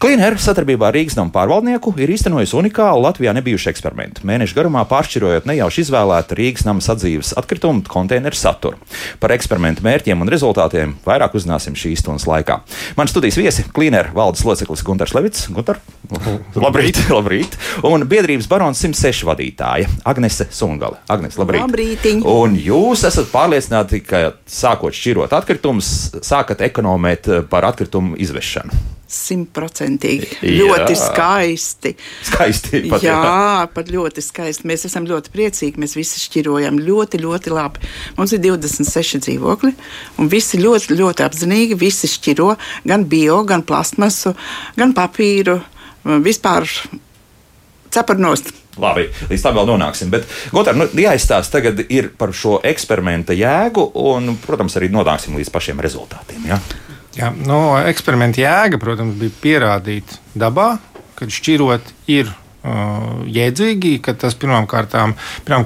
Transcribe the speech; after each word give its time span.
Cleaner 0.00 0.32
sadarbībā 0.40 0.86
ar 0.88 0.94
Rīgas 0.96 1.12
domu 1.12 1.28
pārvaldnieku 1.34 1.90
ir 2.00 2.08
īstenojusi 2.14 2.54
unikālu 2.56 3.02
Latvijā 3.04 3.34
nebijušu 3.36 3.68
eksperimentu. 3.68 4.22
Mēnešu 4.24 4.54
garumā 4.56 4.80
pāršķirojot 4.88 5.44
nejauši 5.44 5.82
izvēlētu 5.82 6.38
Rīgas 6.38 6.62
nama 6.64 6.80
sadzīves 6.80 7.34
atkritumu 7.36 7.82
konteineru 7.84 8.38
saturu. 8.38 8.78
Par 9.20 9.34
eksperimentu 9.34 9.84
mērķiem 9.84 10.22
un 10.24 10.30
rezultātiem 10.32 10.94
vairāk 11.04 11.36
uzzināsim 11.36 11.76
šīs 11.76 12.00
stundas 12.00 12.24
laikā. 12.30 12.62
Man 12.96 13.10
studijas 13.12 13.36
viesi- 13.36 13.66
Cleaner 13.76 14.08
valdes 14.16 14.40
loceklis 14.48 14.80
Gunārs 14.86 15.12
Levits. 15.12 15.50
Gunter, 15.52 15.82
labrīt, 16.64 17.02
labrīt! 17.18 17.58
Un 17.84 18.06
biedrības 18.08 18.48
barons 18.48 18.80
106 18.80 19.26
vadītāja 19.28 19.90
Agnese 20.08 20.46
Sungale. 20.48 21.02
Agnese, 21.12 21.36
labrīt! 21.42 21.60
Labrītiņ. 21.66 22.24
Un 22.24 22.56
jūs 22.56 23.04
esat 23.04 23.28
pārliecināti, 23.34 24.00
ka 24.00 24.30
sākot 24.48 24.96
šķirot 24.96 25.36
atkritumus, 25.36 25.92
sākat 26.24 26.64
ekonomēt 26.70 27.28
par 27.52 27.68
atkritumu 27.68 28.16
izvešanu. 28.16 28.99
Simtprocentīgi. 29.10 30.38
Ļoti 30.60 30.94
skaisti. 30.94 31.94
Skaisti 32.28 32.82
pat, 32.92 33.02
jā, 33.02 33.16
jā. 33.16 33.64
pat 33.74 33.90
ļoti 33.90 34.22
skaisti. 34.22 34.68
Mēs 34.70 34.86
esam 34.86 35.08
ļoti 35.08 35.32
priecīgi. 35.34 35.82
Mēs 35.82 35.96
visi 35.98 36.22
šķirojam 36.22 36.78
ļoti, 36.86 37.18
ļoti 37.24 37.54
labi. 37.54 37.82
Mums 38.18 38.36
ir 38.36 38.42
26 38.44 39.24
dzīvokļi, 39.26 39.72
un 40.22 40.30
visi 40.30 40.60
ļoti, 40.62 40.94
ļoti 41.00 41.26
apzinīgi. 41.26 41.78
Visi 41.80 42.10
šķiro 42.10 42.52
gan 42.86 43.08
bio, 43.10 43.42
gan 43.48 43.66
plastmasu, 43.66 44.36
gan 44.78 44.94
papīru. 44.94 45.58
Vispār 46.22 46.70
ceparnost. 47.90 48.54
Labi, 48.80 49.08
līdz 49.28 49.42
tam 49.44 49.58
vēl 49.58 49.68
nonāksim. 49.72 50.12
Bet, 50.12 50.28
Gotār, 50.54 50.78
nu, 50.78 50.86
jāizstāsta 50.94 51.58
tagad 51.58 51.82
ir 51.90 52.12
par 52.16 52.30
šo 52.36 52.60
eksperimenta 52.64 53.34
jēgu, 53.36 53.90
un, 53.98 54.36
protams, 54.40 54.78
arī 54.78 54.92
nonāksim 54.94 55.34
līdz 55.36 55.50
pašiem 55.52 55.82
rezultātiem. 55.82 56.46
Ja? 56.52 56.60
Jā, 57.16 57.32
no 57.34 57.74
eksperimenta 57.90 58.38
jēga, 58.42 58.78
protams, 58.78 59.16
bija 59.18 59.34
pierādīt 59.42 60.14
dabā, 60.38 60.76
ka 61.18 61.26
šķirot 61.26 61.90
ir 62.12 62.30
uh, 62.30 63.24
jēdzīgi, 63.26 63.96
ka 64.04 64.14
tas 64.14 64.36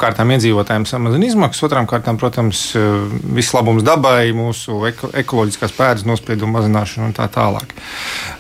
kārtām 0.01 0.33
iedzīvotājiem 0.35 0.87
samazina 0.89 1.29
izmaksas, 1.29 1.67
otrām 1.69 1.89
kārtām, 1.91 2.19
protams, 2.21 2.71
uh, 2.81 3.05
viss 3.37 3.53
labums 3.57 3.85
dabai, 3.85 4.33
mūsu 4.37 4.81
eko, 4.89 5.13
ekoloģiskās 5.21 5.77
pēdas 5.77 6.09
nospiedumu 6.09 6.57
mazināšanu 6.57 7.11
un 7.11 7.17
tā 7.17 7.29
tālāk. 7.37 7.77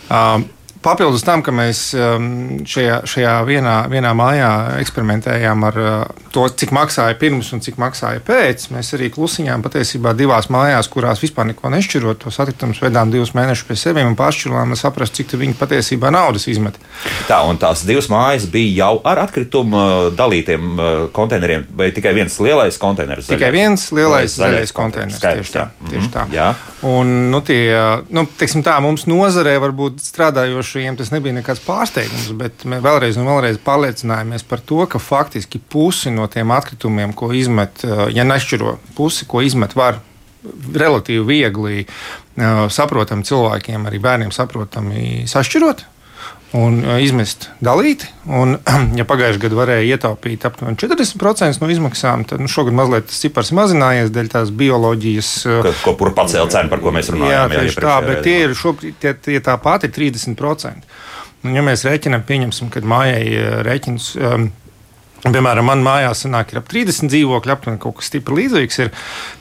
Uh, 0.08 0.40
Papildus 0.84 1.22
tam, 1.24 1.40
ka 1.40 1.52
mēs 1.54 1.78
um, 1.96 2.26
šajā, 2.68 2.98
šajā 3.08 3.34
vienā, 3.48 3.76
vienā 3.88 4.10
mājā 4.16 4.50
eksperimentējām 4.82 5.64
ar 5.70 5.78
uh, 5.80 6.24
to, 6.34 6.44
cik 6.60 6.74
maksāja 6.76 7.16
pirms 7.20 7.48
un 7.56 7.62
cik 7.64 7.78
maksāja 7.80 8.20
pēc, 8.24 8.66
mēs 8.74 8.92
arī 8.98 9.08
klusiņām 9.14 9.64
patiesībā 9.64 10.12
divās 10.18 10.50
mājās, 10.52 10.90
kurās 10.92 11.22
vispār 11.24 11.48
neko 11.50 11.72
nešķirot, 11.72 12.20
tos 12.26 12.40
atkritumus 12.44 12.82
vedām 12.84 13.14
divus 13.14 13.32
mēnešus 13.36 13.68
pie 13.70 13.78
sevis 13.80 14.04
un 14.04 14.18
pāršķirojām, 14.18 14.74
lai 14.74 14.80
saprastu, 14.80 15.22
cik 15.22 15.38
viņi 15.40 15.56
patiesībā 15.62 16.12
naudas 16.12 16.44
izmet. 16.52 16.76
Tā, 17.30 17.40
un 17.48 17.56
tās 17.62 17.86
divas 17.88 18.10
mājas 18.12 18.44
bija 18.52 18.84
jau 18.84 18.92
ar 19.08 19.24
atkritumu 19.24 19.80
uh, 19.80 20.10
dalītiem 20.12 20.68
uh, 20.76 20.92
konteineriem, 21.16 21.64
vai 21.80 21.88
tikai 21.96 22.12
viens 22.18 22.36
lielais 22.44 22.76
konteiners? 22.82 23.32
Tikai 23.32 23.54
viens 23.56 23.88
lielais 23.88 24.34
Zaļais 24.34 24.54
zaļais 24.54 24.76
konteiners. 24.76 25.20
Tieši 25.22 25.54
tā. 25.54 25.66
Tieši 25.88 26.12
tā. 26.12 26.28
jā. 26.34 26.52
Un, 26.84 27.30
nu, 27.32 27.38
tie, 27.40 27.72
nu, 28.12 28.26
tā, 28.36 28.74
mums 28.84 29.06
nozarē 29.08 29.54
varbūt 29.62 30.02
strādājošajiem 30.04 30.98
tas 30.98 31.12
nebija 31.14 31.38
nekāds 31.38 31.62
pārsteigums, 31.64 32.26
bet 32.36 32.66
mēs 32.68 32.82
vēlreiz 32.84 33.16
un 33.16 33.30
vēlreiz 33.30 33.60
pārliecinājāmies 33.64 34.44
par 34.50 34.60
to, 34.60 34.82
ka 34.92 35.00
faktiski 35.00 35.62
pusi 35.72 36.12
no 36.12 36.26
tiem 36.28 36.52
atkritumiem, 36.52 37.14
ko 37.16 37.30
izmet, 37.32 37.86
ja 38.12 38.26
nešķiro 38.28 38.76
pusi, 38.98 39.24
ko 39.30 39.40
izmet, 39.46 39.72
var 39.78 40.02
relatīvi 40.74 41.24
viegli 41.24 41.86
saprotami 42.68 43.24
cilvēkiem, 43.24 43.88
arī 43.88 44.02
bērniem 44.04 44.34
saprotami 44.34 45.24
sašķirot. 45.30 45.86
Un 46.54 46.76
uh, 46.84 47.00
izmest 47.02 47.48
dalīti. 47.64 48.06
Un, 48.30 48.54
ja 48.98 49.06
pagājušajā 49.08 49.42
gadā 49.42 49.58
varēja 49.58 49.96
ietaupīt 49.96 50.44
aptuveni 50.46 50.78
40% 50.78 51.58
no 51.62 51.70
izmaksām, 51.72 52.22
tad 52.30 52.44
nu, 52.44 52.50
šogad 52.50 52.76
mazliet 52.78 53.08
tas 53.10 53.18
cipars 53.24 53.50
mazinājies 53.56 54.12
dēļ 54.14 54.30
tās 54.36 54.52
bioloģijas. 54.54 55.32
uh, 55.50 55.58
Ka, 55.66 55.74
ko 55.82 55.96
kur 55.98 56.12
pacēla 56.14 56.52
cenu, 56.54 56.70
par 56.70 56.84
ko 56.84 56.94
mēs 56.94 57.10
Jā, 57.10 57.16
runājām? 57.16 57.56
tieši 57.58 57.82
tā, 57.82 57.96
bet 58.06 58.22
tie 58.28 58.36
ir 58.44 58.54
šobrīd 58.58 59.00
tie, 59.02 59.16
tie 59.26 59.40
tāpat 59.42 59.88
ir 59.88 59.96
30%. 59.96 60.86
Un, 61.44 61.56
ja 61.58 61.64
mēs 61.64 61.82
rēķinām, 61.84 62.22
pieņemsim, 62.28 62.70
kad 62.72 62.86
mājai 62.88 63.24
eh, 63.34 63.56
rēķins. 63.66 64.12
Um, 64.16 64.52
Piemēram, 65.24 65.64
manā 65.64 65.84
mājā 65.84 66.10
sanāk, 66.18 66.52
ir 66.52 66.60
ap 66.60 66.66
30 66.68 67.08
dzīvokļi, 67.12 67.52
aptuveni 67.54 67.80
kaut 67.80 67.96
kas 68.00 68.10
stipri 68.10 68.42
līdzīgs. 68.42 68.80
Ir, 68.84 68.90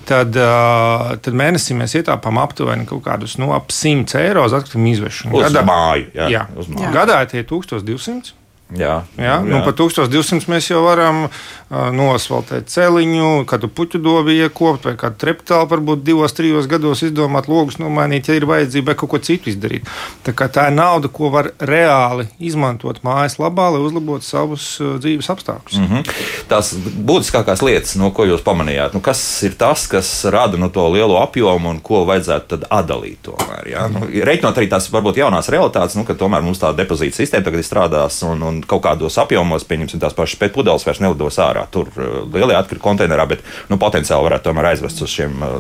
tad, 0.07 0.37
uh, 0.39 1.09
tad 1.23 1.35
mēnesī 1.39 1.75
mēs 1.75 1.97
ietaupām 1.99 2.39
aptuveni 2.39 2.87
kaut 2.87 3.03
kādus 3.07 3.35
no 3.41 3.51
ap 3.55 3.73
100 3.75 4.21
eiro 4.21 4.45
uz 4.47 4.55
atkritumu 4.55 4.93
izvešanu. 4.93 5.35
Uz 5.41 5.59
māju, 5.59 6.07
jā, 6.15 6.29
jā. 6.31 6.45
uz 6.55 6.71
māju. 6.71 6.87
Jā. 6.87 6.93
Gadā 6.95 7.19
tie 7.27 7.43
ir 7.43 7.49
1200. 7.51 8.37
Jā, 8.73 9.03
Ja? 9.17 9.37
Nu, 9.45 9.59
par 9.61 9.75
1200 9.77 10.49
mēs 10.49 10.67
jau 10.71 10.81
varam 10.85 11.25
uh, 11.27 11.89
nosvaltēt 11.93 12.71
celiņu, 12.73 13.43
kādu 13.49 13.69
puķu 13.69 14.01
dobu 14.01 14.33
iekopt, 14.33 14.87
vai 14.87 14.95
kādu 14.99 15.19
treptālu 15.21 15.69
varbūt 15.69 16.03
divos, 16.05 16.33
trijos 16.33 16.67
gados 16.71 17.03
izdomāt, 17.05 17.49
logus 17.51 17.77
nomainīt, 17.81 18.29
ja 18.29 18.37
ir 18.39 18.47
vajadzība, 18.49 18.91
vai 18.91 18.97
kaut 18.99 19.11
ko 19.13 19.19
citu 19.23 19.51
izdarīt. 19.51 19.89
Tā, 20.25 20.33
tā 20.33 20.67
ir 20.71 20.77
nauda, 20.77 21.11
ko 21.13 21.29
var 21.33 21.51
reāli 21.61 22.25
izmantot 22.41 23.03
mājas 23.05 23.37
labā, 23.41 23.69
lai 23.75 23.83
uzlabotu 23.83 24.25
savus 24.27 24.65
uh, 24.81 24.95
dzīves 25.03 25.29
apstākļus. 25.33 25.77
Mm. 25.77 25.91
Mhm. 25.93 26.19
Tās 26.49 26.73
būtiskākās 26.73 27.61
lietas, 27.65 27.95
no 27.99 28.09
ko 28.15 28.25
jūs 28.27 28.41
pamanījāt, 28.45 28.97
nu, 28.97 29.03
kas 29.05 29.21
ir 29.45 29.57
tas, 29.59 29.85
kas 29.91 30.09
rada 30.33 30.57
nu, 30.59 30.71
to 30.73 30.87
lielo 30.93 31.19
apjomu 31.21 31.69
un 31.69 31.81
ko 31.83 32.03
vajadzētu 32.09 32.55
tad 32.55 32.67
atdalīt. 32.73 33.21
Tomēr, 33.23 33.69
ja? 33.69 33.85
nu, 33.91 34.03
reiķinot 34.09 34.57
arī 34.57 34.67
tās 34.71 34.89
varbūt 34.91 35.21
jaunās 35.21 35.47
realitātes, 35.53 35.95
nu, 35.99 36.03
ka 36.07 36.17
tomēr 36.17 36.43
mums 36.43 36.59
tā 36.61 36.73
depozīta 36.75 37.21
sistēma 37.21 37.45
tagad 37.47 37.63
strādās 37.63 38.19
un, 38.27 38.41
un 38.43 38.52
kaut 38.67 38.83
kādos 38.85 39.17
apjomos, 39.21 39.65
pieņemsim, 39.67 40.01
tās 40.01 40.15
pašas 40.17 40.39
pēc 40.41 40.53
pudeles 40.55 40.85
vairs 40.85 41.01
nelidos 41.03 41.39
ārā. 41.41 41.65
Tur 41.73 41.89
uh, 41.95 42.21
lielie 42.33 42.55
atkritumi 42.57 42.83
konteinerā, 42.83 43.25
bet 43.29 43.43
nu, 43.71 43.79
potenciāli 43.81 44.27
varētu 44.27 44.49
tomēr 44.49 44.69
aizvest 44.73 45.01
uz 45.05 45.13
šiem 45.13 45.45
uh, 45.45 45.55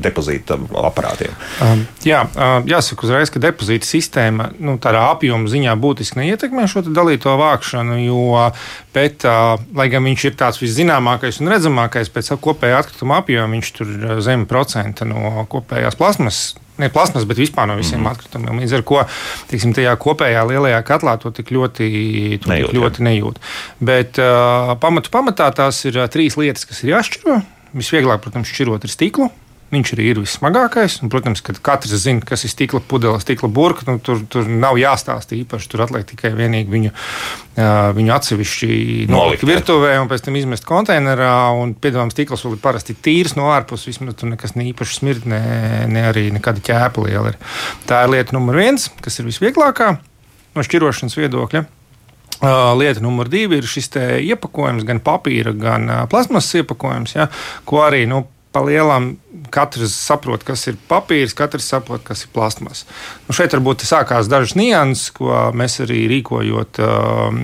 depozīta 0.00 0.56
aparātiem. 0.80 1.34
Um, 1.64 1.84
jā, 2.06 2.22
uh, 2.24 2.60
jāsaka 2.70 3.06
uzreiz, 3.08 3.32
ka 3.32 3.42
depozīta 3.42 3.88
sistēma 3.88 4.50
nu, 4.58 4.78
tādā 4.82 5.04
apjoma 5.12 5.50
ziņā 5.50 5.76
būtiski 5.80 6.22
neietekmē 6.22 6.66
šo 6.70 6.84
dalīto 6.88 7.36
vākšanu, 7.40 8.00
jo, 8.06 8.46
bet, 8.96 9.26
uh, 9.28 9.60
lai 9.76 9.90
gan 9.92 10.06
viņš 10.08 10.26
ir 10.30 10.38
tāds 10.40 10.62
viszināmākais 10.62 11.42
un 11.42 11.52
redzamākais 11.52 12.12
pēc 12.14 12.32
kopējā 12.40 12.80
atkrituma 12.84 13.20
apjoma, 13.20 13.54
viņš 13.56 13.76
tur 13.76 13.94
ir 13.94 14.24
zem 14.24 14.48
procenta 14.50 15.08
no 15.08 15.44
kopējās 15.50 15.98
plasmasas. 16.00 16.56
Ne 16.80 16.88
plasmas, 16.92 17.26
bet 17.28 17.40
vispār 17.40 17.68
no 17.68 17.76
visiem 17.78 18.00
mm. 18.00 18.10
atkritumiem. 18.14 18.62
Līdz 18.62 18.78
ar 18.78 18.84
to 18.88 19.02
teiksim, 19.50 19.74
tajā 19.76 19.92
kopējā 20.00 20.46
lielajā 20.48 20.80
katlā 20.88 21.16
to 21.20 21.32
tik 21.36 21.52
ļoti, 21.54 21.90
to 22.40 22.52
Nejūt, 22.52 22.72
tik 22.72 22.80
ļoti 22.80 23.06
nejūt. 23.06 23.40
Bet 23.84 24.20
uh, 24.22 24.74
pamatu 24.80 25.12
pamatā 25.12 25.50
tās 25.56 25.82
ir 25.90 26.00
uh, 26.00 26.08
trīs 26.12 26.38
lietas, 26.40 26.66
kas 26.68 26.82
ir 26.84 26.94
jāšķiro. 26.94 27.40
Visvieglāk, 27.76 28.24
protams, 28.24 28.50
šķirot 28.50 28.88
ir 28.88 28.94
stiklu. 28.94 29.30
Viņš 29.70 29.92
arī 29.94 30.08
ir 30.10 30.18
vissmagākais. 30.18 30.96
Un, 31.04 31.10
protams, 31.12 31.42
ka 31.46 31.54
katrs 31.54 31.94
zina, 32.02 32.24
kas 32.26 32.42
ir 32.42 32.50
stikla 32.50 32.80
pudele, 32.82 33.20
stikla 33.22 33.46
burka. 33.54 33.84
Nu, 33.86 34.00
tur, 34.02 34.18
tur 34.26 34.48
nav 34.50 34.80
jāstāsta 34.80 35.36
īpaši. 35.38 35.68
Tur 35.70 35.84
atliek 35.84 36.08
tikai 36.08 36.32
vienīgi 36.34 36.72
viņu, 36.72 36.90
viņu 37.94 38.14
atsevišķi 38.16 38.70
Nolikt, 39.12 39.46
virtuvē 39.46 39.92
un 40.02 40.10
pēc 40.10 40.26
tam 40.26 40.38
izmest 40.40 40.66
konteinerā. 40.66 41.34
Un, 41.54 41.76
piedāvājums 41.78 42.16
stikls 42.16 42.42
vēl 42.46 42.56
ir 42.56 42.64
parasti 42.64 42.98
tīrs 42.98 43.36
no 43.38 43.46
ārpuses. 43.54 43.92
Vismaz 43.92 44.18
tur 44.18 44.32
nekas 44.32 44.56
ne 44.58 44.66
īpaši 44.72 44.98
smird, 44.98 45.30
ne, 45.30 45.42
ne 45.86 46.02
arī 46.10 46.26
nekāda 46.34 46.64
ķēpa 46.66 47.06
liela. 47.06 47.30
Ir. 47.30 47.38
Tā 47.86 48.02
ir 48.08 48.14
lieta 48.16 48.34
numur 48.34 48.58
viens, 48.58 48.88
kas 49.04 49.22
ir 49.22 49.30
visvieglākā 49.30 49.92
no 50.56 50.66
šķirošanas 50.66 51.14
viedokļa. 51.20 51.62
Lieta 52.80 53.02
numur 53.04 53.28
divi 53.30 53.58
ir 53.60 53.66
šis 53.68 53.90
iepakojums, 54.24 54.82
gan 54.88 54.98
papīra, 55.04 55.52
gan 55.54 55.86
plasmasas 56.10 56.62
iepakojums, 56.62 57.12
ja, 57.18 57.26
ko 57.68 57.82
arī 57.84 58.06
nu, 58.08 58.24
pa 58.50 58.62
lielam 58.66 59.12
katrs 59.54 59.92
saprot, 59.94 60.42
kas 60.46 60.64
ir 60.70 60.76
papīrs, 60.90 61.34
katrs 61.38 61.68
saprot, 61.70 62.02
kas 62.06 62.24
ir 62.24 62.32
plasmas. 62.34 62.82
Nu, 63.28 63.34
šeit 63.34 63.54
varbūt 63.54 63.84
sākās 63.86 64.26
dažas 64.30 64.56
nianses, 64.58 65.12
ko 65.14 65.30
mēs 65.54 65.78
arī 65.84 66.00
rīkojot, 66.10 66.80
um, 66.82 67.38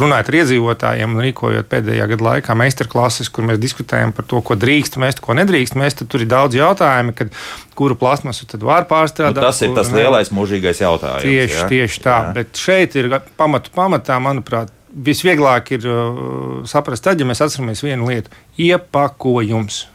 runājot 0.00 0.30
ar 0.30 0.38
iedzīvotājiem 0.40 1.16
un 1.16 1.24
rīkojot 1.24 1.70
pēdējā 1.72 2.08
gada 2.12 2.28
laikā 2.28 2.56
meistarklases, 2.60 3.32
kur 3.32 3.48
mēs 3.48 3.60
diskutējam 3.62 4.12
par 4.16 4.28
to, 4.28 4.42
ko 4.44 4.56
drīkst 4.60 5.00
mest, 5.00 5.24
ko 5.24 5.36
nedrīkst 5.36 5.78
mest. 5.80 6.04
Tur 6.12 6.24
ir 6.26 6.30
daudz 6.30 6.60
jautājumu, 6.60 7.16
kad, 7.16 7.32
kuru 7.74 7.96
plasmasu 7.98 8.48
tad 8.50 8.62
var 8.64 8.84
Nu, 8.84 8.90
pārstrādāt. 8.92 9.40
tas 9.40 9.62
ir 9.64 9.72
kuru 9.72 9.80
tas 9.80 9.92
lielais 9.96 10.32
mūžīgais 10.34 10.84
jautājums. 10.84 11.24
Tieši, 11.24 11.60
ja? 11.60 11.68
tieši 11.72 12.04
tā. 12.04 12.18
Jā. 12.28 12.34
Bet 12.36 12.60
šeit 12.60 12.96
ir 13.00 13.08
pamatu 13.40 13.72
pamatā, 13.74 14.20
manuprāt, 14.20 14.72
visvieglāk 14.94 15.72
ir 15.74 15.88
uh, 15.88 16.60
saprast, 16.70 17.02
tad, 17.08 17.18
ja 17.18 17.26
mēs 17.26 17.42
atceramies 17.42 17.82
vienu 17.82 18.12
lietu- 18.12 18.30
iepakojums. 18.68 19.86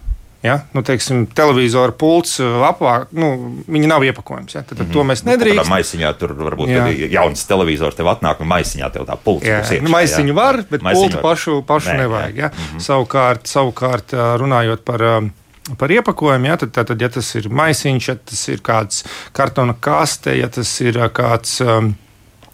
Ja? 0.44 0.62
Nu, 0.72 0.82
teiksim, 0.88 1.26
televizora 1.36 1.92
pults, 1.92 2.38
uh, 2.40 2.62
apvāk, 2.70 3.10
nu, 3.12 3.32
viņi 3.68 3.90
nav 3.92 4.06
iepakojums. 4.08 4.56
Ja? 4.56 4.64
Tad, 4.64 4.80
tad 4.80 4.94
to 4.94 5.04
mēs 5.04 5.26
nedrīkstam. 5.28 5.68
maisiņā 5.74 6.14
tur 6.22 6.32
varbūt 6.38 6.72
tad 6.72 7.02
jauns 7.12 7.44
televizors 7.50 7.98
tev 7.98 8.08
atnāk, 8.14 8.40
un 8.40 8.48
maisiņā 8.54 8.88
tev 8.96 9.08
tā 9.10 9.18
pults 9.20 9.48
Jā, 9.48 9.60
iekšā, 9.60 9.82
nu, 9.84 9.92
maisiņu 9.92 10.32
jā. 10.32 10.38
var, 10.40 10.62
bet 10.70 10.86
Maisiņu 10.88 11.04
pultu 11.04 11.20
var. 11.20 11.26
pašu, 11.28 11.58
pašu 11.68 11.92
Nē, 11.92 11.98
nevajag. 12.06 12.40
Ja? 12.40 12.52
Savukārt, 12.80 13.52
savukārt, 13.52 14.16
ā, 14.16 14.30
runājot 14.40 14.86
par 14.88 15.04
ā, 15.04 15.16
par 15.78 15.92
iepakojumu. 15.92 16.48
Ja, 16.54 16.56
tad, 16.64 16.72
tad, 16.78 16.96
ja 17.04 17.12
tas 17.12 17.36
ir 17.36 17.52
maisiņš, 17.52 18.08
ja 18.08 18.16
tas 18.32 18.48
ir 18.48 18.64
kāds 18.64 19.04
kartona 19.36 19.76
kaste, 19.76 20.38
ja 20.40 20.48
tas 20.48 20.72
ir 20.86 21.04
kāds. 21.12 21.60
Um, 21.66 21.98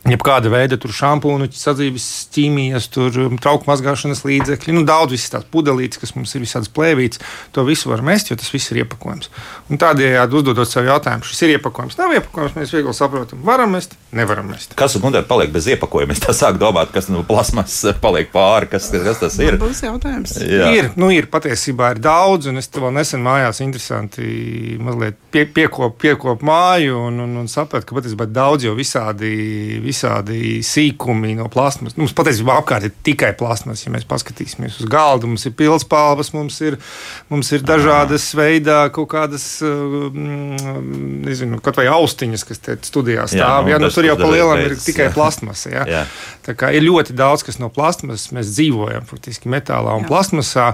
Jebkāda 0.05 0.51
veida 0.53 0.77
šampūnu, 0.77 1.47
sadzīves 1.55 2.05
ķīmijas, 2.35 2.87
um, 3.01 3.39
trauku 3.41 3.65
mazgāšanas 3.65 4.21
līdzekļi, 4.27 4.75
nu, 4.77 4.83
daudz 4.85 5.15
visas 5.15 5.31
tās 5.33 5.47
pudelītes, 5.49 5.97
kas 5.97 6.13
mums 6.13 6.35
ir 6.37 6.43
visādas 6.43 6.69
plēvītes, 6.69 7.21
to 7.55 7.63
visu 7.65 7.89
var 7.89 8.03
mest, 8.05 8.29
jo 8.29 8.37
tas 8.37 8.51
viss 8.53 8.69
ir 8.69 8.83
iepakojums. 8.83 9.31
Un 9.73 9.81
tādējādi 9.81 10.37
uzdodot 10.37 10.69
sev 10.69 10.85
jautājumu, 10.91 11.25
šis 11.25 11.41
ir 11.47 11.55
iepakojums, 11.55 11.97
nav 11.97 12.13
iepakojums, 12.19 12.53
mēs 12.59 12.73
viegli 12.75 12.93
saprotam, 12.93 13.41
varam 13.47 13.73
mest, 13.73 13.95
nevaram 14.13 14.51
mest. 14.53 14.75
Kas 14.77 14.93
un 14.99 15.07
kundē 15.07 15.23
paliek 15.25 15.49
bez 15.55 15.71
iepakojuma? 15.73 16.13
Es 16.13 16.21
tā 16.21 16.37
sāku 16.37 16.61
domāt, 16.61 16.93
kas 16.93 17.09
no 17.09 17.23
plasmas 17.25 17.79
paliek 18.03 18.29
pāri, 18.33 18.69
kas, 18.75 18.91
kas 18.93 19.23
tas 19.23 19.39
ir. 19.41 19.57
Būs 19.61 19.81
jautājums. 19.87 20.37
Jā. 20.45 20.69
Ir, 20.77 20.91
nu, 21.01 21.09
ir 21.15 21.31
patiesībā 21.33 21.95
ir 21.95 22.03
daudz, 22.05 22.51
un 22.53 22.61
es 22.61 22.69
vēl 22.69 22.93
nesen 22.93 23.25
mājās 23.25 23.63
interesanti 23.65 24.77
mazliet 24.85 25.17
pie, 25.33 25.47
piekop, 25.49 25.97
piekop 26.05 26.45
māju 26.45 27.07
un, 27.07 27.19
un, 27.25 27.35
un 27.41 27.49
sapratu, 27.49 27.89
ka 27.89 27.97
patiesībā 27.97 28.29
daudz 28.29 28.69
jau 28.69 28.77
visādi 28.77 29.15
visādi 29.15 29.79
sīkumi 30.03 31.35
no 31.37 31.47
plasmas. 31.51 31.95
Mums 31.99 32.13
patiesībā 32.17 32.57
apkārt 32.59 32.87
ir 32.87 32.93
tikai 33.05 33.31
plasmas. 33.37 33.83
Ja 33.85 33.93
mēs 33.93 34.07
paskatīsimies 34.09 34.79
uz 34.81 34.89
galda, 34.91 35.29
mums 35.29 35.45
ir 35.47 35.55
pilspalvas, 35.57 36.31
mums 36.35 36.59
ir, 36.65 36.77
mums 37.31 37.51
ir 37.55 37.63
dažādas 37.65 38.27
veidā 38.37 38.83
kaut 38.95 39.09
kādas, 39.13 39.47
mm, 39.61 40.81
nezinu, 41.25 41.61
kaut 41.63 41.79
vai 41.79 41.87
austiņas, 41.93 42.45
kas 42.49 42.63
te 42.65 42.77
studijā 42.87 43.27
stāv. 43.31 43.39
Jā, 43.39 43.63
nu, 43.63 43.73
ja, 43.73 43.79
nu, 43.81 43.91
tur 43.93 44.09
jau 44.09 44.17
pa 44.19 44.29
lielam 44.31 44.61
ir 44.65 44.77
tikai 44.81 45.09
plasmas. 45.15 45.65
Ja. 45.71 45.87
Jā. 45.89 46.03
Tā 46.45 46.57
kā 46.57 46.73
ir 46.75 46.85
ļoti 46.85 47.15
daudz, 47.17 47.45
kas 47.47 47.61
no 47.61 47.71
plasmas 47.73 48.29
mēs 48.35 48.53
dzīvojam, 48.55 49.07
faktiski 49.09 49.51
metālā 49.51 49.97
un 49.97 50.05
jā. 50.05 50.11
plasmasā. 50.11 50.69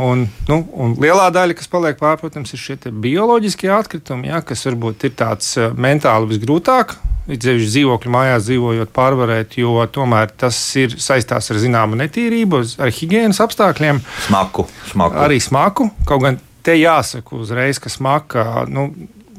Un, 0.00 0.22
nu, 0.48 0.56
un 0.80 0.94
lielā 1.02 1.26
daļa, 1.34 1.56
kas 1.58 1.68
paliek 1.68 1.98
pāri, 2.00 2.20
protams, 2.22 2.54
ir 2.54 2.60
šie 2.62 2.76
bioloģiskie 3.04 3.68
atkritumi, 3.74 4.30
ja, 4.30 4.38
kas 4.46 4.62
varbūt 4.68 5.08
ir 5.08 5.16
tāds 5.18 5.50
eh, 5.60 5.74
mentāli 5.76 6.30
visgrūtāk 6.30 6.94
Ceļš 7.28 7.66
dzīvokļu 7.68 8.10
mājās 8.10 8.46
dzīvojot, 8.48 8.90
pārvarēt, 8.96 9.58
jo 9.60 9.74
tomēr 9.92 10.32
tas 10.40 10.56
ir 10.80 10.96
saistās 10.98 11.52
ar 11.52 11.60
zināmu 11.62 11.98
netīrību, 12.00 12.62
ar 12.80 12.92
higiēnas 12.96 13.42
apstākļiem. 13.44 14.00
Smaku, 14.26 14.66
smaku. 14.90 15.20
Arī 15.22 15.38
smaku. 15.42 15.90
Kaut 16.08 16.24
gan 16.24 16.40
te 16.66 16.74
jāsaka 16.78 17.36
uzreiz, 17.38 17.82
ka 17.82 17.92
smaka. 17.92 18.66
Nu, 18.70 18.90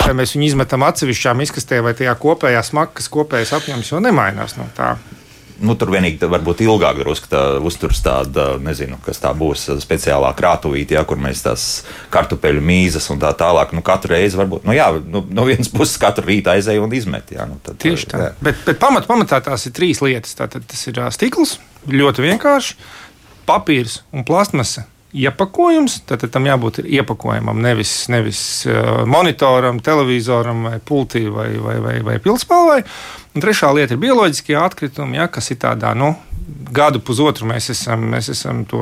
Vai 0.02 0.16
mēs 0.18 0.32
viņu 0.34 0.48
izmetam 0.48 0.82
atsevišķām 0.82 1.44
izkastē, 1.44 1.78
vai 1.86 1.92
tajā 1.94 2.16
kopējā 2.18 2.64
smakas 2.66 3.06
kopējais 3.14 3.52
apjoms 3.54 3.92
jau 3.92 4.00
nemainās 4.02 4.56
no 4.58 4.66
tā 4.74 4.96
nu, 5.64 5.76
tur 5.80 5.92
vienīgi 5.94 6.30
varbūt 6.30 6.64
ilgāk 6.66 7.02
drusku 7.02 7.30
tā 7.32 7.42
uzturs 7.64 8.02
tāda, 8.04 8.56
nezinu, 8.62 9.00
kas 9.06 9.22
tā 9.24 9.32
būs 9.38 9.68
speciālā 9.84 10.32
krātuvīte, 10.38 10.98
ja, 10.98 11.04
kur 11.08 11.22
mēs 11.22 11.44
tās 11.46 11.66
kartupeļu 12.14 12.64
mīzes 12.66 13.10
un 13.14 13.22
tā 13.22 13.34
tālāk. 13.38 13.76
Nu, 13.78 13.84
katru 13.86 14.16
reizi 14.16 14.40
varbūt, 14.40 14.66
nu 14.68 14.76
jā, 14.76 14.90
nu, 15.02 15.24
no 15.30 15.48
vienas 15.48 15.72
puses 15.72 16.00
katru 16.02 16.28
rītu 16.30 16.54
aizēju 16.54 16.86
un 16.86 16.96
izmetu. 16.98 17.38
Ja, 17.38 17.48
nu, 17.50 17.60
tad, 17.64 17.80
Tieši 17.82 18.12
tā. 18.12 18.24
Jā. 18.26 18.32
Bet, 18.44 18.64
bet 18.68 18.82
pamat, 18.82 19.10
pamatā 19.10 19.42
tās 19.46 19.68
ir 19.70 19.76
trīs 19.78 20.02
lietas. 20.04 20.36
Tātad 20.38 20.66
tas 20.70 20.82
ir 20.90 21.02
stikls, 21.14 21.58
ļoti 21.90 22.26
vienkārši, 22.30 22.80
papīrs 23.50 24.02
un 24.16 24.26
plastmasa 24.28 24.88
iepakojums, 25.12 26.02
tad, 26.08 26.24
tam 26.32 26.46
jābūt 26.48 26.82
iepakojumam, 26.86 27.60
nevis, 27.64 27.94
nevis 28.12 28.42
monitoram, 29.10 29.82
televizoram, 29.84 30.64
vai 30.70 30.78
pultī 30.80 31.26
vai, 31.32 31.50
vai, 31.60 31.78
vai, 31.84 31.98
vai 32.06 32.18
pilspalvai. 32.24 32.80
Un 33.32 33.44
trešā 33.44 33.70
lieta 33.72 33.96
ir 33.96 34.02
bioloģiskie 34.02 34.58
atkritumi, 34.60 35.16
ja, 35.16 35.30
kas 35.32 35.54
ir 35.54 35.62
tādā 35.62 35.94
nu, 35.96 36.12
gadu, 36.72 37.02
pusotru 37.04 37.48
mēs 37.50 37.70
esam, 37.74 38.04
mēs 38.12 38.30
esam 38.32 38.64
to, 38.70 38.80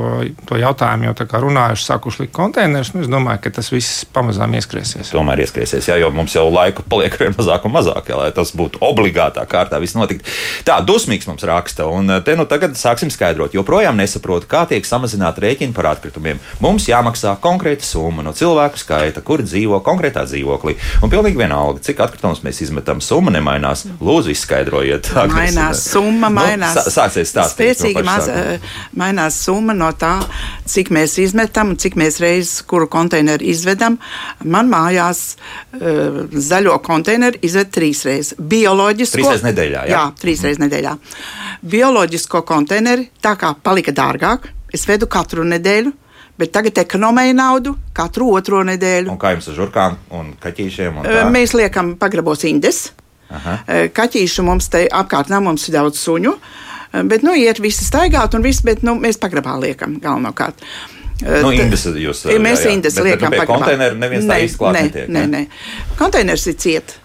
to 0.48 0.58
jautājumu 0.60 1.08
jau 1.08 1.42
runājuši, 1.44 1.86
sākuši 1.86 2.24
likt 2.24 2.34
konteinerus. 2.36 2.92
Nu, 2.94 3.02
es 3.04 3.10
domāju, 3.10 3.42
ka 3.44 3.52
tas 3.58 3.70
viss 3.72 4.04
pamazām 4.14 4.54
ieskriesies. 4.58 5.10
Tomēr 5.14 5.42
ieskriesies, 5.44 5.88
jā, 5.90 5.96
jo 6.00 6.10
mums 6.14 6.34
jau 6.36 6.46
laika 6.52 6.84
paliek 6.86 7.16
vien 7.20 7.34
mazāk 7.36 7.66
un 7.66 7.74
mazāk, 7.74 8.10
jā, 8.12 8.18
lai 8.20 8.30
tas 8.36 8.52
būtu 8.56 8.82
obligātā 8.86 9.44
kārtā 9.50 9.80
viss 9.82 9.98
notikt. 9.98 10.28
Tā, 10.66 10.78
dusmīgs 10.86 11.28
mums 11.30 11.44
raksta, 11.46 11.88
un 11.90 12.10
eh, 12.14 12.22
te 12.26 12.36
nu 12.38 12.46
tagad 12.50 12.78
sāksim 12.78 13.10
skaidrot. 13.12 13.56
Joprojām 13.58 13.98
nesaprotu, 13.98 14.48
kā 14.50 14.64
tiek 14.70 14.86
samazināta 14.86 15.42
rēķina 15.44 15.76
par 15.76 15.90
atkritumiem. 15.94 16.40
Mums 16.62 16.88
jāmaksā 16.90 17.34
konkrēta 17.42 17.86
summa 17.86 18.24
no 18.26 18.34
cilvēku 18.36 18.80
skaita, 18.80 19.24
kur 19.26 19.44
dzīvo 19.46 19.82
konkrētā 19.86 20.24
dzīvoklī. 20.28 20.76
Un 21.04 21.12
pilnīgi 21.12 21.40
vienalga, 21.42 21.82
cik 21.86 22.02
atkritumus 22.06 22.44
mēs 22.46 22.62
izmetam, 22.66 23.02
summa 23.04 23.34
nemainās. 23.34 23.86
Lūdzu, 24.00 24.32
izskaidrojiet. 24.40 25.10
Mainās 25.30 25.84
summa, 25.92 26.28
nu, 26.28 26.38
mainās. 26.40 26.78
Nu, 26.78 26.92
sāksies 26.94 27.30
stāstīt 27.30 27.76
spēcīgi 27.76 28.04
maz, 28.06 28.28
eh, 28.32 28.72
mainās 28.96 29.38
summa 29.44 29.76
no 29.76 29.90
tā, 29.92 30.16
cik 30.70 30.90
mēs 30.94 31.18
izmetam 31.22 31.74
un 31.74 31.80
cik 31.80 31.98
mēs 32.00 32.20
reizes 32.22 32.64
kuru 32.68 32.88
konteineru 32.90 33.44
izvedam. 33.52 33.98
Man 34.44 34.70
mājās 34.72 35.22
uh, 35.36 36.24
zaļo 36.32 36.78
konteineru 36.86 37.40
izved 37.46 37.72
trīs 37.74 38.04
reizes. 38.08 38.34
Bioloģisko. 38.38 39.18
Trīs 39.18 39.30
reizes 39.30 39.46
nedēļā. 39.46 39.86
Jā, 39.86 39.96
jā 39.96 40.04
trīs 40.20 40.44
reizes 40.46 40.62
nedēļā. 40.64 40.94
Bioloģisko 41.70 42.44
konteineru 42.48 43.08
tā 43.22 43.36
kā 43.40 43.54
palika 43.62 43.94
dārgāk, 43.94 44.50
es 44.74 44.86
vedu 44.88 45.10
katru 45.10 45.46
nedēļu. 45.48 45.96
Bet 46.40 46.54
tagad 46.54 46.78
ekonomēju 46.80 47.34
naudu 47.36 47.74
katru 47.92 48.30
otro 48.32 48.62
nedēļu. 48.64 49.10
Un 49.12 49.18
kā 49.20 49.34
jums 49.34 49.50
ar 49.50 49.56
žurkām 49.58 49.98
un 50.16 50.30
kaķīšiem? 50.40 51.02
Un 51.02 51.04
tā? 51.04 51.26
Mēs 51.28 51.52
liekam 51.52 51.98
pagrabos 52.00 52.46
indes. 52.48 52.86
Aha. 53.30 53.56
Kaķīšu 53.94 54.44
mums 54.46 54.70
te 54.72 54.86
apkārt 54.86 55.30
nav, 55.32 55.44
mums 55.46 55.68
ir 55.68 55.76
daudz 55.78 56.00
suņu. 56.02 56.34
Bet, 57.06 57.22
nu, 57.22 57.36
iet 57.38 57.60
visi 57.62 57.86
staigāt 57.86 58.34
un 58.34 58.42
viss, 58.42 58.64
bet, 58.66 58.82
nu, 58.86 58.96
mēs 58.98 59.20
pagrabā 59.22 59.54
liekam 59.62 60.00
galvenokārt. 60.02 60.64
Nu, 61.20 61.52
indes 61.52 61.84
jūs 61.84 62.24
mēs 62.40 62.64
jā, 62.64 62.70
jā. 62.70 62.74
indes 62.74 62.96
bet, 62.96 63.06
liekam 63.10 63.34
pagrabā. 63.34 63.60
Konteineru 63.60 63.98
neviens 64.00 64.26
ne, 64.26 64.32
tā 64.32 64.46
īsti 64.46 64.60
klāt 64.60 64.76
ne, 64.76 64.84
netiek. 64.88 65.10
Nē, 65.14 65.24
nē. 65.30 65.42
Konteiners 66.00 66.46
ir 66.50 66.56
ciet. 66.58 66.96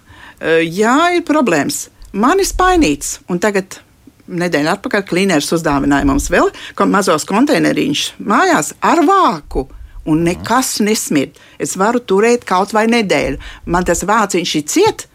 Jā, 0.41 0.95
ir 1.17 1.25
problēmas. 1.27 1.85
Man 2.15 2.39
ir 2.39 2.47
spainīts, 2.47 3.19
un 3.29 3.41
tagad 3.43 3.79
nedēļa 4.25 4.77
atpakaļ 4.77 5.03
klīners 5.09 5.51
uzdāvināja 5.55 6.07
mums 6.07 6.29
vēl 6.33 6.51
mazos 6.89 7.27
konteineriņus 7.29 8.05
mājās 8.25 8.73
ar 8.81 9.03
vāku. 9.05 9.67
Un 10.05 10.21
nekas 10.21 10.75
nesmird. 10.85 11.37
Es 11.57 11.73
varu 11.81 11.97
turēt 11.97 12.43
kaut 12.45 12.75
vai 12.77 12.85
nedēļu. 12.91 13.39
Man 13.73 13.87
tas 13.87 14.03
vāciņš 14.05 14.51
ir 14.59 14.65
ciet, 14.69 15.05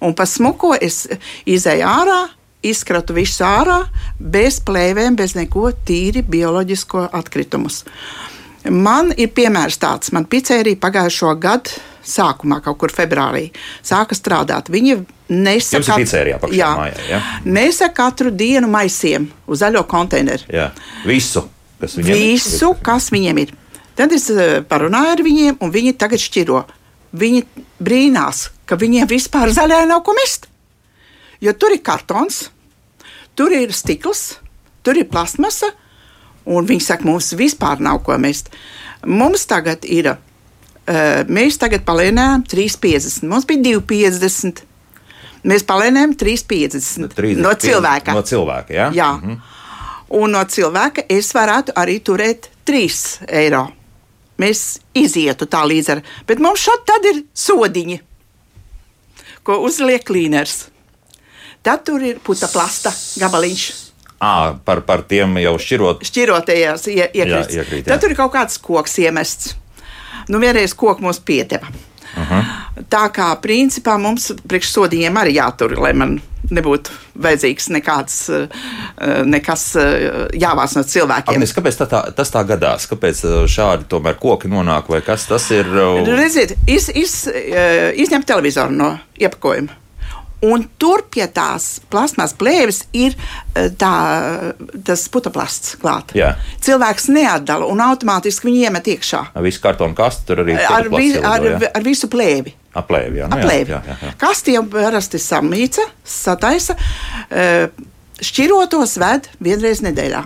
un 0.00 0.16
pa 0.16 0.26
smuko 0.26 0.74
es 0.80 1.06
izēju 1.48 1.86
ārā, 1.86 2.20
izkratu 2.66 3.16
visu 3.16 3.44
ārā, 3.46 3.82
bez 4.20 4.60
plēvēm, 4.66 5.16
bez 5.16 5.36
neko 5.38 5.70
tīri 5.86 6.22
bioloģisko 6.26 7.08
atkritumus. 7.16 7.84
Man 8.68 9.14
ir 9.16 9.30
piemērs 9.32 9.78
tāds, 9.80 10.12
man 10.12 10.26
pizzerija 10.28 10.76
pagājušo 10.80 11.32
gadu 11.40 11.78
sākumā, 12.04 12.60
kaut 12.64 12.78
kur 12.80 12.92
februārī, 12.92 13.46
sāka 13.86 14.16
strādāt. 14.16 14.68
Viņi 14.72 14.98
nesa, 15.32 15.80
katru, 15.84 16.50
jā, 16.56 16.68
mājā, 16.76 17.06
ja? 17.08 17.20
nesa 17.44 17.90
katru 17.94 18.32
dienu 18.34 18.68
maisiem 18.72 19.28
uz 19.48 19.62
zaļo 19.62 19.84
konteineru. 19.88 20.48
Jā. 20.52 20.70
Visu, 21.08 21.46
kas 21.80 21.96
viņiem 21.98 22.20
Visu, 22.20 22.72
ir. 22.74 22.84
kas 22.84 23.10
viņiem 23.14 23.42
ir. 23.44 23.54
Tad 23.98 24.14
es 24.16 24.28
eh, 24.32 24.60
parunāju 24.66 25.16
ar 25.16 25.24
viņiem, 25.24 25.58
un 25.60 25.72
viņi 25.72 25.96
tagad 26.00 26.22
šķiro. 26.22 26.64
Viņi 27.20 27.44
brīnās, 27.82 28.48
ka 28.70 28.78
viņiem 28.78 29.10
vispār 29.10 29.50
zaļā 29.54 29.82
nav 29.90 30.04
ko 30.06 30.14
mest. 30.14 30.46
Jo 31.42 31.54
tur 31.58 31.74
ir 31.74 31.82
kartons, 31.82 32.44
tur 33.34 33.52
ir 33.56 33.72
stikls, 33.74 34.36
tur 34.86 35.00
ir 35.00 35.08
plasmasa, 35.10 35.72
un 36.46 36.68
viņi 36.68 36.84
saka, 36.84 37.08
mums 37.08 37.32
vispār 37.38 37.82
nav 37.82 38.02
ko 38.06 38.16
mest. 38.20 38.52
Mums 39.08 39.46
tagad 39.48 39.86
ir, 39.88 40.12
uh, 40.12 41.22
mēs 41.26 41.58
tagad 41.60 41.86
palēnējām 41.88 42.44
3,50, 42.50 43.26
mums 43.30 43.48
bija 43.48 43.80
2,50. 43.80 44.66
Mēs 45.50 45.64
palēnējām 45.64 46.12
3,50 46.20 47.40
no 47.40 47.54
cilvēka. 47.56 48.12
No 48.12 48.22
cilvēka, 48.28 48.76
ja? 48.76 48.90
jā. 48.94 49.14
Mhm. 49.16 49.40
Un 50.20 50.34
no 50.34 50.42
cilvēka 50.42 51.06
es 51.08 51.30
varētu 51.32 51.72
arī 51.78 52.00
turēt 52.04 52.50
3 52.66 53.30
eiro. 53.40 53.68
Mēs 54.40 54.80
izietu 54.96 55.46
tā 55.48 55.62
līdz 55.68 55.90
ar, 55.94 56.00
bet 56.26 56.40
mums 56.42 56.64
šādi 56.64 56.86
tad 56.88 57.06
ir 57.08 57.22
sodiņi, 57.36 57.98
ko 59.46 59.60
uzliek 59.66 60.04
klīners. 60.06 60.68
Tad 61.62 61.84
tur 61.84 62.02
ir 62.04 62.20
puta 62.24 62.48
plasta 62.48 62.92
gabaliņš. 63.20 63.64
À, 64.20 64.56
par, 64.64 64.82
par 64.84 65.02
tiem 65.08 65.38
jau 65.40 65.54
šķirot. 65.60 66.04
Šķirotajās 66.04 66.88
ie, 66.92 67.04
iekrīt. 67.08 67.52
Jā, 67.52 67.62
iekrīt 67.62 67.86
jā. 67.86 67.92
Tad 67.92 68.02
tur 68.02 68.12
ir 68.12 68.18
kaut 68.18 68.34
kāds 68.34 68.60
koks 68.60 68.98
iemests. 69.00 69.54
Nu, 70.28 70.40
vienreiz 70.42 70.74
koks 70.76 71.00
mums 71.00 71.20
piedeva. 71.24 71.68
Uh 72.16 72.30
-huh. 72.30 72.44
Tā 72.90 73.08
kā 73.14 73.28
principā 73.40 73.96
mums 73.98 74.32
priekšsodījiem 74.48 75.16
arī 75.16 75.36
jātur, 75.36 75.78
lai 75.78 75.92
man 75.92 76.20
nebūtu 76.54 76.94
vajadzīgs 77.20 77.68
nekāds, 77.74 78.16
nekas 79.28 79.66
jāvāc 80.36 80.76
no 80.76 80.84
cilvēkiem. 80.92 81.36
Agnes, 81.36 81.54
kāpēc 81.56 81.80
tā, 81.82 81.88
tā, 81.90 82.02
tas 82.16 82.32
tā 82.34 82.44
gadās? 82.48 82.88
Kāpēc 82.90 83.24
šādi 83.50 83.88
tomēr 83.90 84.18
koki 84.20 84.50
nonāk 84.52 84.90
vai 84.92 85.02
kas 85.06 85.28
tas 85.30 85.50
ir? 85.54 85.68
Redziet, 86.08 86.56
iz, 86.70 86.90
iz, 86.94 87.20
izņemt 87.30 88.28
televizoru 88.30 88.76
no 88.76 88.94
iepakojuma 89.20 89.80
Un 90.40 90.62
tur 90.80 91.02
pie 91.12 91.26
tās 91.28 91.82
plasmas 91.92 92.32
plēves 92.32 92.86
ir 92.96 93.12
eh, 93.12 93.66
tā, 93.76 93.90
tas 94.86 95.02
putekļs 95.12 95.74
klāts. 95.82 96.16
Cilvēks 96.64 97.10
neatdala 97.12 97.68
un 97.68 97.82
automātiski 97.84 98.48
viņu 98.48 98.62
iemet 98.64 98.88
iekšā. 98.94 99.20
Ar 99.36 99.44
visu 99.44 99.60
kartonu 99.60 99.94
kastu 99.98 100.30
tur 100.30 100.40
arī 100.46 100.56
Ar, 100.56 100.88
vi, 100.88 101.10
ar, 101.20 101.44
ar 101.74 101.84
visu 101.84 102.08
plēvi. 102.08 102.54
Aplēvi, 102.80 103.20
jā. 103.20 103.28
Nu, 103.28 103.36
Aplēvi. 103.36 103.74
jā, 103.74 103.82
jā, 103.84 103.98
jā. 104.06 104.14
Kasti 104.20 104.54
jau 104.54 104.64
parasti 104.72 105.20
samīca, 105.20 105.84
sataisa. 106.06 106.76
eh, 107.28 107.68
Šķirotos 108.20 108.98
ved 109.00 109.28
vienreiz 109.40 109.80
nedēļā. 109.84 110.24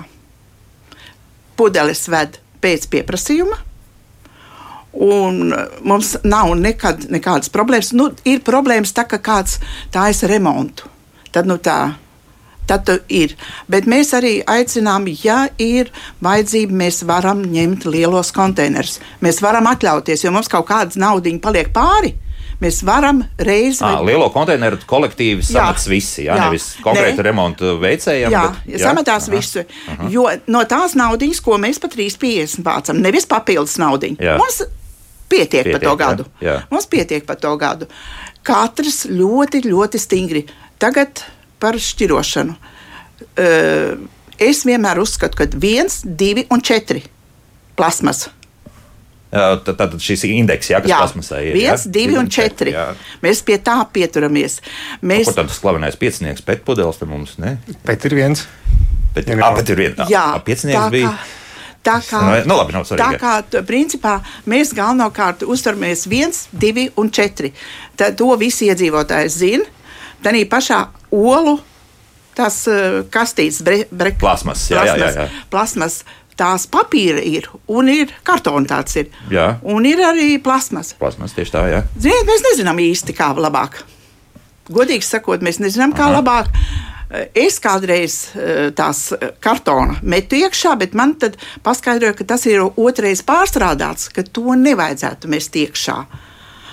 Pudeles 1.59 2.09
ved 2.11 2.39
pēc 2.63 2.87
pieprasījuma. 2.91 3.59
Un 4.95 5.53
eh, 5.53 5.77
mums 5.83 6.15
nav 6.25 6.55
nekad, 6.59 7.09
nekādas 7.11 7.53
problēmas. 7.55 7.93
Nu, 7.97 8.11
ir 8.29 8.45
problēmas, 8.47 8.95
tā, 8.95 9.07
ka 9.11 9.19
kāds 9.19 9.59
taisa 9.95 10.31
remontu. 10.31 10.91
Tad, 11.35 11.49
nu, 11.51 11.59
tā, 11.59 11.97
tad 12.71 12.91
ir. 13.13 13.35
Bet 13.71 13.89
mēs 13.91 14.15
arī 14.17 14.37
aicinām, 14.47 15.09
ja 15.25 15.45
ir 15.59 15.91
vajadzība, 16.25 16.79
mēs 16.85 17.03
varam 17.09 17.43
ņemt 17.51 17.89
lielos 17.91 18.33
konteinerus. 18.35 19.01
Mēs 19.25 19.43
varam 19.45 19.67
atļauties, 19.73 20.25
jo 20.25 20.35
mums 20.35 20.51
kaut 20.53 20.69
kāda 20.71 21.01
naudiņa 21.01 21.43
paliek 21.45 21.73
pāri. 21.75 22.15
Mēs 22.63 22.85
varam 22.87 23.19
reizi 23.43 23.83
À, 23.85 23.99
lielo 24.07 24.29
konteineru 24.33 24.79
kolektīvi 24.89 25.43
samets 25.45 25.89
visi, 25.91 26.23
jā, 26.29 26.37
jā. 26.39 26.47
nevis 26.47 26.69
konkrēti 26.85 27.19
Nē. 27.19 27.25
remontu 27.27 27.73
veicējiem. 27.83 28.31
Jā, 28.31 28.45
bet, 28.47 28.71
jā 28.71 28.81
sametās 28.87 29.27
visu. 29.33 29.65
Jo 30.13 30.29
no 30.47 30.63
tās 30.71 30.95
naudas, 30.99 31.43
ko 31.45 31.59
mēs 31.61 31.83
par 31.83 31.91
3,50 31.93 32.63
vācam, 32.65 33.03
nevis 33.03 33.27
papildus 33.29 33.75
naudu. 33.83 34.15
Mums 34.23 34.63
pietiek, 35.29 35.65
pietiek 35.65 35.73
par 35.73 35.81
to 35.81 35.95
Pietiek, 35.95 36.01
jā, 36.01 36.11
gadu. 36.11 36.27
jā. 36.45 36.57
Mums 36.71 36.87
pietiek 36.93 37.27
par 37.29 37.37
to 37.43 37.55
gadu. 37.61 37.89
Katrs 38.45 39.05
ļoti, 39.09 39.63
ļoti 39.71 40.01
stingri. 40.03 40.45
Tagad 40.83 41.23
par 41.63 41.79
šķirošanu. 41.81 42.55
Uh, 43.35 43.95
es 44.43 44.65
vienmēr 44.67 44.99
uzskatu, 45.03 45.39
ka 45.39 45.47
viens, 45.59 46.01
divi 46.05 46.45
un 46.53 46.61
četri 46.65 47.05
plasmas. 47.79 48.27
Jā, 49.35 49.47
Tad, 49.67 49.75
tad 49.81 49.95
šis 49.99 50.23
indeks, 50.29 50.69
jā, 50.71 50.79
kas 50.85 50.93
plasmasā 50.95 51.41
ir. 51.43 51.57
viens, 51.57 51.87
jā? 51.89 51.91
divi 51.91 52.15
un 52.21 52.29
četri. 52.31 52.71
jā. 52.71 52.85
Mēs 53.25 53.41
pie 53.43 53.57
tā 53.59 53.81
pieturamies. 53.91 54.61
Mēs, 55.03 55.27
Kur 55.27 55.35
tad 55.41 55.49
tas 55.51 55.59
slavenais 55.59 55.97
piecinieks 55.99 56.45
pēc 56.47 56.63
pudeles 56.67 57.01
te 57.01 57.09
mums, 57.11 57.33
ne? 57.43 57.57
Bet 57.87 58.05
ir 58.07 58.15
viens. 58.15 58.45
Bet, 59.15 59.27
Jā. 59.31 59.35
jā, 59.41 59.49
bet 59.57 59.69
ir 59.75 59.79
viena. 59.81 60.07
Jā, 60.11 60.23
piecinieks 60.47 60.91
bija. 60.95 61.11
Tā 61.85 61.99
kā, 62.01 62.21
Nu, 62.25 62.49
nu, 62.49 62.57
labi, 62.57 62.73
nav 62.73 62.87
tā 62.89 62.95
svarīgi. 62.97 63.19
kā 63.21 63.33
t- 63.51 63.61
principā, 63.69 64.15
mēs 64.49 64.73
galvenokārt 64.77 65.43
uzturamies 65.45 66.07
viens, 66.09 66.47
divi 66.53 66.87
un 66.97 67.11
četri. 67.13 67.53
Tā, 67.97 68.09
to 68.17 68.31
visi 68.41 68.71
iedzīvotāji 68.73 69.29
zina. 69.29 69.65
Tā 70.25 70.33
pašā 70.49 70.79
olu 71.13 71.59
tās 72.35 72.63
uh, 72.67 73.03
kastītes, 73.13 73.61
bre, 73.63 73.85
Plasmas, 74.19 74.71
jā, 74.73 74.85
jā, 74.89 74.97
jā, 74.97 75.11
jā. 75.15 75.27
plasmas. 75.53 76.01
Tās 76.35 76.65
papīra 76.67 77.21
ir, 77.23 77.45
un 77.71 77.87
ir 77.93 78.11
kartona 78.27 78.67
tāds 78.67 78.97
ir. 78.99 79.13
Jā. 79.31 79.61
Un 79.63 79.85
ir 79.87 80.01
arī 80.03 80.33
plasmas. 80.43 80.91
Plasmas 80.99 81.31
tieši 81.37 81.53
tā, 81.55 81.61
jā. 81.71 81.83
Ziniet, 81.95 82.27
mēs 82.27 82.43
nezinām 82.49 82.81
īsti, 82.83 83.15
kā 83.15 83.29
labāk. 83.39 83.85
Godīgi 84.67 85.07
sakot, 85.07 85.45
mēs 85.47 85.61
nezinām, 85.63 85.93
kā 85.95 86.09
Aha. 86.09 86.17
labāk. 86.19 86.51
Es 87.11 87.59
kādreiz 87.63 88.15
eh, 88.35 88.71
tās 88.75 89.11
kartona 89.45 89.99
metu 90.03 90.39
iekšā, 90.41 90.75
bet 90.81 90.95
man 90.97 91.15
tad 91.21 91.37
paskaidroja, 91.63 92.17
ka 92.17 92.27
tas 92.35 92.47
ir 92.49 92.65
otrais 92.65 93.23
pārstrādāts, 93.27 94.09
ka 94.15 94.25
to 94.25 94.57
nevajadzētu 94.59 95.31
mest 95.31 95.59
iekšā. 95.61 95.99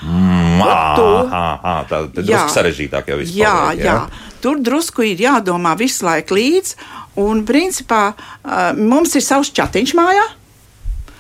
Mm, 0.02 0.62
aha, 0.66 1.42
aha, 1.62 1.74
tā 1.90 2.00
ir 2.08 2.24
Jā. 2.24 2.40
drusku 2.40 2.56
sarežģītāk 2.56 3.12
jau 3.12 3.20
viss. 3.20 3.36
Jā, 3.38 3.54
paliek, 3.68 3.84
jā. 3.86 3.98
Tur 4.42 4.64
drusku 4.64 5.06
ir 5.06 5.22
jādomā 5.22 5.76
visu 5.78 6.08
laiku 6.08 6.40
līdzi. 6.40 6.80
Un, 7.22 7.44
principā, 7.46 8.14
eh, 8.16 8.72
mums 8.80 9.14
ir 9.20 9.26
savs 9.26 9.52
chatiņš 9.52 9.94
mājā. 10.00 10.26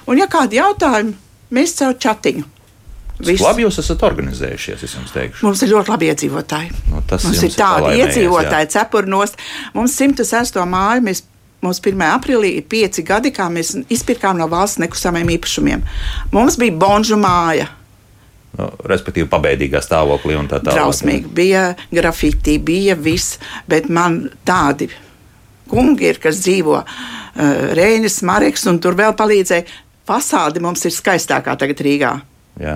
Un, 0.07 0.17
ja 0.17 0.25
kādi 0.31 0.57
jautājumi, 0.57 1.13
mēs 1.51 1.75
caur 1.77 1.99
chatiņu. 1.99 2.47
Cik 3.25 3.43
labi 3.43 3.65
jūs 3.65 3.79
esat 3.81 4.05
organizējušies, 4.07 4.85
es 4.87 4.95
jums 4.97 5.11
teikšu. 5.15 5.45
Mums 5.47 5.61
ir 5.65 5.71
ļoti 5.73 5.93
labi 5.93 6.09
iedzīvotāji. 6.11 6.71
Nu, 6.91 7.01
tas 7.09 7.25
mums 7.27 7.41
ir 7.41 7.49
ir 7.49 7.57
tādi 7.57 7.85
palaimējies, 7.87 8.07
iedzīvotāji, 8.07 8.71
cepurnos. 8.75 9.35
Mums 9.75 9.97
106. 9.99 10.61
māju, 10.71 11.03
mēs, 11.09 11.23
mums 11.65 11.81
1. 11.83 12.05
aprīlī 12.07 12.55
ir 12.59 12.65
pieci 12.71 13.05
gadi, 13.07 13.33
kā 13.35 13.49
mēs 13.53 13.75
izpirkām 13.91 14.39
no 14.41 14.47
valsts 14.51 14.81
nekustamiem 14.83 15.35
īpašumiem. 15.37 15.85
Mums 16.33 16.57
bija 16.61 16.77
bonžu 16.81 17.19
māja. 17.21 17.69
Nu, 18.57 18.67
respektīvi, 18.91 19.29
pabeigtīgā 19.31 19.79
stāvoklī 19.83 20.35
un 20.35 20.49
tā 20.51 20.59
tālāk. 20.59 20.75
Drausmīgi 20.75 21.29
bija 21.35 21.69
grafiti, 21.93 22.57
bija 22.59 22.97
viss, 22.99 23.37
bet 23.69 23.87
man 23.87 24.25
tādi 24.47 24.89
kungi 25.71 26.09
ir, 26.11 26.19
kas 26.19 26.41
dzīvo 26.43 26.81
uh, 26.81 27.71
Rēnis, 27.77 28.19
Mareks, 28.27 28.67
un 28.67 28.81
tur 28.83 28.97
vēl 28.99 29.15
palīdzēja. 29.19 29.79
Fasāde 30.09 30.59
mums 30.63 30.83
ir 30.83 30.91
skaistākā 30.91 31.55
tagad 31.61 31.79
Rīgā. 31.85 32.11
Jā, 32.61 32.75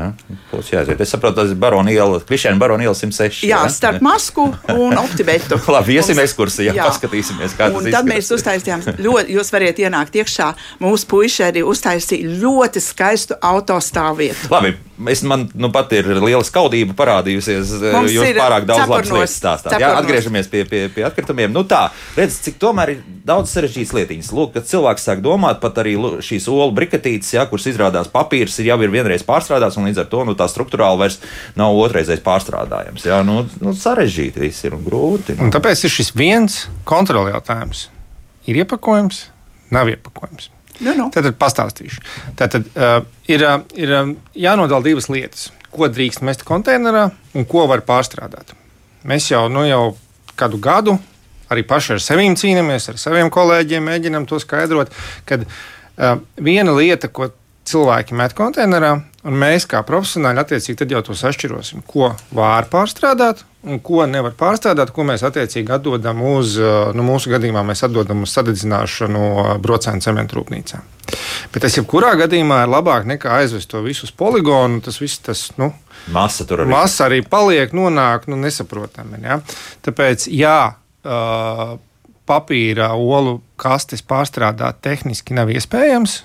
būs 0.50 0.72
jāiziet. 0.74 1.02
Es 1.04 1.12
saprotu, 1.14 1.38
tas 1.38 1.52
ir 1.54 1.58
Barona 1.62 1.92
iela, 1.94 2.18
Krišņāna 2.26 2.58
Barona 2.58 2.88
iela 2.88 2.96
106. 2.98 3.44
Jā, 3.46 3.60
starp 3.70 4.02
masku 4.02 4.48
un 4.74 4.98
optibetu. 5.04 5.60
Labi, 5.70 6.00
iesim 6.00 6.18
ekskursijā, 6.24 6.74
paskatīsimies, 6.80 7.54
kā 7.60 7.68
tas 7.70 7.78
Un 7.84 7.92
tad 7.94 8.10
mēs 8.10 8.26
izskatās. 8.26 8.40
uztaisījām, 8.40 8.86
ļoti, 9.06 9.36
jūs 9.38 9.54
variet 9.54 9.84
ienākt 9.86 10.18
iekšā. 10.18 10.50
Mūsu 10.82 11.10
puiši 11.12 11.46
arī 11.52 11.62
uztaisīja 11.70 12.34
ļoti 12.42 12.82
skaistu 12.82 13.38
autostāvvietu. 13.46 14.50
Labi, 14.50 14.74
es, 15.12 15.22
man 15.28 15.48
nu, 15.54 15.70
pat 15.74 15.92
ir 15.98 16.08
liela 16.22 16.44
skaudība 16.46 16.96
parādījusies. 16.98 17.74
eh, 17.82 17.96
Mums 17.96 18.14
Jūs 18.16 18.30
ir 18.30 18.40
pārāk 18.40 18.66
daudz 18.70 18.86
labas 18.88 19.12
lietas 19.12 19.36
stāstāt. 19.40 19.76
Jā, 19.82 19.92
atgriežamies 20.00 20.48
pie, 20.52 20.64
pie, 20.70 20.86
pie 20.94 21.04
atkritumiem. 21.08 21.52
Nu 21.52 21.66
tā, 21.68 21.90
redz, 22.18 22.40
cik 22.46 22.58
tomēr 22.62 22.94
ir 22.96 23.04
daudz 23.28 23.52
sarežģītas 23.56 23.94
lietiņas. 24.00 24.32
Lūk, 24.38 24.54
kad 24.56 24.70
cilvēks 24.70 25.08
sāk 25.10 25.22
domāt, 25.26 25.60
pat 25.64 25.82
arī 25.84 25.98
šīs 26.24 26.48
olu 26.52 26.72
briketītes, 26.78 27.34
jā, 27.36 27.46
kuras 27.52 27.68
izrādās 27.72 28.10
papīrs, 28.12 28.58
ir 28.64 28.72
jau 28.72 28.80
ir 28.86 28.94
vienreiz 28.94 29.26
pārstrādāts, 29.28 29.78
un 29.78 29.90
līdz 29.90 30.06
ar 30.06 30.10
to 30.12 30.24
nu, 30.26 30.38
tā 30.40 30.48
struktūrāli 30.52 31.04
vairs 31.04 31.20
nav 31.60 31.76
otrreizēs 31.76 32.24
pārstrādājams. 32.26 33.06
Jā, 33.06 33.22
nu, 33.28 33.44
nu 33.62 33.76
sarežģīti 33.76 34.46
viss 34.48 34.66
ir 34.66 34.78
un 34.80 34.86
grūti. 34.88 35.38
Un 35.42 35.52
tāpēc 35.54 35.86
ir 35.86 35.96
šis 36.00 36.14
viens 36.16 36.66
kontrols 36.88 37.34
jautājums. 37.34 37.88
Ir 38.46 38.62
iepakojums, 38.64 39.26
nav 39.74 39.90
iepakojums. 39.90 40.55
Nu, 40.84 40.94
nu. 40.98 41.08
Tad 41.14 41.28
pastāstīšu. 41.40 42.02
Tātad 42.40 42.68
uh, 42.76 42.98
ir, 43.32 43.44
uh, 43.46 43.62
ir 43.80 43.94
um, 43.96 44.16
jānodala 44.36 44.84
divas 44.84 45.08
lietas. 45.12 45.50
Ko 45.72 45.88
drīkst 45.92 46.24
mest 46.26 46.46
konteinerā 46.48 47.10
un 47.36 47.48
ko 47.50 47.66
var 47.72 47.84
pārstrādāt. 47.88 48.56
Mēs 49.08 49.30
jau, 49.32 49.46
nu, 49.52 49.66
jau 49.68 49.84
kādu 50.40 50.60
gadu 50.60 50.98
arī 51.52 51.64
paši 51.68 51.96
ar 51.96 52.04
sevi 52.04 52.28
cīnāmies, 52.40 52.90
ar 52.92 53.00
saviem 53.00 53.30
kolēģiem 53.34 53.86
mēģinām 53.86 54.26
to 54.30 54.40
skaidrot, 54.42 54.94
ka 55.30 55.40
uh, 55.44 56.18
viena 56.42 56.74
lieta, 56.76 57.08
ko 57.08 57.30
cilvēki 57.66 58.18
met 58.18 58.36
konteinerā, 58.38 58.96
un 59.26 59.38
mēs 59.42 59.66
kā 59.70 59.82
profesionāļi 59.86 60.42
attiecīgi 60.44 60.80
tad 60.82 60.94
jau 60.94 61.02
to 61.06 61.18
sašķirosim, 61.18 61.84
ko 61.90 62.12
var 62.36 62.70
pārstrādāt 62.72 63.44
un 63.66 63.80
ko 63.82 64.04
nevar 64.10 64.36
pārstrādāt, 64.38 64.92
ko 64.94 65.06
mēs 65.08 65.24
attiecīgi 65.26 65.74
atdodam 65.74 66.22
uz, 66.36 66.54
uh, 66.62 66.92
nu, 66.96 67.06
mūsu 67.08 67.32
gadījumā 67.34 67.64
mēs 67.66 67.82
atdodam 67.88 68.22
uz 68.26 68.36
sadedzināšanu 68.38 69.24
brocēnu 69.64 70.06
cementu 70.06 70.40
rūpnīcā. 70.40 70.82
Bet 71.54 71.66
tas 71.66 71.78
jebkurā 71.78 72.14
gadījumā 72.20 72.62
ir 72.66 72.72
labāk 72.72 73.08
nekā 73.10 73.40
aizvest 73.40 73.72
to 73.72 73.82
visu 73.86 74.06
uz 74.08 74.14
poligonu. 74.14 74.82
Tas 74.86 75.00
viss, 75.02 75.22
tas, 75.26 75.48
nu, 75.62 75.72
Masa 76.14 76.46
tur 76.46 76.62
arī. 76.62 76.70
Masa 76.70 77.08
arī 77.08 77.24
paliek, 77.26 77.74
nonāk 77.74 78.28
nu, 78.30 78.38
nesaprotami. 78.38 79.24
Ja? 79.26 79.40
Tāpēc, 79.86 80.28
jā, 80.34 80.60
uh, 81.06 81.76
papīra 82.30 82.92
olu 82.98 83.40
kastes 83.62 84.06
pārstrādāt 84.06 84.82
tehniski 84.86 85.38
nav 85.38 85.50
iespējams, 85.54 86.20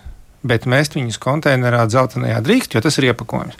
bet 0.46 0.66
mest 0.70 0.96
viņus 0.96 1.20
konteinerā 1.20 1.84
dzeltenajā 1.90 2.40
drīkst, 2.46 2.74
jo 2.74 2.82
tas 2.84 2.98
ir 2.98 3.10
iepakojums. 3.10 3.58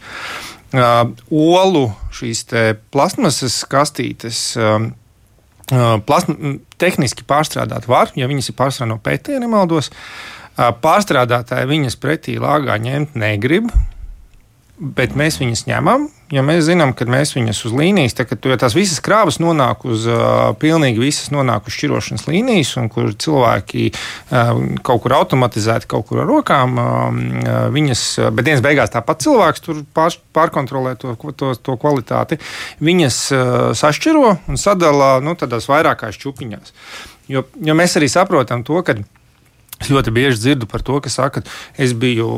Uh, 0.70 1.10
olu 1.34 1.88
šīs 2.14 2.44
plasmasas 2.94 3.62
kastītes. 3.70 4.42
Um, 4.60 4.92
uh, 5.72 5.96
Plasma, 6.06 6.56
tehniski 6.78 7.26
pārstrādāt 7.26 7.88
var, 7.90 8.12
ja 8.14 8.30
viņas 8.30 8.52
ir 8.52 8.58
pārstrādātas 8.60 8.94
no 8.94 9.00
pētījuma, 9.02 9.49
nemaldos. 9.49 9.90
Uh, 9.90 10.37
Pārstrādātāji 10.60 11.68
viņas 11.70 11.96
pretī 12.00 12.34
lāgā 12.40 12.76
ņemt 12.82 13.14
negrib, 13.18 13.70
bet 14.80 15.12
mēs 15.18 15.37
viņus 15.40 15.66
ņemam, 15.68 16.06
jo 16.32 16.42
mēs 16.46 16.64
zinām, 16.64 16.94
ka 16.96 17.04
mēs 17.10 17.34
viņus 17.37 17.58
uz 17.68 17.75
līnijas, 17.76 18.14
tā, 18.16 18.25
tu, 18.30 18.49
ja 18.49 18.56
tās 18.60 18.75
visas 18.76 19.02
krāvas 19.04 19.37
nonāk 19.42 19.84
uz 19.84 20.06
uh, 20.08 20.54
pilnīgi 20.60 21.02
visas 21.02 21.28
nonāk 21.34 21.68
uz 21.68 21.76
šķirošanas 21.76 22.25
līnijas, 22.30 22.72
un 22.80 22.88
kur 22.92 23.10
cilvēki 23.12 23.90
uh, 23.90 24.52
kaut 24.87 25.04
kur 25.04 25.16
automatizēti, 25.18 25.90
kaut 25.90 26.08
kur 26.08 26.22
ar 26.25 26.30
rokām, 26.30 26.80
uh, 26.80 27.60
viņas, 27.75 28.06
bet 28.32 28.49
dienas 28.49 28.64
beigās 28.64 28.94
tāpat 28.94 29.20
cilvēks 29.26 29.66
tur 29.66 29.84
pār, 29.96 30.16
pārkontrolē 30.37 30.96
to, 31.00 31.14
to, 31.37 31.52
to 31.60 31.76
kvalitāti, 31.80 32.40
viņas 32.80 33.22
uh, 33.37 33.46
sašķiro 33.76 34.37
un 34.49 34.60
sadala 34.60 35.18
nu, 35.25 35.37
tādās 35.38 35.68
vairākās 35.70 36.20
čupiņās. 36.20 36.76
Jo, 37.30 37.44
jo 37.62 37.76
mēs 37.78 38.00
arī 38.00 38.08
saprotam 38.10 38.64
to, 38.66 38.80
ka 38.82 38.96
Es 39.80 39.90
ļoti 39.94 40.12
bieži 40.14 40.40
dzirdu 40.42 40.68
par 40.70 40.84
to, 40.87 40.99
ka 41.02 41.12
saka, 41.12 41.42
es 41.80 41.94
biju 41.96 42.28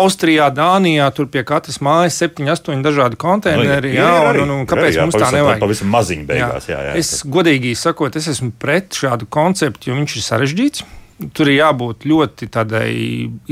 Austrijā, 0.00 0.48
Dānijā, 0.54 1.08
tur 1.14 1.28
pie 1.32 1.44
katras 1.46 1.80
mājas 1.84 2.18
septiņi, 2.22 2.52
astoņi 2.56 2.86
dažādi 2.86 3.20
konteineri. 3.20 3.94
Jā, 3.96 4.08
jā, 4.08 4.32
un, 4.32 4.40
un, 4.44 4.56
un 4.60 4.70
kāpēc 4.70 4.90
jā, 4.90 4.98
jā, 5.00 5.06
mums 5.06 5.20
tā 5.20 5.30
nevajag? 5.34 5.62
Pavisam 5.62 5.92
maziņi 5.94 6.26
beigās. 6.28 6.66
Jā. 6.70 6.80
Jā, 6.80 6.90
jā, 6.90 6.96
es 7.02 7.22
godīgi 7.28 7.76
sakot, 7.78 8.18
es 8.18 8.32
esmu 8.34 8.52
pret 8.62 8.98
šādu 8.98 9.30
konceptu, 9.32 9.90
jo 9.90 10.00
viņš 10.00 10.18
ir 10.18 10.28
sarežģīts. 10.30 10.90
Tur 11.36 11.46
ir 11.52 11.60
jābūt 11.60 12.06
ļoti 12.08 12.48
tādai 12.50 12.88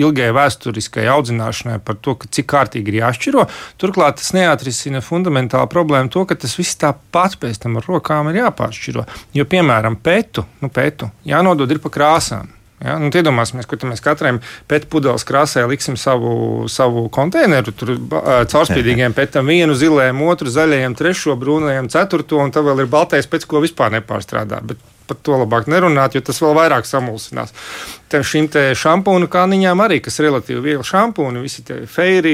ilgai 0.00 0.30
vēsturiskai 0.34 1.04
audzināšanai 1.12 1.76
par 1.86 2.00
to, 2.02 2.16
cik 2.26 2.48
kārtīgi 2.50 2.90
ir 2.90 3.00
jāšķiro. 3.04 3.44
Turklāt 3.78 4.18
tas 4.18 4.32
neatrisina 4.34 5.02
fundamentālu 5.04 5.70
problēmu, 5.70 6.10
to, 6.10 6.24
ka 6.26 6.34
tas 6.40 6.56
viss 6.58 6.80
tāpat 6.80 7.38
pēc 7.38 7.62
tam 7.62 7.78
ar 7.78 7.86
rokām 7.86 8.32
ir 8.32 8.40
jāpāršķiro. 8.42 9.06
Jo, 9.38 9.46
piemēram, 9.52 10.00
pētu, 10.02 10.48
nu, 10.64 10.72
pētu 10.74 11.12
jānodod 11.30 11.70
ir 11.70 11.82
pa 11.84 11.92
krāsām. 11.94 12.50
Ja? 12.84 12.96
Nu, 13.00 13.10
iedomāsimies, 13.12 13.68
ka 13.68 13.78
mēs 13.88 14.02
katram 14.04 14.40
pētpudeles 14.70 15.26
krāsē 15.28 15.66
liksim 15.70 15.98
savu, 16.00 16.68
savu 16.72 17.06
konteineru, 17.12 17.74
tur 17.76 17.96
caurspīdīgiem 18.50 19.16
pētam 19.16 19.50
vienu 19.52 19.76
zilēm, 19.78 20.22
otru 20.26 20.52
zaļajiem, 20.52 20.96
trešo 20.98 21.36
brūnajiem, 21.40 21.90
ceturto, 21.92 22.40
un 22.40 22.54
tad 22.54 22.66
vēl 22.68 22.84
ir 22.84 22.90
baltais 22.92 23.28
pēc 23.30 23.46
ko 23.50 23.62
vispār 23.64 23.92
nepārstrādā. 23.98 24.62
Bet 24.64 24.80
par 25.10 25.18
to 25.22 25.40
labāk 25.42 25.70
nerunāt, 25.70 26.14
jo 26.14 26.22
tas 26.24 26.38
vēl 26.42 26.54
vairāk 26.56 26.88
samulsinās. 26.88 27.54
Tam 28.10 28.24
šīm 28.26 28.48
šampūnu 28.74 29.28
kāniņām 29.30 29.80
arī, 29.84 30.00
kas 30.02 30.16
ir 30.18 30.26
relatīvi 30.26 30.62
viegli 30.64 30.86
šampūni, 30.86 31.42
visi 31.44 31.62
tie 31.66 31.76
feiri, 31.86 32.32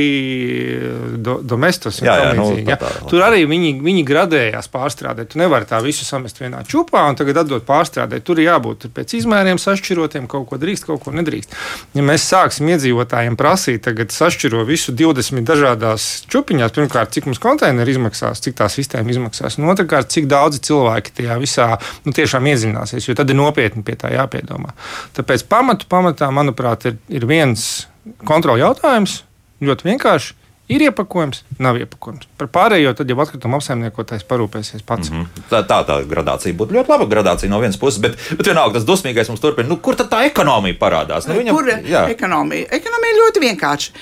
do, 1.21 1.35
domestos 1.45 2.01
un 2.01 2.09
jā, 2.09 2.15
jā, 2.23 2.31
nu, 2.39 2.47
tā. 2.81 2.93
Tur 3.11 3.25
arī 3.27 3.43
viņi, 3.51 3.75
viņi 3.85 4.05
gradējās 4.09 4.71
pārstrādēt. 4.73 5.35
Tu 5.35 5.41
nevari 5.43 5.69
tā 5.69 5.83
visu 5.85 6.07
samest 6.09 6.41
vienā 6.41 6.63
čupā 6.65 7.03
un 7.11 7.19
tagad 7.21 7.43
atdot 7.43 7.67
pārstrādēt. 7.69 8.25
Tur 8.25 8.41
ir 8.41 8.49
jābūt 8.49 8.89
pēc 8.97 9.19
izmēriem 9.21 9.61
sašķirotiem, 9.61 10.25
kaut 10.33 10.49
ko 10.49 10.61
drīkst, 10.63 10.89
kaut 10.89 11.05
ko 11.05 11.13
nedrīkst. 11.13 11.53
Ja 11.99 12.07
mēs 12.07 12.25
sāksim 12.25 12.73
iedzīvotājiem 12.73 13.37
prasīt, 13.37 13.85
tagad 13.85 14.17
sašķiro 14.17 14.65
visu 14.69 14.97
20 14.97 15.45
dažādās 15.45 16.09
čupiņās, 16.33 16.73
pirmkārt, 16.73 17.13
cik 17.13 17.29
mums 17.29 17.43
konteineri 17.43 17.93
izmaksās, 17.93 18.41
cik 18.45 18.57
tā 18.57 18.71
sistēma 18.73 19.13
izmaksās, 19.13 19.61
un 19.61 19.69
otrkārt, 19.73 20.09
cik 20.15 20.29
daudzi 20.31 20.65
cilvēki 20.71 21.15
tajā 21.21 21.39
visā 21.43 21.69
nu, 22.09 22.17
tiešām 22.17 22.49
iezīmēs 22.49 22.66
iedzināsies, 22.67 23.09
jo 23.09 23.15
tad 23.17 23.31
ir 23.31 23.39
nopietni 23.39 23.85
pie 23.87 23.97
tā 23.99 24.13
jāpiedomā. 24.15 24.75
Tāpēc 25.17 25.47
pamatu 25.49 25.87
pamatā, 25.89 26.31
manuprāt, 26.35 26.87
ir, 26.91 26.99
ir 27.09 27.27
viens 27.27 27.87
kontrols 28.27 28.61
jautājums. 28.61 29.23
Ļoti 29.63 29.89
vienkārši. 29.89 30.35
Ir 30.67 30.83
iepakojums, 30.83 31.45
nav 31.63 31.77
iepakojums. 31.79 32.27
Par 32.37 32.49
pārējo 32.51 32.91
tad 32.99 33.11
jau 33.11 33.17
atkrituma 33.23 33.61
apsaimniekotājs 33.61 34.25
parūpēsies 34.27 34.83
pats. 34.83 35.13
Mm 35.13 35.21
-hmm. 35.21 35.45
tā, 35.51 35.61
tā, 35.63 35.79
tā 35.87 36.01
gradācija 36.11 36.55
būtu 36.59 36.75
ļoti 36.75 36.91
laba 36.91 37.07
gradācija 37.07 37.51
no 37.51 37.61
vienas 37.63 37.79
puses, 37.79 38.01
bet, 38.03 38.19
bet 38.37 38.47
vienalga 38.47 38.75
tas 38.75 38.87
dusmīgais 38.89 39.29
mums 39.29 39.41
turpina. 39.41 39.69
Nu, 39.69 39.77
kur 39.77 39.95
tad 39.95 40.11
tā 40.11 40.25
ekonomija 40.27 40.75
parādās? 40.81 41.29
Nu, 41.29 41.39
viņam, 41.39 41.55
kur 41.55 41.71
jā. 41.87 42.09
ekonomija? 42.11 42.67
Ekonomija 42.71 43.19
ļoti 43.21 43.45
vienkārši. 43.47 43.93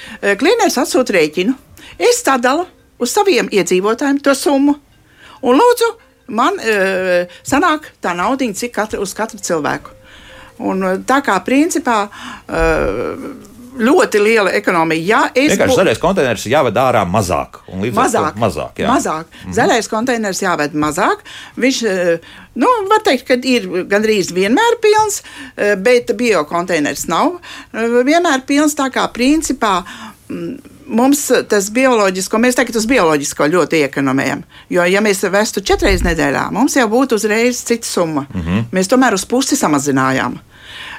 Klieners 0.41 0.79
atsūta 0.81 1.13
rēķinu. 1.13 1.55
Es 1.99 2.25
sadalu 2.25 2.65
uz 2.99 3.13
saviem 3.13 3.49
iedzīvotājiem 3.53 4.23
to 4.23 4.35
summu. 4.35 4.79
Un 5.43 5.61
lūdzu, 5.61 5.91
man 6.29 6.61
uh, 6.61 7.35
sanāk 7.47 7.91
tā 8.03 8.15
nauda, 8.17 8.49
cik 8.55 8.75
katra, 8.75 9.01
uz 9.01 9.15
katru 9.17 9.41
cilvēku. 9.43 9.91
Un, 10.65 10.85
e, 10.87 10.99
tā 11.03 11.19
kā 11.27 11.35
principā. 11.43 12.05
Uh, 12.47 13.51
ļoti 13.75 14.21
liela 14.23 14.53
ekonomija. 14.55 15.03
Ja 15.03 15.21
Vienkārši 15.35 15.73
bu... 15.73 15.79
zaļais 15.81 16.01
konteiners 16.03 16.45
jāved 16.47 16.77
ārā 16.79 17.03
mazāk. 17.09 17.59
Mazāk. 17.75 18.37
mazāk, 18.39 18.79
jā. 18.79 18.87
mazāk. 18.87 19.27
Mm 19.27 19.41
-hmm. 19.41 19.57
Zaļais 19.57 19.89
konteiners 19.91 20.43
jāved 20.43 20.77
mazāk. 20.79 21.25
Viņš, 21.57 21.81
nu, 22.55 22.69
var 22.91 23.03
teikt, 23.03 23.27
ka 23.27 23.35
ir 23.35 23.67
gandrīz 23.91 24.31
vienmēr 24.31 24.79
pilns, 24.81 25.23
bet 25.83 26.15
biokonteiners 26.17 27.09
nav 27.09 27.41
vienmēr 28.07 28.47
pilns. 28.47 28.75
Tā 28.75 28.91
kā 28.95 29.09
principā 29.11 29.83
mums 30.29 31.27
tas 31.49 31.69
bioloģisko, 31.75 32.39
mēs 32.41 32.57
tagad 32.59 32.77
uz 32.79 32.87
bioloģisko 32.89 33.49
ļoti 33.53 33.83
iekonomējam. 33.85 34.45
Jo, 34.73 34.87
ja 34.89 35.03
mēs 35.05 35.25
vestu 35.33 35.63
četras 35.65 36.05
nedēļā, 36.07 36.47
mums 36.55 36.77
jau 36.79 36.87
būtu 36.91 37.19
uzreiz 37.19 37.61
cita 37.65 37.87
summa. 37.89 38.27
Mm 38.33 38.41
-hmm. 38.41 38.65
Mēs 38.73 38.89
tomēr 38.89 39.15
uz 39.15 39.25
pusi 39.25 39.57
samazinājām. 39.57 40.39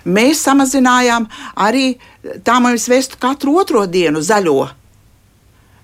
Mēs 0.06 0.44
samazinājām 0.46 1.28
arī 1.56 1.96
tā, 2.44 2.60
mēs 2.62 2.90
vestu 2.90 3.18
katru 3.20 3.58
otro 3.58 3.86
dienu 3.86 4.22
zaļo. 4.22 4.70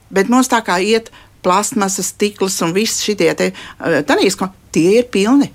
Bet 0.10 0.30
mums 0.30 0.48
tā 0.48 0.62
kā 0.62 0.78
iet 0.84 1.12
plastmasas, 1.42 2.06
stikls 2.06 2.62
un 2.62 2.74
viss 2.74 3.02
šie 3.02 3.16
te, 3.16 3.52
tanīs, 4.06 4.38
tie 4.72 5.00
ir 5.00 5.10
pilni. 5.12 5.52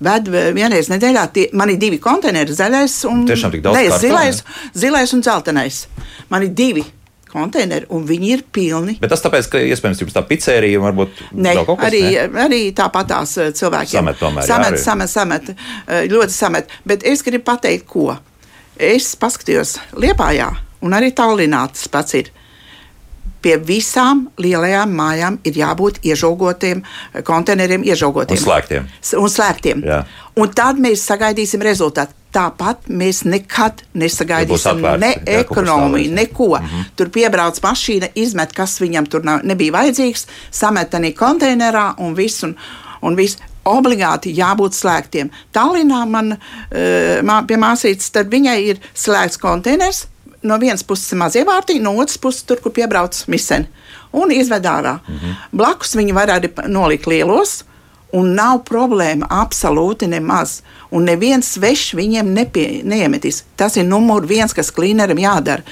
Ved 0.00 0.28
vienreiz 0.28 0.88
nedēļā, 0.90 1.28
tie, 1.32 1.48
man 1.52 1.70
ir 1.70 1.78
divi 1.78 1.98
konteineri, 1.98 2.52
zaļais 2.52 3.04
un, 3.08 3.24
ne, 3.24 3.98
zilais, 3.98 4.42
zilais 4.74 5.12
un 5.12 5.20
dzeltenais. 5.20 5.86
Man 6.28 6.42
ir 6.42 6.48
divi 6.48 6.84
konteineri, 7.34 7.88
un 7.94 8.04
viņi 8.08 8.30
ir 8.34 8.44
pilni. 8.54 8.96
Bet 9.02 9.12
tas 9.12 9.24
tāpēc, 9.24 9.48
ka 9.52 9.62
iespējams 9.62 10.04
jums 10.04 10.14
tā 10.16 10.22
pizzerija 10.28 10.82
varbūt 10.82 11.24
ne, 11.34 11.56
kaut 11.60 11.80
kas, 11.80 11.88
arī, 11.90 12.04
ne? 12.14 12.44
arī 12.46 12.60
tāpat 12.76 13.10
tās 13.10 13.34
eh, 13.42 13.50
cilvēkiem. 13.56 13.98
Samet 13.98 14.22
tomēr. 14.22 14.46
Samet, 14.48 14.78
jā, 14.78 14.84
samet, 14.84 15.12
samet, 15.12 15.50
eh, 15.54 16.06
ļoti 16.12 16.36
samet. 16.36 16.78
Bet 16.86 17.06
es 17.10 17.24
gribu 17.26 17.48
pateikt, 17.50 17.88
ko. 17.90 18.14
Es 18.74 19.12
paskatījos 19.18 19.76
Liepājā, 20.02 20.48
un 20.82 20.96
arī 20.96 21.12
Tallinā 21.14 21.66
tas 21.74 21.86
pats 21.92 22.16
ir 22.18 22.32
pie 23.44 23.58
visām 23.60 24.24
lielajām 24.40 24.92
mājām 24.96 25.38
ir 25.44 25.58
jābūt 25.60 26.00
iežogotiem 26.08 26.80
konteineriem, 27.28 27.84
iežogotiem. 27.84 28.40
Un 28.40 28.44
slēgtiem. 28.46 28.90
Un 29.20 29.32
slēgtiem. 29.32 29.84
Jā. 29.84 30.02
Un 30.40 30.52
tad 30.56 30.80
mēs 30.82 31.04
sagaidīsim 31.10 31.62
rezultātu. 31.64 32.16
Tāpat 32.34 32.88
mēs 32.90 33.22
nekad 33.28 33.84
nesagaidīsim 33.94 34.80
atvērti, 34.80 35.00
ne 35.04 35.10
jā, 35.14 35.40
ekonomiju, 35.44 36.12
neko. 36.14 36.48
Mm 36.58 36.66
-hmm. 36.66 36.84
Tur 36.96 37.08
piebrauc 37.14 37.60
mašīna, 37.62 38.08
izmet, 38.14 38.52
kas 38.52 38.80
viņam 38.80 39.06
tur 39.08 39.24
nav, 39.24 39.40
nebija 39.44 39.72
vajadzīgs, 39.72 40.26
samet 40.50 40.94
arī 40.94 41.14
konteinerā 41.14 41.94
un 41.98 42.14
viss. 42.14 42.42
Un, 42.42 42.56
un 43.02 43.16
viss 43.16 43.38
obligāti 43.64 44.34
jābūt 44.36 44.76
slēgtiem. 44.76 45.30
Tallinā 45.52 46.06
man 46.08 46.32
uh, 46.32 47.44
pie 47.48 47.56
māsītes, 47.56 48.10
tad 48.10 48.28
viņai 48.32 48.58
ir 48.64 48.80
slēgts 48.94 49.40
konteiners, 49.40 50.06
no 50.42 50.58
vienas 50.60 50.84
puses 50.84 51.12
mazie 51.12 51.44
vārtiņi, 51.44 51.80
no 51.80 51.94
otras 51.96 52.18
puses 52.18 52.42
tur, 52.42 52.60
kur 52.60 52.72
piebrauc 52.72 53.24
miseni 53.32 53.66
un 54.14 54.30
izved 54.30 54.64
ārā. 54.64 54.98
-hmm. 54.98 55.36
Blakus 55.52 55.96
viņi 55.96 56.14
var 56.14 56.28
arī 56.28 56.50
nolikt 56.68 57.06
lielos. 57.06 57.64
Un 58.14 58.30
nav 58.36 58.60
problēma 58.68 59.26
absolūti 59.42 60.06
nemaz. 60.10 60.60
Un 60.94 61.08
neviens 61.08 61.48
svešs 61.56 61.96
viņiem 61.98 62.30
nepie, 62.36 62.66
neiemetīs. 62.86 63.42
Tas 63.58 63.74
ir 63.80 63.88
numurs 63.88 64.28
viens, 64.30 64.54
kas 64.54 64.70
klīnerim 64.74 65.18
jādara. 65.18 65.64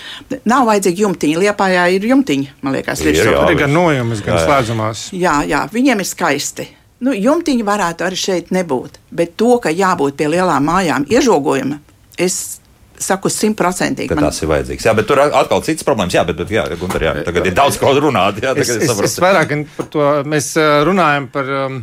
Nav 0.50 0.66
vajadzīgi 0.70 1.05
jumtiņi. 1.05 1.40
Liepājā 1.44 1.87
ir 1.94 2.07
jumtiņi, 2.11 2.55
man 2.66 2.74
liekas, 2.74 3.05
ir 3.07 3.20
šādi. 3.20 3.59
Gan 3.62 3.76
nojumas, 3.76 4.24
gan 4.26 4.40
slēdzamās. 4.42 5.11
Jā, 5.14 5.40
jā, 5.46 5.62
viņiem 5.70 6.02
ir 6.02 6.09
skaisti. 6.09 6.66
Nu, 7.02 7.14
jumtiņi 7.14 7.64
varētu 7.66 8.07
arī 8.07 8.18
šeit 8.18 8.50
nebūt. 8.55 8.98
Bet 9.14 9.37
to, 9.38 9.57
ka 9.62 9.70
jābūt 9.74 10.18
pie 10.18 10.28
lielām 10.31 10.66
mājām 10.66 11.07
iežogojuma, 11.11 11.81
es 12.18 12.59
saku 13.02 13.31
simtprocentīgi. 13.33 14.14
Man... 14.14 14.28
Tas 14.28 14.42
ir 14.42 14.50
vajadzīgs. 14.50 14.87
Jā, 14.87 14.94
bet 14.94 15.09
tur 15.11 15.22
atkal 15.24 15.62
cits 15.66 15.87
problēmas. 15.87 16.14
Jā, 16.14 16.22
bet, 16.28 16.38
bet 16.38 16.52
jā, 16.55 16.66
Gunter, 16.78 17.07
jā, 17.07 17.14
tagad 17.26 17.48
ir 17.50 17.57
daudz 17.59 17.78
ko 17.81 17.90
runāt. 17.98 18.38
Jā, 18.42 18.55
es, 18.59 18.70
es, 18.70 18.92
es 19.07 19.16
vairāk 19.22 19.57
par 19.76 19.90
to 19.92 20.12
mēs 20.28 20.55
runājam 20.87 21.31
par. 21.33 21.57
Um, 21.62 21.83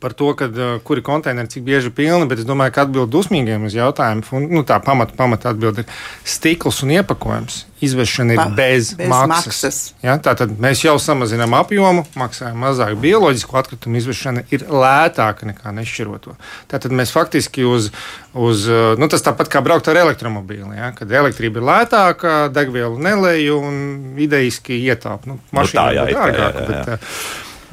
par 0.00 0.14
to, 0.16 0.32
kad, 0.38 0.56
kuri 0.84 1.02
konteineri 1.04 1.50
cik 1.52 1.64
bieži 1.66 1.90
ir 1.90 1.94
pilni, 1.96 2.28
bet 2.30 2.40
es 2.40 2.48
domāju, 2.48 2.74
ka 2.74 2.86
atbild 2.86 3.10
dusmīgiem 3.12 3.66
uz 3.68 3.76
jautājumu. 3.76 4.44
Nu, 4.48 4.62
tā 4.66 4.80
pamata 4.84 5.16
pamat 5.16 5.44
atbilde 5.50 5.84
ir 5.84 5.98
stikls 6.24 6.80
un 6.86 6.94
iepakojums. 6.96 7.66
Izvešana 7.80 8.34
ir 8.34 8.40
pa, 8.40 8.44
bez, 8.52 8.90
bez 8.96 9.08
maksas. 9.08 9.46
maksas. 9.46 9.78
Ja, 10.04 10.18
tātad 10.20 10.52
mēs 10.60 10.82
jau 10.84 10.98
samazinām 11.00 11.54
apjomu, 11.56 12.04
maksājam 12.18 12.60
mazāk. 12.60 12.92
Bioloģisko 13.00 13.56
atkritumu 13.60 14.00
izvešana 14.00 14.44
ir 14.52 14.66
lētāka 14.68 15.48
nekā 15.48 15.72
nešķiroto. 15.78 16.36
Tātad 16.68 16.92
mēs 16.96 17.12
faktiski 17.16 17.64
uz, 17.64 17.88
uz 18.36 18.66
nu, 19.00 19.08
tas 19.12 19.24
tāpat 19.24 19.52
kā 19.52 19.64
braukt 19.64 19.88
ar 19.88 20.00
elektromobīli. 20.02 20.76
Ja, 20.76 20.92
kad 20.96 21.12
elektrība 21.22 21.62
ir 21.62 21.68
lētāka, 21.72 22.40
degvielu 22.52 23.00
nelēju 23.00 23.60
un 23.70 23.78
idejiski 24.20 24.82
ietaupa. 24.84 25.32
Nu, 25.32 25.40
mašīna 25.56 25.86
nu, 25.86 25.86
tā, 25.86 25.96
jā, 25.96 26.10
ir 26.10 26.20
dārgāka. 26.20 27.00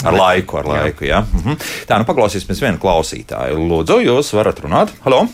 Ar 0.06 0.14
laiku, 0.14 0.60
ar 0.60 0.68
laiku. 0.70 1.06
Jā. 1.08 1.22
Jā. 1.22 1.40
Mhm. 1.40 1.62
Tā, 1.90 1.98
nu 1.98 2.06
paklausīsimies 2.06 2.62
vienu 2.62 2.82
klausītāju. 2.82 3.58
Lūdzu, 3.72 4.02
jūs 4.06 4.34
varat 4.38 4.60
runāt. 4.62 4.94
Halo! 5.06 5.26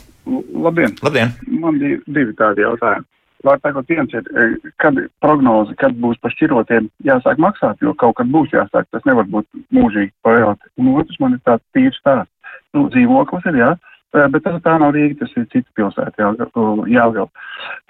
Labdien! 0.63 0.95
Labdien. 1.03 1.33
Man 1.47 1.79
divi, 1.81 1.99
divi 2.07 2.35
tādi 2.39 2.63
jautājumi. 2.63 3.03
Var 3.43 3.59
teikt, 3.59 3.89
viens 3.91 4.13
ir, 4.15 4.27
e, 4.39 4.71
kad 4.79 4.95
prognoze, 5.19 5.75
kad 5.75 5.97
būs 5.99 6.15
par 6.23 6.31
šķirotiem 6.31 6.87
jāsāk 7.03 7.41
maksāt, 7.43 7.81
jo 7.83 7.91
kaut 7.99 8.15
kad 8.15 8.29
būs 8.31 8.53
jāsāk, 8.55 8.87
tas 8.95 9.03
nevar 9.03 9.27
būt 9.27 9.47
mūžīgi 9.75 10.13
pavēlēt. 10.23 10.63
Un 10.79 10.93
otrs 10.95 11.19
man 11.19 11.35
ir 11.35 11.41
tāds 11.43 11.63
tīrs 11.75 11.99
stāsts. 11.99 12.31
Nu, 12.73 12.87
dzīvoklis 12.93 13.49
ir, 13.51 13.59
jā, 13.59 13.73
e, 14.15 14.27
bet 14.31 14.45
tas 14.47 14.61
tā 14.63 14.77
nav 14.79 14.95
Rīga, 14.95 15.19
tas 15.19 15.35
ir 15.35 15.49
cita 15.51 15.67
pilsēta, 15.75 16.31
Jālgava. 16.87 17.27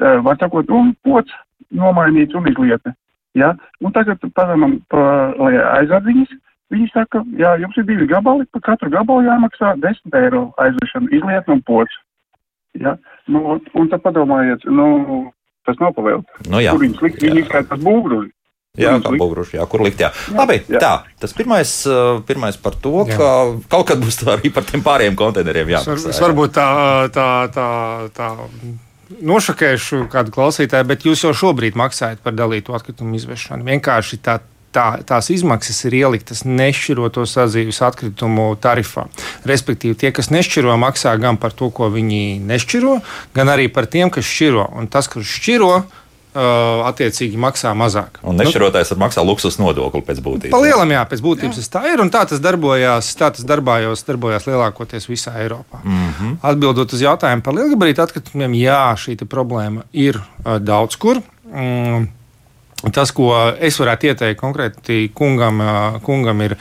Var 0.01 0.41
sakot, 0.41 0.73
un 0.73 0.95
pots 1.05 1.37
nomainīts 1.69 2.33
un 2.33 2.49
izlieta. 2.49 2.95
Ja? 3.37 3.53
Un 3.81 3.93
tagad 3.93 4.25
padomam, 4.33 4.79
pa, 4.89 5.33
lai 5.37 5.53
aizved 5.57 6.09
viņas, 6.09 6.33
Viņi 6.73 6.89
saka, 6.89 7.21
jā, 7.37 7.53
jums 7.61 7.77
ir 7.77 7.85
divi 7.85 8.07
gabali, 8.09 8.47
par 8.53 8.63
katru 8.65 8.89
gabalu 8.93 9.27
jāmaksā 9.27 9.75
10 9.83 10.15
eiro 10.17 10.47
aizvešana, 10.61 11.11
izlietna 11.13 11.57
un 11.57 11.65
pots. 11.67 11.99
Ja? 12.81 12.95
Nu, 13.29 13.59
un 13.77 13.89
tad 13.91 14.01
padomājiet, 14.01 14.65
nu, 14.73 14.87
tas 15.67 15.77
nav 15.81 15.93
pavēlts. 15.97 16.47
Nu, 16.49 16.63
jā. 16.63 16.73
Kur 16.73 16.81
viņus 16.81 17.03
likt? 17.05 17.21
Viņi 17.21 17.43
izskaitās 17.45 17.83
būgruži. 17.83 18.31
Jā, 18.73 18.95
kā 19.05 19.11
būgruši, 19.13 19.59
jā, 19.59 19.65
kur 19.69 19.83
likt. 19.85 19.99
Jā. 20.01 20.07
Labi, 20.33 20.55
jā. 20.65 20.79
tā. 20.81 20.93
Tas 21.21 21.35
pirmais, 21.37 21.69
uh, 21.85 22.23
pirmais 22.25 22.55
par 22.57 22.73
to, 22.81 23.03
Jā. 23.05 23.19
ka 23.19 23.27
kaut 23.69 23.91
kad 23.91 24.01
būs 24.01 24.17
tā 24.17 24.31
arī 24.33 24.49
par 24.49 24.65
tiem 24.65 24.81
pārējiem 24.81 25.17
konteineriem 25.19 25.75
jāmaksā. 25.75 26.09
es 26.09 26.17
jā. 26.17 26.23
varbūt 26.25 26.55
tā, 26.55 26.65
tā, 27.13 27.27
tā, 27.53 27.67
tā 28.17 28.31
nošakēšu 29.21 30.07
kādu 30.09 30.33
klausītāju, 30.33 30.87
bet 30.89 31.05
jūs 31.05 31.21
jau 31.21 31.35
šobrīd 31.37 31.77
maksājat 31.77 32.23
par 32.25 32.33
dalītu 32.33 32.73
atkritumu 32.73 33.13
izvešanu. 33.19 33.67
Vienkārši 33.69 34.19
tā. 34.25 34.39
Tā, 34.73 34.87
tās 35.05 35.29
izmaksas 35.29 35.83
ir 35.85 35.99
ieliktas 35.99 36.43
nešķiroto 36.49 37.27
sadzīves 37.29 37.81
atkritumu 37.85 38.47
tarifā. 38.61 39.05
Respektīvi, 39.45 39.97
tie, 40.01 40.09
kas 40.15 40.31
nešķiro, 40.33 40.73
maksā 40.81 41.13
gan 41.21 41.37
par 41.37 41.53
to, 41.53 41.69
ko 41.69 41.91
viņi 41.93 42.39
nešķiro, 42.41 42.95
gan 43.37 43.53
arī 43.53 43.67
par 43.69 43.85
tiem, 43.85 44.09
kas 44.13 44.25
šķiro. 44.25 44.71
Un 44.79 44.89
tas, 44.89 45.11
kurš 45.13 45.37
šķiro, 45.37 45.75
uh, 46.33 46.83
attiecīgi 46.89 47.39
maksā 47.39 47.73
mazāk. 47.77 48.19
Un 48.25 48.39
nešķirotājs 48.41 48.93
var 48.93 49.01
maksāt 49.05 49.27
luksus 49.27 49.59
nodokli 49.61 50.01
pēc 50.05 50.21
būtības. 50.25 50.53
Pa 50.53 50.61
lielam, 50.63 50.93
jā, 50.95 51.03
pēc 51.09 51.21
būtības 51.25 51.59
tas 51.61 51.71
tā 51.75 51.83
ir. 51.91 52.01
Un 52.03 52.11
tā 52.13 52.23
tas 52.29 52.41
darbojās, 52.43 53.11
tā 53.19 53.29
tas 53.35 53.45
darbājos, 53.47 54.05
darbojās 54.07 54.47
lielākoties 54.49 55.07
visā 55.09 55.35
Eiropā. 55.43 55.83
Mm 55.83 56.09
-hmm. 56.09 56.35
Atbildot 56.41 56.93
uz 56.93 57.01
jautājumu 57.01 57.45
par 57.45 57.53
lielgabarītu 57.53 58.03
atkritumiem, 58.03 58.53
jā, 58.53 58.81
šī 58.97 59.17
te 59.17 59.25
problēma 59.25 59.85
ir 59.91 60.17
uh, 60.17 60.57
daudz 60.57 60.95
kur. 60.95 61.21
Mm, 61.53 62.07
Tas, 62.91 63.11
ko 63.15 63.31
es 63.59 63.79
varētu 63.79 64.09
ieteikt 64.11 64.39
konkrēti 64.39 65.07
kungam, 65.15 65.61
kungam 66.03 66.41
ir, 66.43 66.55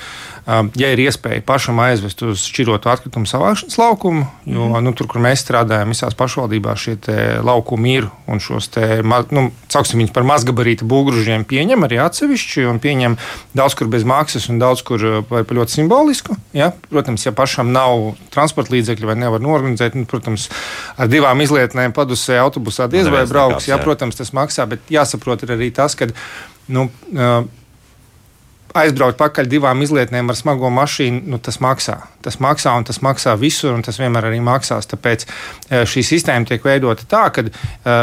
ja 0.78 0.90
ir 0.92 1.02
iespēja 1.02 1.42
pašam 1.46 1.80
aizvest 1.82 2.22
uz 2.26 2.44
šķirotu 2.46 2.90
atkritumu 2.92 3.26
savākšanas 3.30 3.78
laukumu, 3.80 4.26
jo 4.46 4.68
mm. 4.68 4.84
nu, 4.86 4.94
tur, 4.98 5.08
kur 5.10 5.22
mēs 5.24 5.42
strādājam, 5.42 5.94
visās 5.94 6.16
pašvaldībās 6.18 6.84
šie 6.86 6.96
laukumi 7.42 7.96
ir 7.98 8.08
un 8.30 8.42
šos 8.42 8.70
te, 8.74 8.86
nu, 9.34 9.48
sauksim 9.72 10.02
viņus 10.02 10.14
par 10.14 10.26
mazgabarīta 10.28 10.86
būgružiem, 10.88 11.46
pieņem 11.48 11.86
arī 11.88 11.98
atsevišķi 12.02 12.68
un 12.70 12.82
pieņem 12.82 13.18
daudz 13.58 13.78
kur 13.78 13.90
bez 13.90 14.06
maksas 14.08 14.48
un 14.52 14.62
daudz 14.62 14.84
kur 14.86 15.08
par 15.28 15.42
par 15.52 15.60
ļoti 15.60 15.76
simbolisku. 15.76 16.36
Ja? 16.56 16.70
Protams, 16.90 17.26
ja 17.26 17.32
pašam 17.36 17.72
nav 17.74 18.14
transporta 18.32 18.72
līdzekļu 18.74 19.10
vai 19.10 19.16
nevar 19.20 19.42
norganizēt, 19.44 19.96
nu, 19.98 20.06
protams, 20.08 20.48
ar 20.96 21.10
divām 21.12 21.40
izlietnēm 21.44 21.94
padusē 21.96 22.40
autobusā 22.42 22.88
diez 22.92 23.10
vai 23.12 23.24
brauks. 23.28 23.68
Jā, 23.68 23.76
jā. 23.76 23.82
protams, 23.84 24.18
tas 24.18 24.32
maksā, 24.36 24.66
bet 24.70 24.92
jāsaprot 24.92 25.44
arī 25.48 25.70
tas, 25.74 25.96
ka 25.98 26.08
nu, 26.72 26.88
uh, 27.16 27.42
aizbraukt 28.78 29.18
pakaļ 29.20 29.48
divām 29.50 29.82
izlietnēm 29.84 30.30
ar 30.32 30.36
smago 30.38 30.70
mašīnu, 30.72 31.22
nu, 31.28 31.38
tas 31.42 31.58
maksā. 31.62 31.98
Tas 32.24 32.38
maksā 32.42 32.72
un 32.78 32.86
tas 32.88 33.00
maksā 33.04 33.34
visur, 33.40 33.74
un 33.76 33.84
tas 33.84 33.98
vienmēr 34.00 34.28
arī 34.30 34.40
maksās. 34.44 34.88
Tāpēc 34.90 35.26
šī 35.90 36.04
sistēma 36.06 36.48
tiek 36.48 36.64
veidota 36.64 37.06
tā, 37.08 37.22
ka 37.34 37.44
uh, 37.46 37.52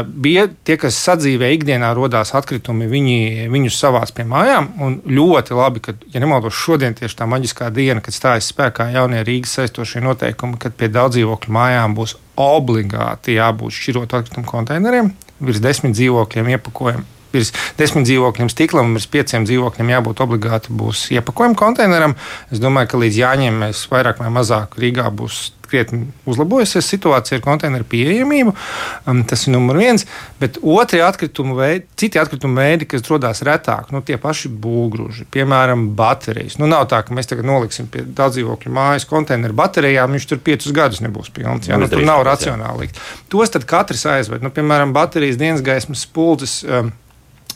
bija 0.05 0.47
tie, 0.67 0.77
kas 0.81 0.99
sadzīvē 1.07 1.51
ikdienā 1.55 1.91
rodās 1.97 2.33
atkritumi, 2.37 2.89
viņi 2.91 3.49
viņus 3.53 3.81
savāc 3.81 4.13
pie 4.15 4.27
mājām. 4.29 4.71
Un 4.85 4.99
ļoti 5.09 5.57
labi, 5.57 5.83
ka, 5.85 5.95
ja 6.13 6.23
nemaldos, 6.23 6.57
šodien 6.57 6.97
tieši 6.97 7.21
tā 7.21 7.29
maģiskā 7.29 7.71
diena, 7.73 8.03
kad 8.05 8.15
stājas 8.15 8.51
spēkā 8.53 8.91
jaunie 8.93 9.23
Rīgas 9.25 9.57
saistošie 9.59 10.03
noteikumi, 10.05 10.59
kad 10.61 10.77
pie 10.77 10.91
daudz 10.93 11.17
dzīvokļu 11.17 11.55
mājām 11.55 11.97
būs 11.97 12.17
obligāti 12.39 13.39
jābūt 13.39 13.75
šķirot 13.75 14.19
atkritumu 14.19 14.47
konteineriem, 14.47 15.15
virs 15.43 15.63
desmit 15.63 15.97
dzīvokļiem 15.97 16.53
iepakojumu 16.55 17.18
virs 17.33 17.53
desmit 17.79 18.07
dzīvokļiem 18.09 18.51
stiklam, 18.51 18.95
virs 18.97 19.09
pieciem 19.11 19.45
dzīvokļiem 19.49 19.93
jābūt 19.95 20.25
obligāti 20.25 20.75
būs 20.75 21.07
iepakojuma 21.17 21.59
konteineram. 21.59 22.17
Es 22.53 22.61
domāju, 22.63 22.93
ka 22.93 23.05
līdz 23.05 23.23
jāņem 23.23 23.63
mēs 23.65 23.85
vairāk 23.91 24.21
vai 24.23 24.33
mazāk 24.33 24.77
Rīgā 24.79 25.09
būs 25.13 25.49
krietni 25.69 26.07
uzlabojusies 26.29 26.87
situācija 26.89 27.39
ar 27.39 27.43
konteineru 27.45 27.85
pieejamību. 27.89 28.53
Um, 29.07 29.21
tas 29.29 29.45
ir 29.45 29.53
numurs 29.53 29.81
viens. 29.83 30.05
Bet 30.41 30.59
otri 30.63 31.01
atkritumu 31.05 31.57
veidi, 31.59 31.85
citi 31.99 32.21
atkritumu 32.21 32.59
veidi, 32.59 32.87
kas 32.89 33.05
radās 33.09 33.43
retāk, 33.45 33.91
nu, 33.93 34.01
tie 34.05 34.17
paši 34.21 34.51
būgruži, 34.63 35.27
piemēram, 35.33 35.89
baterijas. 35.99 36.57
Nu, 36.61 36.69
nav 36.71 36.87
tā, 36.91 37.01
ka 37.05 37.15
mēs 37.15 37.29
tagad 37.29 37.47
noliksim 37.49 37.89
pie 37.91 38.05
daudzdzīvokļu 38.17 38.73
mājas 38.75 39.07
konteineru 39.09 39.57
baterijām, 39.59 40.15
viņš 40.15 40.29
tur 40.31 40.41
piecus 40.43 40.75
gadus 40.75 41.03
nebūs 41.05 41.31
pilns. 41.35 41.69
Jā, 41.69 41.77
Nu, 41.79 41.85
nu, 41.85 41.91
tur 41.91 42.03
nav 42.03 42.25
racionāli 42.27 42.87
likt. 42.87 42.97
Tos 43.31 43.53
tad 43.53 43.63
katrs 43.69 44.03
aizved. 44.09 44.43
Nu, 44.43 44.51
piemēram, 44.53 44.91
baterijas 44.95 45.39
dienas 45.39 45.63
gaismas 45.65 46.03
spuldzes. 46.07 46.59
Um, 46.65 46.91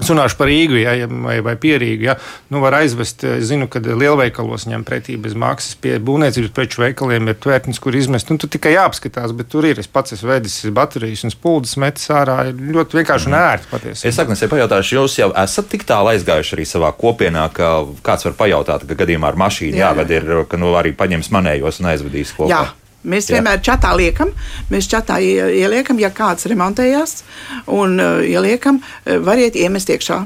Es 0.02 0.10
runāšu 0.10 0.38
par 0.40 0.50
Rīgu 0.50 0.80
ja, 0.82 0.94
vai, 1.06 1.36
vai 1.46 1.54
pierīgu. 1.60 2.08
Ja. 2.08 2.16
Nu, 2.52 2.64
var 2.64 2.80
aizvest, 2.80 3.22
es 3.30 3.46
zinu, 3.52 3.68
ka 3.72 3.78
lielveikalos 3.84 4.66
ņem 4.66 4.82
pretī 4.88 5.20
bez 5.22 5.36
maksas. 5.38 5.78
Pie 5.80 6.00
būvniecības 6.02 6.50
preču 6.56 6.82
veikaliem 6.82 7.30
ir 7.30 7.38
tvērtnis, 7.44 7.80
kur 7.84 7.96
izmest. 7.96 8.32
Nu, 8.34 8.40
tur 8.42 8.50
tikai 8.52 8.74
jāapskatās, 8.74 9.36
bet 9.38 9.52
tur 9.54 9.70
ir. 9.70 9.78
Es 9.80 9.92
pats 9.92 10.18
esmu 10.18 10.34
vedis 10.34 10.58
baterijas 10.74 11.24
un 11.28 11.36
spuldzes 11.36 11.78
metis 11.82 12.10
ārā. 12.10 12.40
Ir 12.50 12.74
ļoti 12.74 13.00
vienkārši 13.00 13.30
un 13.30 13.38
ērti 13.38 13.70
patiesībā. 13.70 14.10
Es 14.10 14.22
Agnesē 14.24 14.50
pajautāšu, 14.52 14.98
jūs 14.98 15.20
jau 15.22 15.32
esat 15.46 15.70
tik 15.72 15.86
tālu 15.88 16.16
aizgājuši 16.16 16.58
arī 16.58 16.68
savā 16.74 16.90
kopienā, 16.98 17.48
ka 17.54 17.74
kāds 18.04 18.26
var 18.32 18.40
pajautāt, 18.42 18.88
ka 18.90 18.98
gadījumā 19.06 19.30
ar 19.30 19.42
mašīnu 19.46 19.78
Jā, 19.78 19.86
jā. 19.86 19.92
jāved 19.94 20.18
ir, 20.18 20.32
ka 20.50 20.58
nu 20.58 20.74
arī 20.80 20.98
paņems 20.98 21.30
manējos 21.38 21.84
un 21.84 21.94
aizvedīs 21.94 22.34
kopā. 22.34 22.50
Jā. 22.50 22.66
Mēs 23.04 23.28
Jā. 23.28 23.38
vienmēr 23.38 23.60
čatā 23.64 23.92
liekam, 24.00 24.32
mēs 24.72 24.88
čatā 24.92 25.20
ie- 25.22 25.60
ieliekam, 25.60 26.00
ja 26.00 26.10
kāds 26.10 26.48
remontējās, 26.48 27.24
un 27.68 28.00
uh, 28.00 28.22
ieliekam, 28.24 28.80
uh, 28.80 29.18
variet 29.20 29.56
iemest 29.60 29.92
iekšā 29.92 30.22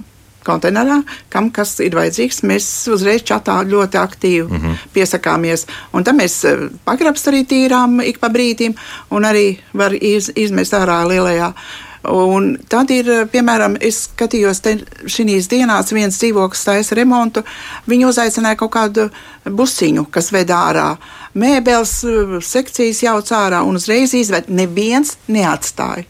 konteinerā, 0.47 1.01
kam 1.33 1.49
kas 1.51 1.75
ir 1.83 1.97
vajadzīgs. 1.97 2.43
Mēs 2.47 2.67
uzreiz 2.93 3.25
čatā 3.27 3.57
ļoti 3.67 3.99
aktīvi 3.99 4.47
mm 4.47 4.61
-hmm. 4.61 4.77
piesakāmies. 4.93 5.65
Un 5.93 6.03
tad 6.03 6.15
mēs 6.15 6.37
uh, 6.47 6.69
pagrabs 6.85 7.27
arī 7.27 7.43
tīrām 7.45 7.99
ik 8.03 8.19
pa 8.19 8.29
brīdim, 8.29 8.75
un 9.09 9.23
arī 9.23 9.57
var 9.73 9.93
iz, 9.93 10.31
izmest 10.35 10.73
ārā 10.73 11.01
lielajā. 11.07 11.53
Un 12.03 12.51
tad 12.69 12.91
ir, 12.93 13.09
uh, 13.09 13.23
piemēram, 13.31 13.77
es 13.81 14.03
skatījos, 14.05 14.61
te 14.63 14.75
šīs 15.09 15.49
dienās 15.51 15.93
viens 15.95 16.19
dzīvoklis 16.21 16.67
taisa 16.67 16.97
remontu. 16.99 17.43
Viņi 17.89 18.07
uzaicināja 18.09 18.59
kaut 18.59 18.73
kādu 18.75 19.07
busiņu, 19.47 20.05
kas 20.13 20.31
ved 20.35 20.53
ārā. 20.53 20.91
Mēbeles 21.37 21.95
uh, 22.07 22.37
sekcijas 22.43 23.01
jauc 23.05 23.33
ārā 23.33 23.63
un 23.65 23.79
uzreiz 23.79 24.13
izved. 24.17 24.51
Neviens 24.53 25.17
neatstāja. 25.27 26.05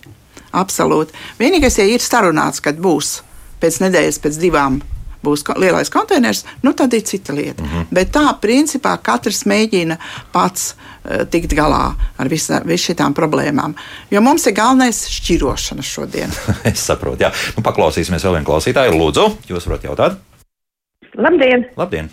Absolūti. 0.58 1.16
Vienīgais, 1.40 1.80
ja 1.80 1.88
ir 1.88 2.04
sarunāts, 2.04 2.64
kad 2.64 2.80
būs 2.82 3.22
pēc 3.62 3.82
nedēļas, 3.84 4.22
pēc 4.24 4.40
divām. 4.42 4.82
Būs 5.24 5.44
lielais 5.58 5.90
konteiners, 5.90 6.44
nu 6.64 6.74
tad 6.78 6.94
ir 6.94 7.02
cita 7.02 7.34
lieta. 7.34 7.64
Mm 7.64 7.70
-hmm. 7.70 7.86
Bet 7.92 8.12
tā, 8.16 8.26
principā, 8.42 8.98
katrs 9.02 9.46
mēģina 9.46 9.98
pats 10.32 10.76
uh, 10.76 11.26
tikt 11.26 11.54
galā 11.54 11.96
ar 12.18 12.30
visa, 12.30 12.62
visu 12.66 12.94
šīm 12.94 13.14
problēmām. 13.14 13.74
Jo 14.12 14.22
mums 14.22 14.48
ir 14.48 14.54
galvenais 14.54 15.08
šķirošana 15.08 15.82
šodien. 15.82 16.30
es 16.72 16.86
saprotu, 16.86 17.24
jā. 17.24 17.32
Nu, 17.58 17.64
paklausīsimies 17.64 18.24
vēl 18.24 18.34
vienu 18.34 18.46
klausītāju. 18.46 18.92
Lūdzu, 18.92 19.38
jūs 19.50 19.68
varat 19.68 19.84
jautāt? 19.84 20.18
Labdien! 21.16 21.66
Labdien! 21.78 22.10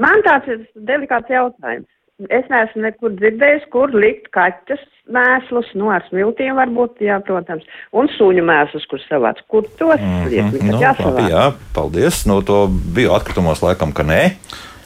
Man 0.00 0.22
tāds 0.22 0.46
ir 0.46 0.66
delikāts 0.74 1.30
jautājums. 1.30 1.88
Es 2.26 2.48
neesmu 2.50 2.82
nekur 2.82 3.12
dzirdējis, 3.14 3.68
kur 3.70 3.92
likt 3.94 4.32
kaķus 4.34 4.80
mēslus, 5.14 5.68
no 5.78 5.92
ar 5.94 6.02
smiltīm 6.08 6.56
varbūt, 6.58 6.98
jā, 7.06 7.20
protams, 7.22 7.66
un 7.94 8.10
suņu 8.16 8.42
mēslus, 8.48 8.88
kur 8.90 8.98
savāc. 9.04 9.38
Kur 9.46 9.68
tos 9.78 10.02
liek? 10.26 10.50
Nu, 10.58 10.72
Nu, 10.72 10.80
labi, 10.82 11.28
jā, 11.30 11.44
paldies. 11.76 12.24
No 12.26 12.40
to 12.42 12.64
bio 12.68 13.14
atkritumos 13.14 13.62
laikam, 13.62 13.94
ka 13.94 14.02
nē. 14.06 14.24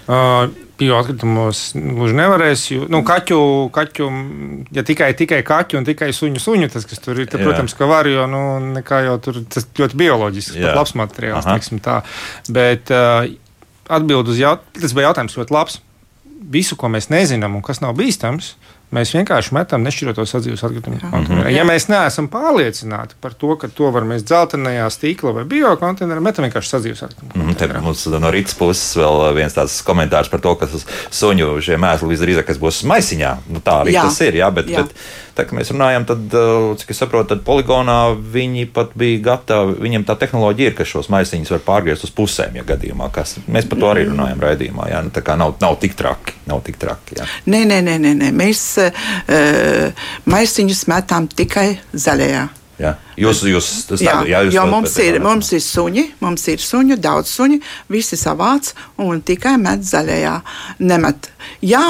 Uh, 0.03 0.51
Bioatkritumos 0.83 1.61
gluži 1.77 2.17
nevarēs. 2.19 2.65
Jo, 2.73 2.87
nu, 2.91 3.03
kaķu, 3.07 3.39
kaķu, 3.75 4.09
ja 4.75 4.83
tikai, 4.87 5.13
tikai 5.19 5.43
kaķu 5.47 5.79
un 5.79 5.87
tikai 5.87 6.11
suņu, 6.17 6.43
suņu 6.43 6.71
tas, 6.73 6.87
kas 6.89 7.03
tur 7.03 7.21
ir, 7.21 7.29
tad, 7.31 7.43
Jā. 7.43 7.47
protams, 7.49 7.77
ka 7.79 7.87
var, 7.91 8.09
jo 8.11 8.27
nu, 8.31 8.43
nekā 8.81 9.05
jau 9.07 9.15
tur 9.23 9.41
tas 9.53 9.69
ļoti 9.79 10.01
bioloģisks, 10.03 10.59
pat 10.59 10.81
labs 10.81 10.97
materiāls, 10.99 11.47
Aha. 11.47 11.55
teiksim 11.55 11.83
tā. 11.85 12.01
Bet 12.51 12.91
uh, 12.95 13.29
atbild 13.93 14.33
uz 14.33 14.43
jautājumu, 14.43 14.83
tas 14.83 14.97
bija 14.97 15.11
jautājums 15.11 15.39
ļoti 15.39 15.57
labs. 15.59 15.79
Visu, 16.43 16.77
ko 16.77 16.91
mēs 16.93 17.11
nezinām 17.13 17.55
un 17.59 17.63
kas 17.65 17.81
nav 17.83 17.95
bīstams, 17.99 18.55
mēs 18.93 19.13
vienkārši 19.17 19.55
metam 19.57 19.85
nešķiroto 19.87 20.25
sadzīves 20.29 20.63
atkritumu 20.67 20.99
konteinerā. 21.01 21.53
Ja 21.55 21.65
mēs 21.69 21.89
neesam 21.89 22.29
pārliecināti 22.33 23.17
par 23.25 23.37
to, 23.39 23.55
ka 23.61 23.71
to 23.73 23.89
var 23.95 24.05
mest 24.09 24.27
dzeltenajā 24.29 24.89
stīkla 24.93 25.33
vai 25.39 25.47
biokonteinerā, 25.49 26.21
metam 26.25 26.47
vienkārši 26.47 26.75
sadzīves 26.75 27.05
atkritumu. 27.09 27.33
Te 27.33 27.47
konteinerā. 27.47 27.83
mums 27.85 28.05
no 28.13 28.33
rīta 28.35 28.57
puses 28.59 28.85
vēl 29.01 29.25
viens 29.39 29.57
tāds 29.57 29.79
komentārs 29.87 30.31
par 30.33 30.45
to, 30.45 30.55
ka 30.61 30.69
uz 30.69 30.85
suņu 31.15 31.55
šie 31.65 31.81
mēsli 31.81 32.13
visdrīzāk 32.13 32.53
būs 32.63 32.83
maisiņā. 32.93 33.33
Nu, 33.53 33.65
tā 33.65 33.81
arī 33.87 33.97
Jā. 33.97 34.07
tas 34.09 34.21
ir. 34.27 34.41
Jā, 34.43 34.53
bet, 34.55 34.69
Jā. 34.69 34.85
bet 34.85 34.93
tā 35.37 35.47
kā 35.49 35.57
mēs 35.57 35.73
runājam, 35.75 36.07
tad, 36.09 36.25
uh, 36.37 36.69
cik 36.81 36.93
es 36.95 37.03
saprotu, 37.03 37.33
tad 37.33 37.43
poligonā 37.47 37.99
viņi 38.35 38.69
pat 38.75 38.95
bija 38.99 39.21
gatavi. 39.31 39.77
Viņiem 39.83 40.07
tā 40.09 40.17
tehnoloģija 40.21 40.73
ir, 40.73 40.79
ka 40.79 40.87
šos 40.89 41.11
maisiņus 41.13 41.53
var 41.57 41.65
pārgriezt 41.67 42.07
uz 42.09 42.15
pusēm, 42.17 42.57
ja 42.61 42.67
gadījumā 42.69 43.11
kas. 43.15 43.37
Mēs 43.47 43.69
par 43.71 43.83
to 43.83 43.91
arī 43.93 44.07
runājam 44.11 44.43
raidījumā. 44.43 44.89
Jā, 44.93 45.03
nu, 45.05 45.13
tā 45.15 45.25
kā 45.27 45.37
nav, 45.41 45.57
nav 45.63 45.79
tik 45.83 45.99
traki. 45.99 46.39
Nav 46.51 46.65
tik 46.67 46.81
traki 46.83 47.21
jā. 47.21 47.29
Nē, 47.47 47.65
nē, 47.69 47.83
nē, 47.87 47.99
nē, 48.03 48.17
nē. 48.25 48.33
mēs 48.37 48.65
uh, 48.83 50.11
maisiņus 50.33 50.89
metām 50.93 51.31
tikai 51.31 51.71
zaļajā. 51.93 52.49
Jā. 52.81 52.93
Jūs, 53.21 53.43
jūs, 53.47 53.69
tas 53.87 54.03
Jā, 54.03 54.15
tā, 54.17 54.29
jā, 54.31 54.41
jūs 54.47 54.57
jo 54.57 54.63
mums 54.71 54.95
ir, 55.05 55.19
mums 55.23 55.51
ir 55.55 55.63
suņi, 55.63 56.07
mums 56.25 56.47
ir 56.51 56.63
suņi, 56.63 56.97
daudz 57.03 57.31
suņi, 57.37 57.61
visi 57.93 58.19
savāc 58.19 58.73
un 59.03 59.21
tikai 59.23 59.55
met 59.61 59.85
zaļajā. 59.87 60.35
Nemet. 60.83 61.29
Jā, 61.69 61.85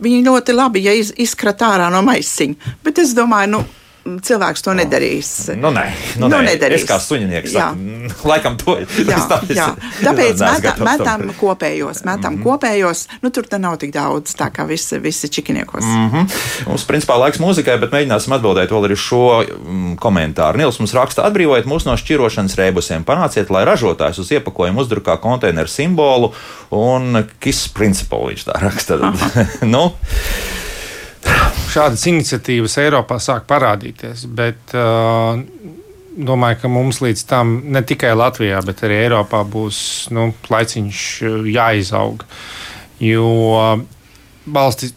viņi 0.00 0.24
ļoti 0.26 0.56
labi, 0.56 0.84
ja 0.86 0.94
iz, 0.96 1.12
izkrat 1.20 1.62
ārā 1.66 1.90
no 1.92 2.02
maisiņa, 2.06 2.76
bet 2.84 3.00
es 3.02 3.14
domāju, 3.16 3.54
nu, 3.56 3.62
cilvēks 4.04 4.64
to 4.64 4.74
nedarīs. 4.76 5.30
Nu, 5.60 5.70
nē, 5.74 5.86
nu, 6.16 6.28
Nu, 6.28 6.40
nē. 6.40 6.54
nedarīs. 6.54 6.84
Es 6.84 6.88
kā 6.88 6.96
suņinieks, 7.02 7.52
saku, 7.52 8.28
laikam 8.28 8.56
to 8.60 8.78
Jā, 8.80 9.18
es 9.48 9.56
jā. 9.56 9.66
Tāpēc 10.00 10.40
metā, 10.40 10.74
metam 10.84 11.24
kopējos, 11.40 12.04
metam 12.04 12.34
mm 12.34 12.38
-hmm. 12.38 12.44
kopējos, 12.44 13.06
nu 13.22 13.30
tur 13.30 13.46
nav 13.58 13.76
tik 13.82 13.92
daudz, 13.92 14.34
tā 14.36 14.50
kā 14.50 14.66
visi, 14.66 14.98
visi 14.98 15.28
čikiniekos. 15.28 15.84
Mm. 15.84 16.00
Mm 16.00 16.10
-hmm. 16.10 16.68
Mums, 16.68 16.84
principā, 16.86 17.18
laiks 17.18 17.38
mūzikai, 17.38 17.80
bet 17.80 17.92
mēģināsim 17.92 18.34
atbildēt 18.34 18.70
vēl 18.70 18.88
arī 18.88 18.96
šo 18.96 19.44
mm, 19.44 19.96
komentāru. 19.96 20.56
Nils 20.58 20.78
mums 20.78 20.94
raksta, 20.94 21.22
atbrīvojiet 21.22 21.66
mūs 21.66 21.86
no 21.86 21.96
šķirošanas 21.96 22.56
rēbusiem, 22.56 23.04
panāciet, 23.04 23.50
lai 23.50 23.64
ražotājs 23.64 24.18
uz 24.18 24.30
iepakojumu 24.30 24.80
uzdrukā 24.80 25.18
konteineru 25.20 25.68
simbolu 25.68 26.32
un 26.70 27.26
kiss 27.40 27.68
principu 27.68 28.26
viņš 28.28 28.44
tā 28.44 28.60
raksta. 28.60 28.98
nu, 29.74 29.92
Šādas 31.70 32.06
iniciatīvas 32.10 32.76
Eiropā 32.82 33.20
sāk 33.22 33.44
parādīties, 33.50 34.24
bet 34.26 34.74
uh, 34.74 35.38
domāju, 36.16 36.58
ka 36.62 36.70
mums 36.72 36.98
līdz 37.04 37.24
tam 37.30 37.52
ne 37.70 37.84
tikai 37.86 38.10
Latvijā, 38.18 38.58
bet 38.66 38.82
arī 38.86 39.04
Eiropā 39.04 39.44
būs 39.46 39.78
nu, 40.14 40.30
laiciņš 40.50 41.04
uh, 41.28 41.36
jāizaug. 41.50 42.26
Jo 43.00 43.28
valstis 44.50 44.92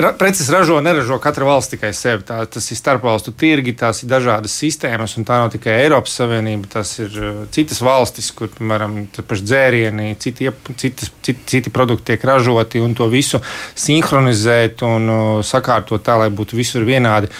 ra, 0.00 0.10
preces 0.18 0.48
ražo, 0.52 0.80
neražo 0.84 1.18
katra 1.22 1.46
valsts 1.48 1.74
tikai 1.74 1.92
sevi. 1.96 2.24
Tā, 2.26 2.42
tas 2.50 2.66
ir 2.72 2.78
starpvalstu 2.78 3.32
tirgi, 3.38 3.74
tās 3.78 4.02
ir 4.04 4.10
dažādas 4.10 4.54
sistēmas, 4.60 5.16
un 5.18 5.26
tā 5.28 5.38
nav 5.42 5.52
tikai 5.54 5.76
Eiropas 5.84 6.16
Savienība. 6.20 6.70
Tas 6.76 6.92
ir 7.02 7.16
uh, 7.20 7.40
citas 7.54 7.82
valstis, 7.84 8.30
kur, 8.36 8.50
piemēram, 8.56 8.98
paši 9.20 9.46
dzērieni, 9.46 10.12
citi, 10.20 10.50
citas, 10.74 11.12
citi, 11.22 11.46
citi 11.54 11.72
produkti 11.74 12.12
tiek 12.12 12.28
ražoti, 12.28 12.82
un 12.84 12.94
to 12.98 13.08
visu 13.12 13.42
sinhronizēt 13.78 14.84
un 14.86 15.10
uh, 15.10 15.32
sakārtot 15.46 16.04
tā, 16.06 16.18
lai 16.24 16.30
būtu 16.34 16.58
visur 16.60 16.86
vienādi. 16.88 17.32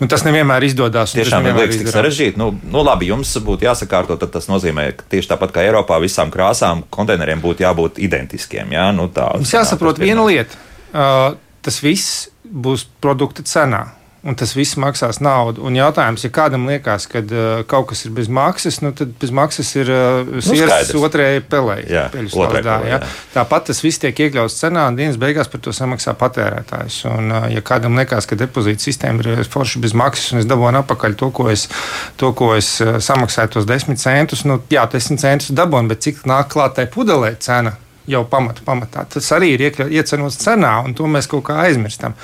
Nu, 0.00 0.08
tas 0.10 0.24
nevienmēr 0.26 0.66
izdodas. 0.66 1.14
Tiešām 1.14 1.44
man 1.46 1.56
liekas, 1.60 1.78
tik 1.78 1.88
sarežģīti. 1.94 2.38
Nu, 2.40 2.50
nu, 2.66 2.82
labi, 2.82 3.12
jums 3.12 3.30
būtu 3.46 3.68
jāsakārto, 3.68 4.18
tad 4.18 4.32
tas 4.34 4.50
nozīmē, 4.50 4.88
ka 4.98 5.06
tieši 5.14 5.30
tāpat 5.30 5.54
kā 5.54 5.62
Eiropā 5.64 6.00
visām 6.02 6.34
krāsām 6.34 6.82
konteineriem 6.92 7.40
būtu 7.44 7.62
jābūt 7.62 8.02
identiskiem. 8.02 8.74
Jā? 8.74 8.88
Nu, 8.96 9.06
tā, 9.14 9.30
Mums 9.38 9.54
jāsaprot 9.54 10.02
viena 10.02 10.26
lieta. 10.26 10.58
Uh, 10.94 11.38
tas 11.64 11.82
viss 11.84 12.28
būs 12.44 12.86
produkta 13.02 13.44
cenā. 13.46 13.86
Un 14.24 14.32
tas 14.40 14.54
viss 14.56 14.78
maksās 14.80 15.18
naudu. 15.20 15.60
Un 15.68 15.74
jautājums, 15.76 16.22
ja 16.24 16.30
kādam 16.32 16.62
liekas, 16.64 17.04
ka 17.12 17.20
uh, 17.20 17.58
kaut 17.68 17.90
kas 17.90 18.06
ir 18.06 18.14
bez 18.16 18.30
maksas, 18.32 18.78
nu, 18.80 18.94
tad 18.96 19.10
bez 19.20 19.28
maksas 19.36 19.68
ir 19.76 19.90
uh, 19.92 20.30
sirds 20.40 20.62
skaidrs. 20.64 20.94
otrajai 20.96 21.42
pelē. 21.44 21.76
Jā, 21.84 22.06
slazdā, 22.32 22.62
pelei, 22.62 22.88
jā. 22.88 23.02
jā. 23.02 23.10
Tāpat 23.34 23.68
tas 23.68 23.82
viss 23.84 24.00
tiek 24.00 24.24
iekļauts 24.24 24.56
cenā, 24.62 24.86
un 24.88 24.96
dienas 24.96 25.20
beigās 25.20 25.52
par 25.52 25.60
to 25.66 25.76
samaksā 25.76 26.16
patērētājs. 26.24 27.02
Un, 27.12 27.28
uh, 27.36 27.50
ja 27.52 27.60
kādam 27.68 28.00
liekas, 28.00 28.24
ka 28.30 28.40
depozīta 28.40 28.86
sistēma 28.88 29.28
ir 29.28 29.44
forša 29.44 29.84
bez 29.84 29.92
maksas, 29.92 30.32
un 30.32 30.40
es 30.40 30.48
dabūju 30.48 30.80
atpakaļ 30.80 31.20
to, 31.20 31.28
ko 31.36 31.50
es, 31.52 31.68
to, 32.16 32.32
ko 32.32 32.54
es 32.56 32.78
uh, 32.80 32.96
samaksāju, 33.04 33.58
tos 33.58 33.68
desmit 33.68 34.00
centus, 34.00 34.48
nu, 34.48 34.62
jā, 34.72 34.88
desmit 34.88 35.20
centus 35.20 35.52
dabūju, 35.52 35.92
bet 35.92 36.08
cik 36.08 36.24
nāk 36.32 36.48
klātai 36.56 36.88
pudelē 36.96 37.36
cena? 37.44 37.76
Jau 38.06 38.24
pamata, 38.28 38.60
pamatā. 38.66 39.06
Tas 39.08 39.30
arī 39.32 39.54
ir 39.54 39.60
iecenots 39.88 40.36
cenā, 40.42 40.84
un 40.84 40.92
to 40.94 41.06
mēs 41.08 41.28
kaut 41.30 41.44
kā 41.46 41.62
aizmirstam. 41.64 42.14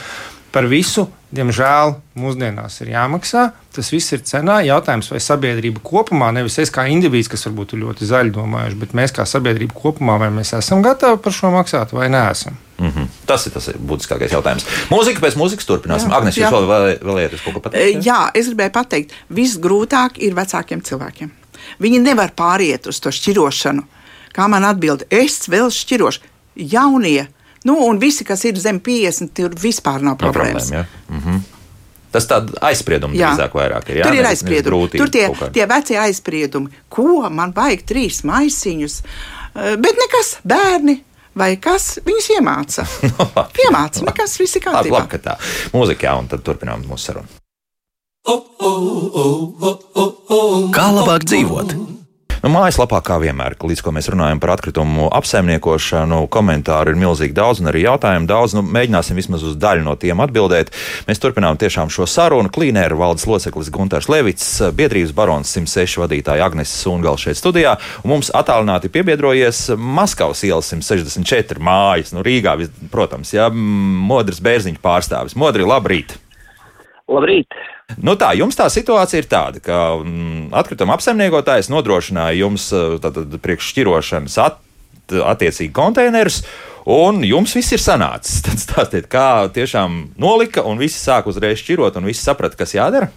Par 0.51 0.67
visu, 0.67 1.05
diemžēl, 1.33 1.93
mūsdienās 2.19 2.81
ir 2.83 2.89
jāmaksā. 2.91 3.45
Tas 3.73 3.91
viss 3.93 4.13
ir 4.13 4.25
cenā. 4.27 4.57
Jautājums, 4.67 5.07
vai 5.13 5.21
sabiedrība 5.23 5.79
kopumā, 5.87 6.33
nevis 6.35 6.59
es 6.59 6.73
kā 6.75 6.89
indivīds, 6.91 7.31
kas 7.31 7.47
varbūt 7.47 7.77
ir 7.77 7.85
ļoti 7.85 8.09
zaļi 8.11 8.35
domājuši, 8.35 8.79
bet 8.81 8.97
mēs 8.99 9.15
kā 9.15 9.23
sabiedrība 9.31 9.79
kopumā, 9.79 10.19
vai 10.19 10.29
mēs 10.35 10.51
esam 10.59 10.83
gatavi 10.83 11.21
par 11.23 11.33
šo 11.33 11.53
maksāt 11.55 11.95
vai 11.95 12.09
neesam. 12.11 12.59
Mm 12.81 12.89
-hmm. 12.91 13.07
Tas 13.27 13.47
ir 13.47 13.53
tas 13.53 13.69
ir 13.69 13.79
būtiskākais 13.79 14.33
jautājums. 14.33 14.67
Mūzika 14.91 15.21
pēc 15.21 15.37
mūzikas 15.39 15.67
turpināsim. 15.71 16.11
Agnēs, 16.11 16.37
jūs 16.37 16.51
vēl 16.51 16.67
vēl- 16.67 16.99
vēlēties 16.99 17.45
kaut 17.45 17.55
ko 17.55 17.61
pateikt? 17.61 18.05
Jā, 18.05 18.31
es 18.35 18.49
gribēju 18.49 18.71
pateikt, 18.71 19.11
visgrūtāk 19.31 20.11
ir 20.19 20.35
vecākiem 20.35 20.83
cilvēkiem. 20.83 21.31
Viņi 21.81 22.01
nevar 22.01 22.33
pāriet 22.37 22.87
uz 22.87 23.01
to 23.01 23.11
šķirošanu. 23.11 23.83
Kā 24.35 24.49
man 24.49 24.65
atbild, 24.65 25.03
es 25.11 25.41
vēl 25.51 25.71
šķirošu. 25.75 26.21
Jaunie, 26.57 27.29
nu, 27.65 27.77
un 27.87 27.99
visi, 27.99 28.25
kas 28.25 28.45
ir 28.45 28.59
zem 28.59 28.81
50, 28.81 29.33
tur 29.35 29.51
vispār 29.59 30.01
nav 30.03 30.17
No 30.17 30.21
problēmas. 30.21 30.69
problēma, 30.71 30.85
jā. 30.85 30.87
mm 31.09 31.21
-hmm. 31.27 31.41
Tas 32.11 32.27
tāds 32.27 32.53
aizspriedums 32.61 33.15
drīzāk 33.15 33.53
vairāk 33.55 33.91
ir. 33.91 33.97
Jā? 33.97 34.03
Tur 34.05 34.13
ir 34.15 34.23
nevis 34.23 34.31
aizspriedumi. 34.31 34.89
Tur 34.99 35.09
tie, 35.09 35.29
tie 35.53 35.67
vecie 35.67 35.99
aizspriedumi, 35.99 36.69
ko 36.89 37.31
man 37.31 37.53
vajag 37.53 37.85
trīs 37.87 38.23
maisiņus. 38.25 39.03
Eh, 39.55 39.77
Bet 39.77 39.95
nekas, 39.95 40.37
bērni 40.45 41.03
vai 41.35 41.57
kas 41.57 41.99
viņus 42.05 42.31
iemāca. 42.37 42.87
Nu, 43.03 43.27
labi. 43.37 43.59
Iemāca, 43.65 44.03
nekas, 44.05 44.39
viss 44.41 44.57
ir 44.57 44.63
Labi, 44.67 44.77
kārtībā. 44.91 44.99
labi, 44.99 45.09
ka 45.09 45.19
tā. 45.19 45.37
Mūzika, 45.73 46.03
jā, 46.07 46.19
un 46.19 46.27
tad 46.29 46.43
turpinām 46.43 46.83
mūsu 46.89 46.99
sarunu. 47.07 47.29
Kā 50.75 50.87
labāk 50.95 51.25
dzīvot? 51.27 51.75
Nu, 52.41 52.49
mājaslapā, 52.55 53.03
kā 53.05 53.19
vienmēr, 53.21 53.53
līdz 53.61 53.83
ko 53.85 53.93
mēs 53.93 54.07
runājam 54.09 54.39
par 54.41 54.55
atkritumu 54.55 55.11
apsaimniekošanu, 55.13 56.23
komentāru 56.33 56.95
ir 56.95 57.01
milzīgi 57.03 57.35
daudz 57.37 57.61
un 57.61 57.69
arī 57.69 57.83
jautājumu 57.85 58.25
daudz. 58.31 58.55
Nu, 58.57 58.63
mēģināsim 58.65 59.19
vismaz 59.21 59.45
uz 59.45 59.59
daļu 59.61 59.85
no 59.85 59.93
tiem 60.01 60.23
atbildēt. 60.25 60.73
Mēs 61.05 61.21
turpinām 61.21 61.59
tiešām 61.61 61.93
šo 61.93 62.07
sarunu. 62.09 62.49
Klīnēra 62.49 62.97
valdes 62.97 63.27
loceklis 63.29 63.69
Gunārs 63.75 64.09
Levits, 64.09 64.49
biedrības 64.73 65.13
barons 65.19 65.53
106 65.53 66.01
vadītāja 66.01 66.49
Agnēs 66.49 66.73
Sungala 66.81 67.21
šeit 67.21 67.37
studijā, 67.37 67.77
mums 68.09 68.33
attālināti 68.33 68.89
piebiedrojies 68.95 69.75
Maskavas 69.77 70.41
ielas 70.49 70.73
164 70.73 71.61
mājas, 71.61 72.17
nu, 72.17 72.25
Rīgā, 72.25 72.57
protams, 72.89 73.37
jā, 73.37 73.53
Modris 73.53 74.41
Bērziņš 74.41 74.81
pārstāvis. 74.81 75.37
Modri, 75.37 75.69
labrīt! 75.69 76.17
Labrīt! 77.11 77.59
Nu 77.99 78.15
tā, 78.19 78.31
jums 78.39 78.59
tā 78.59 78.69
situācija 78.71 79.23
ir 79.23 79.29
tāda, 79.31 79.63
ka 79.65 79.79
mm, 79.99 80.51
atkrituma 80.57 80.95
apsaimniekotājs 80.95 81.71
nodrošināja 81.73 82.39
jums 82.39 82.69
eh, 82.77 82.97
tātad 83.03 83.35
priekš 83.43 83.73
šķirošanas 83.73 84.37
at, 84.45 84.61
attiecīgi 85.11 85.73
konteinerus, 85.75 86.45
un 86.91 87.25
jums 87.27 87.57
viss 87.59 87.75
ir 87.75 87.83
sanācis. 87.83 88.41
Tad 88.47 88.63
stāstiet, 88.63 89.11
kā 89.11 89.51
tiešām 89.55 90.01
nolika, 90.23 90.65
un 90.67 90.79
visi 90.81 91.01
sāk 91.03 91.31
uzreiz 91.31 91.59
šķirot, 91.65 91.99
un 91.99 92.11
visi 92.13 92.23
saprata, 92.23 92.59
kas 92.61 92.77
jādara. 92.79 93.11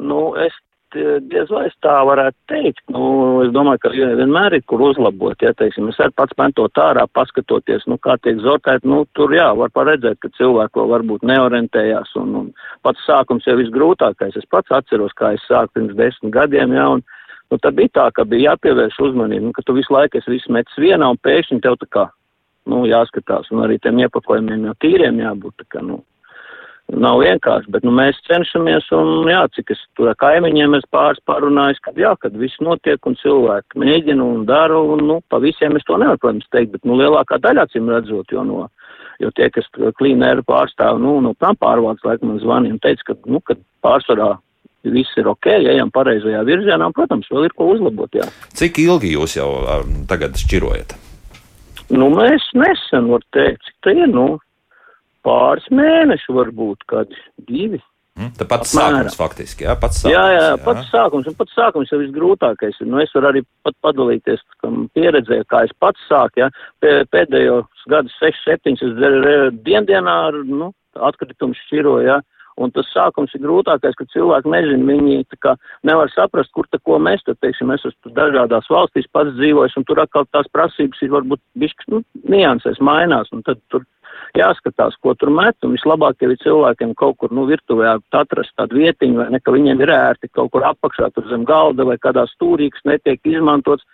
Nu, 0.00 0.30
es 0.40 0.54
diez 0.94 1.50
vai 1.52 1.66
es 1.68 1.74
tā 1.84 1.94
varētu 2.06 2.36
teikt. 2.50 2.82
Nu, 2.92 3.04
es 3.44 3.52
domāju, 3.54 3.80
ka 3.82 3.92
vienmēr 3.94 4.56
ir 4.58 4.64
kur 4.70 4.82
uzlabot. 4.88 5.40
Ja, 5.42 5.52
teiksim, 5.56 5.88
es 5.92 6.00
arī 6.02 6.14
pats 6.16 6.36
mentot 6.38 6.80
ārā, 6.80 7.06
paskatoties, 7.16 7.86
nu, 7.90 7.98
kā 8.02 8.16
tiek 8.24 8.40
zortēt, 8.44 8.84
nu, 8.88 9.04
tur 9.18 9.34
jā, 9.34 9.48
var 9.58 9.72
paredzēt, 9.76 10.20
ka 10.22 10.32
cilvēki 10.38 10.80
vēl 10.80 10.92
varbūt 10.94 11.26
neorientējās, 11.30 12.14
un, 12.20 12.36
un 12.42 12.50
pats 12.86 13.06
sākums 13.08 13.48
jau 13.48 13.56
visgrūtākais. 13.60 14.36
Es 14.40 14.48
pats 14.50 14.72
atceros, 14.80 15.14
kā 15.18 15.34
es 15.36 15.46
sāku 15.48 15.78
pirms 15.78 15.96
desmit 15.98 16.34
gadiem, 16.36 16.76
jā, 16.76 16.86
un, 16.98 17.04
nu, 17.50 17.58
tad 17.58 17.78
bija 17.78 17.94
tā, 18.00 18.06
ka 18.16 18.26
bija 18.28 18.52
jāpievērš 18.54 19.00
uzmanību, 19.10 19.48
nu, 19.48 19.56
ka 19.56 19.66
tu 19.66 19.76
visu 19.78 19.94
laiku 19.96 20.20
esi 20.20 20.36
visu 20.36 20.54
metis 20.54 20.80
vienā, 20.80 21.10
un 21.10 21.20
pēkšņi 21.24 21.62
tev 21.64 21.78
tā 21.80 21.90
kā, 21.90 22.06
nu, 22.70 22.84
jāskatās, 22.90 23.50
un 23.54 23.64
arī 23.66 23.80
tiem 23.82 24.02
iepakojumiem 24.04 24.70
jau 24.70 24.78
tīriem 24.84 25.22
jābūt, 25.22 25.62
tā 25.62 25.70
kā, 25.76 25.84
nu, 25.84 26.02
nav 26.96 27.20
vienkārši, 27.22 27.70
bet 27.74 27.84
nu, 27.86 27.92
mēs 27.94 28.18
cenšamies, 28.26 28.88
un 28.96 29.28
jā, 29.30 29.44
cik 29.56 29.72
es 29.74 29.80
tur 29.98 30.10
kaimiņiem 30.20 30.76
es 30.78 30.86
pāris 30.94 31.20
parunājis, 31.28 31.80
ka 31.84 31.94
jā, 31.98 32.12
kad 32.22 32.36
viss 32.40 32.60
notiek 32.64 33.06
un 33.06 33.16
cilvēki 33.20 33.80
mēģina 33.80 34.24
un 34.24 34.44
dara, 34.48 34.78
un 34.78 35.04
nu, 35.06 35.18
pa 35.30 35.40
visiem 35.42 35.76
es 35.78 35.86
to 35.88 35.98
nevaru, 36.00 36.20
protams, 36.22 36.48
teikt, 36.54 36.74
bet 36.76 36.86
nu, 36.88 36.98
lielākā 37.00 37.40
daļā 37.42 37.66
cim 37.72 37.90
redzot, 37.92 38.32
jo 38.34 38.44
no, 38.46 38.66
jo 39.22 39.32
tie, 39.36 39.50
kas 39.54 39.68
klīnēru 40.00 40.44
pārstāv, 40.48 41.00
nu, 41.02 41.18
no 41.24 41.34
tam 41.40 41.58
pārvaldes 41.60 42.06
laikam 42.06 42.32
man 42.32 42.42
zvanīja 42.42 42.76
un 42.76 42.82
teica, 42.82 43.10
ka, 43.10 43.18
nu, 43.30 43.42
kad 43.44 43.60
pārsvarā 43.84 44.32
viss 44.88 45.20
ir 45.20 45.28
ok, 45.28 45.50
ejam 45.74 45.90
pareizajā 45.92 46.40
virzienā, 46.48 46.88
protams, 46.96 47.28
vēl 47.32 47.50
ir 47.50 47.56
ko 47.56 47.68
uzlabot, 47.74 48.14
jā. 48.16 48.26
Cik 48.56 48.80
ilgi 48.80 49.12
jūs 49.12 49.36
jau 49.36 49.50
um, 49.60 50.04
tagad 50.08 50.40
šķirojat? 50.40 50.96
Nu, 51.90 52.06
mēs 52.14 52.44
nesen 52.54 53.10
var 53.10 53.24
teikt, 53.34 53.66
cik 53.66 53.76
tā 53.84 53.94
ir, 53.98 54.08
nu, 54.08 54.38
pāris 55.26 55.66
mēneši 55.70 56.34
varbūt, 56.36 56.84
kad 56.90 57.12
divi. 57.48 57.80
Hm? 58.18 58.32
Tā 58.36 58.44
pats 58.50 58.72
Apmēram. 58.74 59.06
sākums 59.06 59.16
faktiski, 59.16 59.64
jā, 59.64 59.76
pats 59.80 60.00
sākums. 60.02 60.12
Jā, 60.12 60.24
jā, 60.34 60.48
pats 60.64 60.88
sākums, 60.92 61.28
un 61.30 61.36
pats 61.38 61.54
sākums 61.56 61.92
jau 61.92 62.00
visgrūtākais. 62.02 62.80
Nu, 62.84 62.98
es 63.00 63.12
varu 63.14 63.30
arī 63.30 63.42
pat 63.64 63.76
padalīties 63.86 64.42
pieredzē, 64.96 65.38
kā 65.48 65.62
es 65.64 65.72
pats 65.80 66.00
sāku, 66.10 66.42
jā, 66.42 66.48
Pē- 66.82 67.04
pēdējos 67.14 67.86
gadus 67.88 68.12
6, 68.20 68.42
7, 68.44 68.74
es 68.74 68.92
dzer- 68.98 69.20
re- 69.24 69.50
diendienā 69.64 70.16
ar, 70.28 70.40
nu, 70.44 70.72
atkritumu 70.96 71.54
šķiroju, 71.64 72.08
jā, 72.10 72.18
un 72.60 72.72
tas 72.74 72.88
sākums 72.94 73.34
ir 73.36 73.44
grūtākais, 73.44 73.96
ka 73.98 74.06
cilvēki 74.14 74.52
nezin, 74.52 74.86
viņi 74.88 75.22
kā 75.44 75.54
nevar 75.88 76.10
saprast, 76.14 76.52
kur 76.56 76.68
ta 76.70 76.80
ko 76.84 76.98
mēs, 77.02 77.24
tad, 77.26 77.40
teiksim, 77.44 77.72
es 77.74 77.86
esmu 77.88 78.12
dažādās 78.16 78.68
valstīs 78.72 79.08
pats 79.12 79.32
dzīvojis, 79.38 79.78
un 79.80 79.86
tur 79.88 80.02
atkal 80.02 80.28
tās 80.34 80.50
prasības 80.52 81.00
ir 81.02 81.14
varbūt 81.16 81.42
bišķi, 81.62 81.88
nu, 81.94 82.02
niansēs 82.30 82.82
mainās, 82.84 83.32
un 83.34 83.44
tad 83.46 83.62
tur 83.72 83.86
jāskatās, 84.36 84.96
ko 85.02 85.14
tur 85.18 85.32
met, 85.34 85.56
un 85.64 85.74
vislabāk 85.74 86.20
jau 86.22 86.30
ir 86.30 86.42
cilvēkiem 86.42 86.94
kaut 86.98 87.18
kur, 87.22 87.32
nu, 87.34 87.46
virtuvē 87.48 87.96
atrast 88.14 88.52
tādu 88.58 88.80
vietiņu, 88.80 89.18
vai 89.22 89.30
ne, 89.34 89.40
ka 89.42 89.54
viņiem 89.54 89.80
ir 89.82 89.94
ērti 89.94 90.30
kaut 90.34 90.52
kur 90.54 90.66
apakšā, 90.68 91.10
tur 91.14 91.26
zem 91.30 91.46
galda 91.48 91.86
vai 91.88 91.98
kādā 91.98 92.26
stūrī, 92.30 92.70
kas 92.74 92.86
netiek 92.92 93.32
izmantots, 93.32 93.86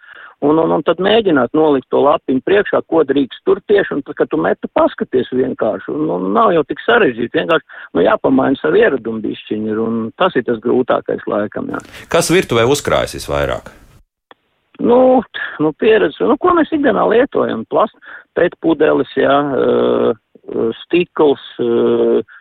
un, 0.44 0.58
un, 0.58 0.74
un 0.76 0.84
tad 0.86 1.00
mēģināt 1.02 1.54
nolikt 1.56 1.88
to 1.92 2.02
lapiņu 2.04 2.44
priekšā, 2.46 2.82
ko 2.90 3.02
drīkst 3.08 3.42
tur 3.48 3.60
tieši, 3.70 3.96
un 3.96 4.04
tad, 4.06 4.18
kad 4.18 4.30
tu 4.32 4.40
meti, 4.40 4.70
paskaties 4.76 5.32
vienkārši, 5.32 5.92
un, 5.94 6.10
un 6.16 6.28
nav 6.36 6.52
jau 6.56 6.64
tik 6.68 6.82
sarežģīti, 6.84 7.40
vienkārši, 7.40 7.80
nu, 7.96 8.04
jāpamaina 8.04 8.60
savu 8.60 8.80
ieradumu 8.82 9.24
bišķiņi, 9.24 9.72
ir, 9.72 9.80
un 9.82 9.98
tas 10.20 10.36
ir 10.36 10.46
tas 10.48 10.60
grūtākais 10.64 11.24
laikam, 11.30 11.72
jā. 11.72 11.82
Kas 12.12 12.30
virtuvē 12.34 12.66
uzkrājas 12.68 13.16
visvairāk? 13.18 13.72
Nu, 14.84 15.22
nu 15.62 15.72
pieredze, 15.80 16.20
nu, 16.28 16.36
ko 16.36 16.52
mēs 16.56 16.72
ikdienā 16.76 17.06
lietojam, 17.08 17.64
plast, 17.72 17.96
pētpudeles, 18.36 19.08
jā, 19.16 19.38
stikls, 20.84 21.42
uh, 21.64 22.35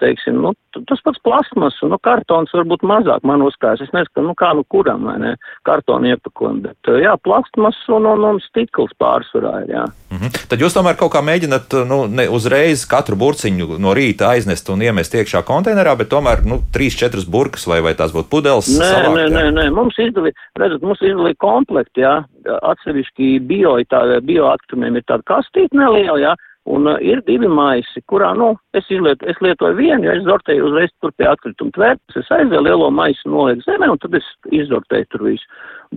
teiksim, 0.00 0.40
nu, 0.44 0.52
tas 0.88 1.00
pats 1.04 1.20
plasmas, 1.26 1.76
nu, 1.86 1.98
kartons 2.02 2.52
varbūt 2.54 2.84
mazāk 2.86 3.24
man 3.28 3.44
uzkājas. 3.44 3.82
Es 3.84 3.92
nezinu, 3.94 4.28
nu, 4.28 4.34
kā 4.38 4.52
nu 4.56 4.64
kuram, 4.72 5.06
vai 5.08 5.16
ne, 5.22 5.32
kartonu 5.68 6.12
iepakojumu, 6.12 6.64
bet, 6.66 6.92
jā, 7.02 7.14
plasmas 7.24 7.78
un, 7.92 8.06
un, 8.10 8.26
un 8.32 8.40
stikls 8.44 8.94
pārsvarā 9.02 9.54
ir, 9.64 9.74
jā. 9.76 9.84
Mm 10.12 10.18
-hmm. 10.18 10.48
Tad 10.50 10.60
jūs 10.60 10.76
tomēr 10.76 10.96
kaut 11.00 11.12
kā 11.14 11.22
mēģināt, 11.24 11.76
nu, 11.88 12.06
ne 12.06 12.28
uzreiz 12.28 12.84
katru 12.86 13.16
burciņu 13.16 13.78
no 13.78 13.94
rīta 13.94 14.32
aiznest 14.34 14.68
un 14.68 14.82
iemest 14.82 15.14
iekšā 15.14 15.42
konteinerā, 15.42 15.96
bet 15.96 16.08
tomēr, 16.08 16.44
nu, 16.44 16.60
trīs, 16.74 16.98
četras 16.98 17.24
burkas 17.24 17.66
vai, 17.66 17.80
vai 17.80 17.94
tās 17.94 18.12
būtu 18.12 18.28
pudeles? 18.30 18.68
Nē, 18.78 18.92
savākt, 18.92 19.16
nē, 19.16 19.26
nē, 19.36 19.44
nē, 19.58 19.70
mums 19.70 19.98
izdalīja, 19.98 20.34
redzat, 20.58 20.82
mums 20.82 21.02
izdalīja 21.02 21.38
komplekti, 21.38 22.00
jā, 22.00 22.24
atsevišķi 22.62 23.40
bio, 23.40 23.76
tā, 23.90 24.20
bioatkritumiem 24.20 24.96
ir 24.96 25.04
tāda 25.06 25.22
kastīte 25.26 25.76
neliela, 25.76 26.18
jā, 26.18 26.34
Un 26.70 26.86
uh, 26.86 26.98
ir 27.02 27.18
divi 27.26 27.48
maisi, 27.50 28.00
kurā, 28.06 28.28
nu, 28.38 28.52
es, 28.78 28.86
izlietu, 28.86 29.26
es 29.26 29.38
lietoju 29.42 29.74
vienu, 29.80 30.06
jo 30.06 30.12
es 30.14 30.26
zortēju 30.28 30.68
uzreiz 30.68 30.92
tur 31.02 31.10
pie 31.18 31.26
atkrituma 31.26 31.74
tvērtas, 31.74 32.18
es 32.20 32.30
aizvēlu 32.36 32.68
lielo 32.68 32.90
maisu, 32.94 33.30
nolieku 33.32 33.66
zemē, 33.66 33.88
un 33.90 33.98
tad 34.02 34.14
es 34.14 34.28
izortēju 34.54 35.08
tur 35.10 35.24
visu. 35.26 35.48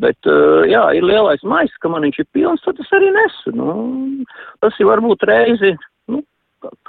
Bet, 0.01 0.17
uh, 0.25 0.63
jā, 0.65 0.81
ir 0.97 1.05
lielais 1.05 1.43
maiss, 1.45 1.77
ka 1.83 1.91
man 1.93 2.07
viņš 2.07 2.17
ir 2.23 2.29
pilns, 2.33 2.65
tad 2.65 2.81
es 2.81 2.89
arī 2.97 3.11
nesu. 3.13 3.53
Nu, 3.53 3.75
tas 4.65 4.81
ir 4.81 4.89
varbūt 4.89 5.27
reizi, 5.29 5.75
nu, 6.09 6.23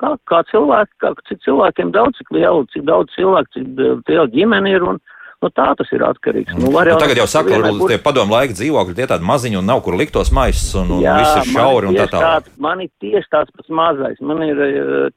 kā, 0.01 0.15
kā 0.33 0.41
cilvēki, 0.49 0.97
kā 1.05 1.13
cik 1.29 1.45
cilvēkiem 1.45 1.93
daudz, 1.93 2.17
cik 2.23 2.33
liela, 2.33 2.65
cik 2.73 2.89
daudz 2.89 3.13
cilvēku, 3.19 3.59
cik 3.59 3.69
uh, 3.77 4.01
liela 4.09 4.27
ģimene 4.33 4.73
ir, 4.73 4.89
un, 4.89 5.03
Nu, 5.43 5.51
tā 5.53 5.67
tas 5.77 5.91
ir 5.93 6.01
atkarīgs. 6.01 6.55
Nu, 6.57 6.71
var 6.73 6.89
Nu, 6.89 6.97
tagad 6.99 7.19
jau 7.21 7.27
saka, 7.29 7.51
ka 7.61 7.69
būt- 7.77 7.91
tie 7.93 7.99
padomu 8.01 8.33
laika 8.33 8.55
dzīvokļi 8.57 8.95
tie 8.97 9.07
tādi 9.07 9.27
maziņi 9.29 9.59
un 9.61 9.67
nav 9.69 9.83
kur 9.85 9.95
likt 9.95 10.15
tos 10.17 10.31
maisus 10.33 10.75
un, 10.81 10.91
un 10.97 11.03
Jā, 11.05 11.17
viss 11.21 11.37
ir 11.43 11.53
šauri 11.53 11.91
un 11.91 11.95
tā 11.95 12.07
tālāk. 12.09 12.49
Man 12.59 12.81
ir 12.81 12.89
tieši 13.05 13.29
tāds 13.31 13.53
pats 13.53 13.69
mazais. 13.69 14.21
Man 14.21 14.41
ir 14.43 14.57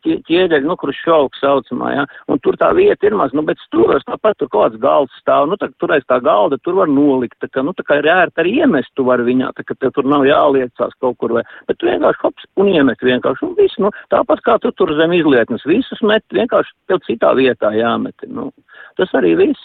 tie- 0.03 0.19
ķieģeļi, 0.27 0.65
nu, 0.67 0.75
kurš 0.75 0.99
šauks 1.05 1.39
saucamā, 1.39 1.93
jā. 1.95 2.03
Un 2.27 2.39
tur 2.39 2.57
tā 2.59 2.73
vieta 2.75 3.07
ir 3.07 3.15
maz, 3.15 3.31
nu, 3.33 3.41
bet 3.47 3.57
stūros 3.63 4.03
tāpat 4.03 4.35
tur 4.37 4.49
kaut 4.49 4.73
kāds 4.73 4.79
galds 4.83 5.11
stāv. 5.23 5.47
Nu, 5.47 5.55
tā, 5.55 5.71
tur 5.79 5.89
aiz 5.95 6.03
tā 6.09 6.19
galda 6.21 6.57
tur 6.61 6.75
var 6.75 6.87
nolikt. 6.87 7.39
Tā 7.39 7.47
kā, 7.47 7.63
nu, 7.63 7.71
tā 7.73 7.83
kā 7.87 7.99
ir 8.03 8.11
ērti 8.11 8.43
arī 8.43 8.51
iemest 8.59 8.91
tu 8.95 9.03
var 9.07 9.19
viņā, 9.23 9.53
tā 9.55 9.63
kā 9.63 9.77
tev 9.79 9.93
tur 9.95 10.03
nav 10.03 10.27
jāliecās 10.27 10.91
kaut 10.99 11.17
kur 11.17 11.31
vai. 11.39 11.43
Bet 11.67 11.77
tu 11.79 11.87
vienkārši 11.87 12.19
hops 12.21 12.43
un 12.57 12.67
iemet 12.67 12.99
vienkārši. 12.99 13.43
Un 13.47 13.55
viss, 13.55 13.79
nu, 13.79 13.89
tāpat 14.11 14.43
kā 14.43 14.59
tu 14.59 14.71
tur 14.75 14.91
zem 14.99 15.11
izlietnes 15.15 15.63
visus 15.65 16.01
met, 16.03 16.23
vienkārši 16.33 16.75
tev 16.91 16.99
citā 17.07 17.31
vietā 17.39 17.71
jāmet. 17.71 18.13
Nu, 18.27 18.51
tas 18.97 19.09
arī 19.15 19.35
viss. 19.37 19.63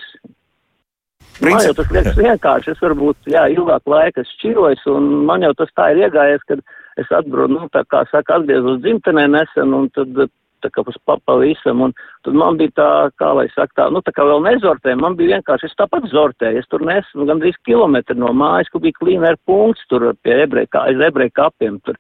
Man 1.41 1.51
Princip- 1.51 1.67
jau 1.67 1.75
tas 1.81 1.91
liekas 1.97 2.21
vienkārši. 2.27 2.73
Es 2.75 2.85
varbūt, 2.85 3.19
jā, 3.33 3.49
ilgāku 3.57 3.91
laiku 3.91 4.23
esmu 4.23 4.39
šķirojis, 4.39 4.87
un 4.95 5.11
man 5.29 5.43
jau 5.47 5.53
tas 5.59 5.75
tā 5.75 5.91
ir 5.93 6.05
iegājies, 6.07 6.47
kad 6.49 6.63
es 7.01 7.11
atbraucu, 7.11 7.57
nu, 7.57 7.69
tā 7.75 7.83
kā 7.91 8.05
saka, 8.11 8.39
atgriezos 8.39 8.81
dzimtenē 8.85 9.27
nesen, 9.33 9.75
un 9.75 9.91
tad 9.97 10.27
tā 10.65 10.71
kā 10.73 10.85
uz 10.89 10.97
papavisam, 11.09 11.83
un 11.87 11.95
tad 12.25 12.37
man 12.41 12.59
bija 12.61 12.73
tā, 12.79 12.91
kā 13.21 13.31
lai 13.37 13.47
saka, 13.53 13.75
tā, 13.81 13.89
nu, 13.93 14.01
tā 14.05 14.15
kā 14.17 14.25
vēl 14.27 14.45
nezortēju, 14.47 15.01
man 15.03 15.17
bija 15.19 15.37
vienkārši, 15.37 15.69
es 15.71 15.79
tāpat 15.81 16.09
zortēju, 16.13 16.63
es 16.63 16.71
tur 16.73 16.85
nesu, 16.87 17.27
gandrīz 17.29 17.59
kilometru 17.69 18.17
no 18.21 18.33
mājas, 18.37 18.71
kur 18.73 18.85
bija 18.85 18.97
klīnēra 19.01 19.41
punkts, 19.49 19.85
tur 19.93 20.07
pie 20.25 20.39
ebreja, 20.47 20.71
kā, 20.73 20.87
aiz 20.89 21.03
ebreja 21.05 21.35
kapiem, 21.37 21.77
tur, 21.85 21.99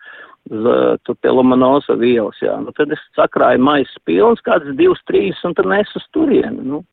z, 0.49 0.79
tur 1.05 1.21
pie 1.21 1.35
Lomanosa 1.35 1.99
vielas, 2.01 2.41
jā, 2.45 2.57
nu, 2.65 2.73
tad 2.77 2.95
es 2.97 3.05
sakrāju 3.19 3.63
maisas 3.65 4.01
pilns, 4.09 4.43
kāds 4.47 4.73
divs, 4.79 5.03
trīs, 5.11 5.41
un 5.45 5.57
tad 5.59 5.69
nesu 5.71 6.01
uz 6.01 6.11
turieni, 6.17 6.65
nu. 6.73 6.85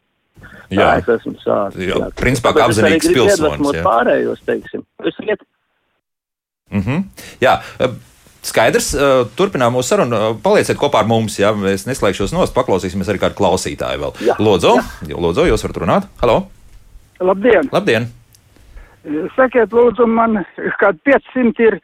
Jā. 0.72 0.86
Tā 0.86 1.00
es 1.00 1.10
esmu 1.20 1.36
sācis. 1.44 1.88
Jā, 1.90 2.12
principā 2.16 2.54
kā 2.56 2.68
apzinīgs 2.70 3.10
pilsonis, 3.12 3.74
jā. 3.76 3.84
Pārējos, 3.84 4.40
teiksim. 4.48 4.86
Es 5.06 5.20
iet, 5.28 5.42
Mm 6.72 6.80
-hmm. 6.82 7.04
Jā, 7.42 7.60
eh, 7.80 7.90
skaidrs. 8.42 8.94
eh, 8.96 9.26
Turpinām 9.36 9.74
mūsu 9.76 9.84
sarunu. 9.92 10.16
Eh, 10.16 10.36
Palieciet 10.44 10.78
kopā 10.78 11.00
ar 11.00 11.06
mums. 11.06 11.38
Jā, 11.40 11.52
es 11.74 11.86
neslēgšos 11.86 12.32
nost, 12.32 12.54
paklausīsimies 12.56 13.10
arī 13.10 13.20
kādu 13.20 13.36
klausītāju 13.36 14.00
vēl. 14.00 14.14
Jā, 14.22 14.36
Lūdzu, 14.40 14.78
jā. 15.08 15.16
Lūdzu, 15.18 15.48
jūs 15.52 15.64
varat 15.64 15.78
runāt. 15.78 16.08
Halo! 16.22 16.48
Labdien! 17.20 17.70
Labdien! 17.72 18.08
Sakiet, 19.36 19.70
lūdzu, 19.72 20.06
man 20.08 20.46
kad 20.80 20.96
500 21.04 21.60
ir 21.60 21.80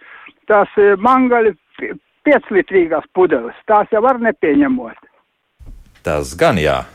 tās 0.48 0.68
mangaļi 0.98 1.56
5-litrīgās 2.26 3.04
pudeles. 3.14 3.56
Tās 3.68 3.88
jau 3.92 4.02
var 4.02 4.20
nepieņemot. 4.20 4.96
Tas 6.04 6.36
gan 6.36 6.56
jā. 6.58 6.86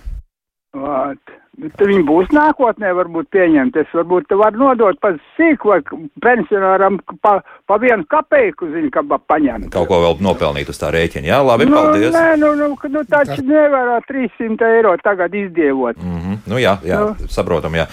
Vāt. 0.75 1.18
Bet 1.61 1.77
Viņi 1.85 2.03
būs 2.09 2.31
nākotnē, 2.33 2.95
varbūt 2.97 3.27
pieņemt. 3.35 3.77
Es 3.77 3.91
varbūt 3.93 4.25
te 4.31 4.35
var 4.41 4.53
nodot 4.57 4.97
pa 5.01 5.11
sīku 5.37 5.69
vai 5.69 5.81
pensionāram 6.25 6.97
pa, 7.21 7.43
pa 7.69 7.77
vienu 7.83 8.07
kapeiku, 8.09 8.71
zinu, 8.73 8.88
ka 8.95 9.03
pa 9.05 9.19
paņemt. 9.19 9.69
Kaut 9.75 9.88
ko 9.91 9.99
vēl 10.01 10.17
nopelnīt 10.25 10.71
uz 10.73 10.81
tā 10.81 10.88
rēķina. 10.95 11.29
Jā, 11.29 11.43
labi, 11.45 11.67
nu, 11.69 11.77
paldies. 11.77 12.15
nē, 12.17 12.38
nu, 12.41 12.55
nu, 12.57 12.71
nu 12.88 13.05
taču 13.05 13.45
nevar 13.45 14.01
300 14.09 14.71
eiro 14.79 14.97
tagad 15.05 15.35
izdievot. 15.35 15.97
Mm 16.01 16.21
-hmm. 16.21 16.37
Nu, 16.47 16.57
jā, 16.57 16.79
jā 16.85 17.01
Nu. 17.01 17.29
saprotam. 17.29 17.75
Jā. 17.75 17.87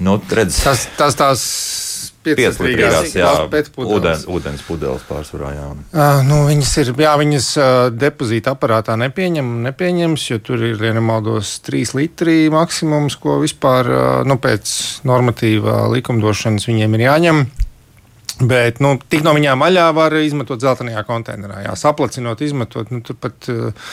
Nu, 0.00 0.18
redz, 0.36 0.64
Tas, 0.64 0.88
tas 0.98 1.14
tās 1.16 1.40
pieclitrīgās, 2.24 3.14
jā, 3.16 3.30
ūdens, 3.82 4.24
ūdens 4.30 4.62
pudeles 4.66 5.04
pārsvarā. 5.08 5.52
Jā. 5.56 5.66
Uh, 5.90 6.20
nu, 6.26 6.42
viņas 6.48 6.72
ir, 6.82 6.92
jā, 7.02 7.14
viņas 7.20 7.48
uh, 7.58 7.70
depozīta 7.94 8.54
aparātā 8.56 8.96
nepieņem, 9.00 9.50
nepieņems, 9.66 10.28
jo 10.30 10.38
tur 10.44 10.62
ir, 10.70 10.78
ja 10.82 10.94
nemaldos, 10.96 11.56
3 11.66 11.96
litri 11.98 12.36
maksimums, 12.52 13.18
ko 13.22 13.40
vispār 13.42 13.90
uh, 13.90 14.04
nu, 14.28 14.38
pēc 14.42 14.72
normatīvā 15.08 15.82
likumdošanas 15.96 16.68
viņiem 16.70 16.98
ir 16.98 17.06
jāņem. 17.08 17.44
Bet 18.42 18.80
nu, 18.82 18.96
tik 19.12 19.22
no 19.26 19.34
viņām 19.36 19.60
maļā 19.60 19.90
var 19.94 20.14
izmantot 20.18 20.62
zeltainajā 20.62 21.02
konteinerā. 21.06 21.62
Jā, 21.66 21.74
saplacinot, 21.78 22.40
izmantot. 22.42 22.90
Nu, 22.90 23.02
turpat 23.04 23.50
uh, 23.52 23.92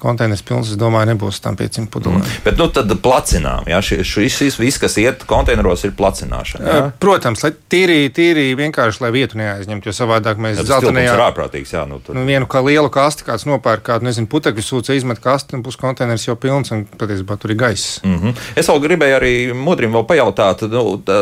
konteiners 0.00 0.42
pilns, 0.46 0.72
es 0.72 0.80
domāju, 0.80 1.12
nebūs 1.12 1.40
tam 1.44 1.56
500 1.58 1.90
pudelēm. 1.92 2.22
Mm. 2.22 2.42
Bet 2.46 2.58
nu, 2.60 2.68
tad 2.74 2.92
placinām. 3.02 3.68
Jā, 3.70 3.80
šis, 3.84 4.58
viss, 4.60 4.80
kas 4.80 4.96
iet 5.00 5.24
konteineros, 5.28 5.84
ir 5.86 5.94
placināšana. 5.98 6.64
Jā. 6.66 6.82
Protams, 7.02 7.44
lai 7.44 7.52
tīri, 7.72 7.98
tīri 8.14 8.50
vienkārši, 8.58 9.02
lai 9.04 9.12
vietu 9.14 9.40
neaizņemtu, 9.40 9.90
jo 9.90 9.96
savādāk 9.96 10.40
mēs 10.42 10.62
zeltainajā 10.64 11.14
ir 11.14 11.24
ārprātīgs. 11.26 11.74
Jā, 11.76 11.84
nu, 11.88 12.00
tur. 12.04 12.16
Nu, 12.18 12.24
vienu 12.28 12.48
kā 12.50 12.62
lielu 12.64 12.90
kasti, 12.92 13.26
kāds 13.28 13.46
nopērk 13.48 13.84
kādu, 13.90 14.08
nezinu, 14.08 14.28
putekļu 14.30 14.64
sūcē, 14.66 14.96
izmet 14.98 15.22
kasti, 15.22 15.58
un 15.58 15.64
puskonteiners 15.66 16.26
jau 16.26 16.36
pilns, 16.40 16.72
un 16.74 16.86
patiesībā 17.00 17.36
tur 17.40 17.54
ir 17.54 17.60
gaiss. 17.60 18.00
Mm 18.04 18.18
-hmm. 18.18 18.44
Es 18.56 18.68
vēl 18.68 18.82
gribēju 18.86 19.18
arī 19.20 19.34
Mudrim 19.54 19.92
vēl 19.92 20.06
pajautāt, 20.08 20.66
nu, 20.70 20.96
tā, 21.04 21.18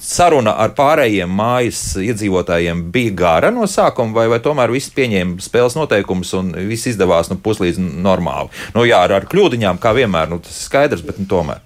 saruna 0.00 0.54
ar 0.60 0.74
pārējiem 0.76 1.30
mājas 1.30 1.82
iedzīvotājiem 2.00 2.84
bija 2.94 3.14
gara 3.18 3.50
no 3.50 3.66
sākuma, 3.70 4.14
vai, 4.14 4.26
vai 4.28 4.40
tomēr 4.44 4.72
viss 4.74 4.92
pieņēma 4.94 5.40
spēles 5.44 5.76
noteikumus 5.78 6.32
un 6.38 6.52
viss 6.68 6.86
izdevās 6.90 7.30
nu, 7.30 7.38
puslīdz 7.42 7.80
normāli. 8.04 8.52
Nu, 8.76 8.86
jā, 8.88 9.02
ar, 9.06 9.18
ar 9.20 9.28
kļūdiņām, 9.30 9.82
kā 9.82 9.94
vienmēr, 9.96 10.30
nu, 10.32 10.40
tas 10.44 10.54
ir 10.54 10.68
skaidrs, 10.68 11.04
bet 11.06 11.20
nu, 11.22 11.28
tomēr. 11.30 11.62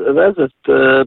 redzat, 0.00 0.54
eh, 0.68 1.02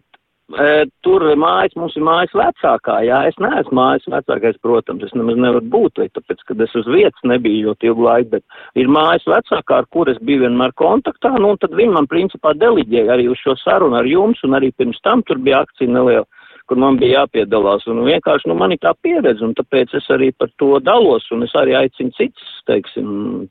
eh, 0.60 0.84
tur 1.02 1.24
mājas, 1.40 1.74
mums 1.80 1.96
ir 1.98 2.04
mājas 2.06 2.34
vecākā, 2.38 3.00
jā, 3.08 3.24
es 3.28 3.40
neesmu 3.42 3.74
mājas 3.80 4.06
vecākais, 4.12 4.60
protams, 4.62 5.04
es 5.08 5.16
nemaz 5.18 5.40
nevaru 5.40 5.66
būt, 5.76 5.98
vai 5.98 6.10
tāpēc, 6.14 6.44
ka 6.46 6.58
es 6.64 6.76
uz 6.76 6.86
vietas 6.86 7.24
nebiju 7.24 7.72
ļoti 7.72 7.90
ilgu 7.90 8.06
laiku, 8.06 8.30
bet 8.38 8.44
ir 8.76 8.88
mājas 8.88 9.26
vecākā, 9.26 9.82
ar 9.82 9.90
kur 9.90 10.10
es 10.10 10.22
biju 10.22 10.46
vienmēr 10.46 10.76
kontaktā, 10.78 11.34
nu, 11.40 11.56
un 11.56 11.58
tad 11.58 11.74
viņi 11.74 11.98
man 11.98 12.08
principā 12.12 12.54
deliģēja 12.54 13.14
arī 13.16 13.30
uz 13.32 13.42
šo 13.42 13.58
sarunu 13.64 13.98
ar 13.98 14.06
jums, 14.06 14.44
un 14.44 14.60
arī 14.60 14.72
pirms 14.78 15.02
tam 15.02 15.24
tur 15.24 15.42
bija 15.42 15.64
akcija 15.66 15.90
neliela 15.90 16.28
kur 16.68 16.78
man 16.80 16.98
bija 17.02 17.24
jāpiedalās. 17.24 17.84
Un 17.92 18.04
vienkārši 18.08 18.48
nu, 18.50 18.56
man 18.60 18.72
ir 18.72 18.80
tā 18.84 18.94
pieredze, 19.04 19.44
un 19.44 19.54
tāpēc 19.58 19.96
es 20.00 20.08
arī 20.14 20.32
par 20.38 20.50
to 20.62 20.80
dalos, 20.80 21.26
un 21.36 21.44
es 21.44 21.52
arī 21.60 21.76
aicinu 21.80 22.12
citus, 22.18 22.54
teiksim, 22.70 23.10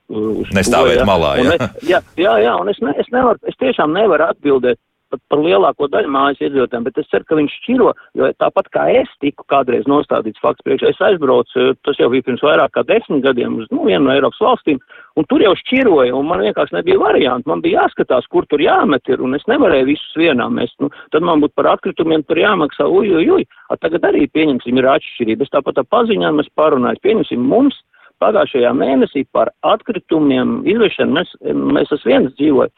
uz 0.08 0.48
to, 0.48 0.56
Nestāvēt 0.56 1.02
ja. 1.02 1.04
malā, 1.08 1.34
Un 1.42 1.50
jā. 1.50 1.58
es- 1.58 1.88
jā, 1.90 2.00
jā, 2.16 2.34
jā, 2.46 2.54
un 2.60 2.68
es, 2.72 2.80
ne, 2.80 2.94
es, 2.98 3.06
nevaru, 3.12 3.38
es 3.48 3.58
tiešām 3.60 3.92
nevaru 3.92 4.28
atbildēt 4.30 4.78
pat 5.12 5.22
par 5.32 5.42
lielāko 5.44 5.88
daļu 5.92 6.10
mājas 6.12 6.42
iedzīvotājiem, 6.42 6.86
bet 6.88 7.00
es 7.02 7.10
ceru, 7.12 7.28
ka 7.28 7.38
viņš 7.38 7.56
šķiro, 7.60 7.92
jo 8.18 8.30
tāpat 8.42 8.70
kā 8.74 8.88
es 9.02 9.12
tiku 9.24 9.46
kādreiz 9.52 9.86
nostādīts 9.90 10.42
fakts 10.42 10.64
priekšā, 10.66 10.92
es 10.92 11.04
aizbraucu, 11.08 11.72
tas 11.86 12.00
jau 12.00 12.10
bija 12.12 12.26
pirms 12.28 12.44
vairāk 12.44 12.74
kā 12.76 12.86
desmit 12.88 13.24
gadiem 13.26 13.60
uz 13.62 13.70
nu, 13.70 13.84
vienu 13.88 14.08
no 14.08 14.14
Eiropas 14.16 14.42
valstīm, 14.42 14.80
un 15.20 15.28
tur 15.30 15.44
jau 15.44 15.54
šķiroja, 15.62 16.14
un 16.16 16.28
man 16.28 16.44
vienkārši 16.44 16.78
nebija 16.78 17.00
variantu, 17.02 17.52
man 17.52 17.64
bija 17.64 17.84
jāskatās, 17.84 18.28
kur 18.32 18.48
tur 18.50 18.64
jāmet 18.64 19.12
ir, 19.12 19.22
un 19.22 19.36
es 19.38 19.46
nevarēju 19.50 19.90
visus 19.92 20.18
vienā 20.18 20.48
mest, 20.52 20.76
nu, 20.82 20.90
tad 21.14 21.24
man 21.26 21.44
būtu 21.44 21.56
par 21.58 21.74
atkritumiem 21.76 22.24
tur 22.26 22.40
jāmaksā, 22.40 22.88
uj, 22.88 23.16
uj, 23.20 23.30
uj, 23.38 23.48
A 23.72 23.78
tagad 23.80 24.04
arī 24.04 24.26
pieņemsim 24.28 24.76
ir 24.80 24.88
atšķirība, 24.92 25.46
es 25.46 25.52
tāpat 25.52 25.80
ar 25.80 25.88
paziņām 25.94 26.42
es 26.42 26.50
parunāju, 26.58 27.00
pieņemsim 27.06 27.44
mums, 27.52 27.78
pagājušajā 28.22 28.72
mēnesī 28.78 29.26
par 29.34 29.52
atkritumiem 29.74 30.62
izvešanu 30.70 31.18
mēs, 31.18 31.34
mēs 31.42 31.92
esam 31.92 32.12
viens 32.14 32.34
dzīvoju, 32.38 32.72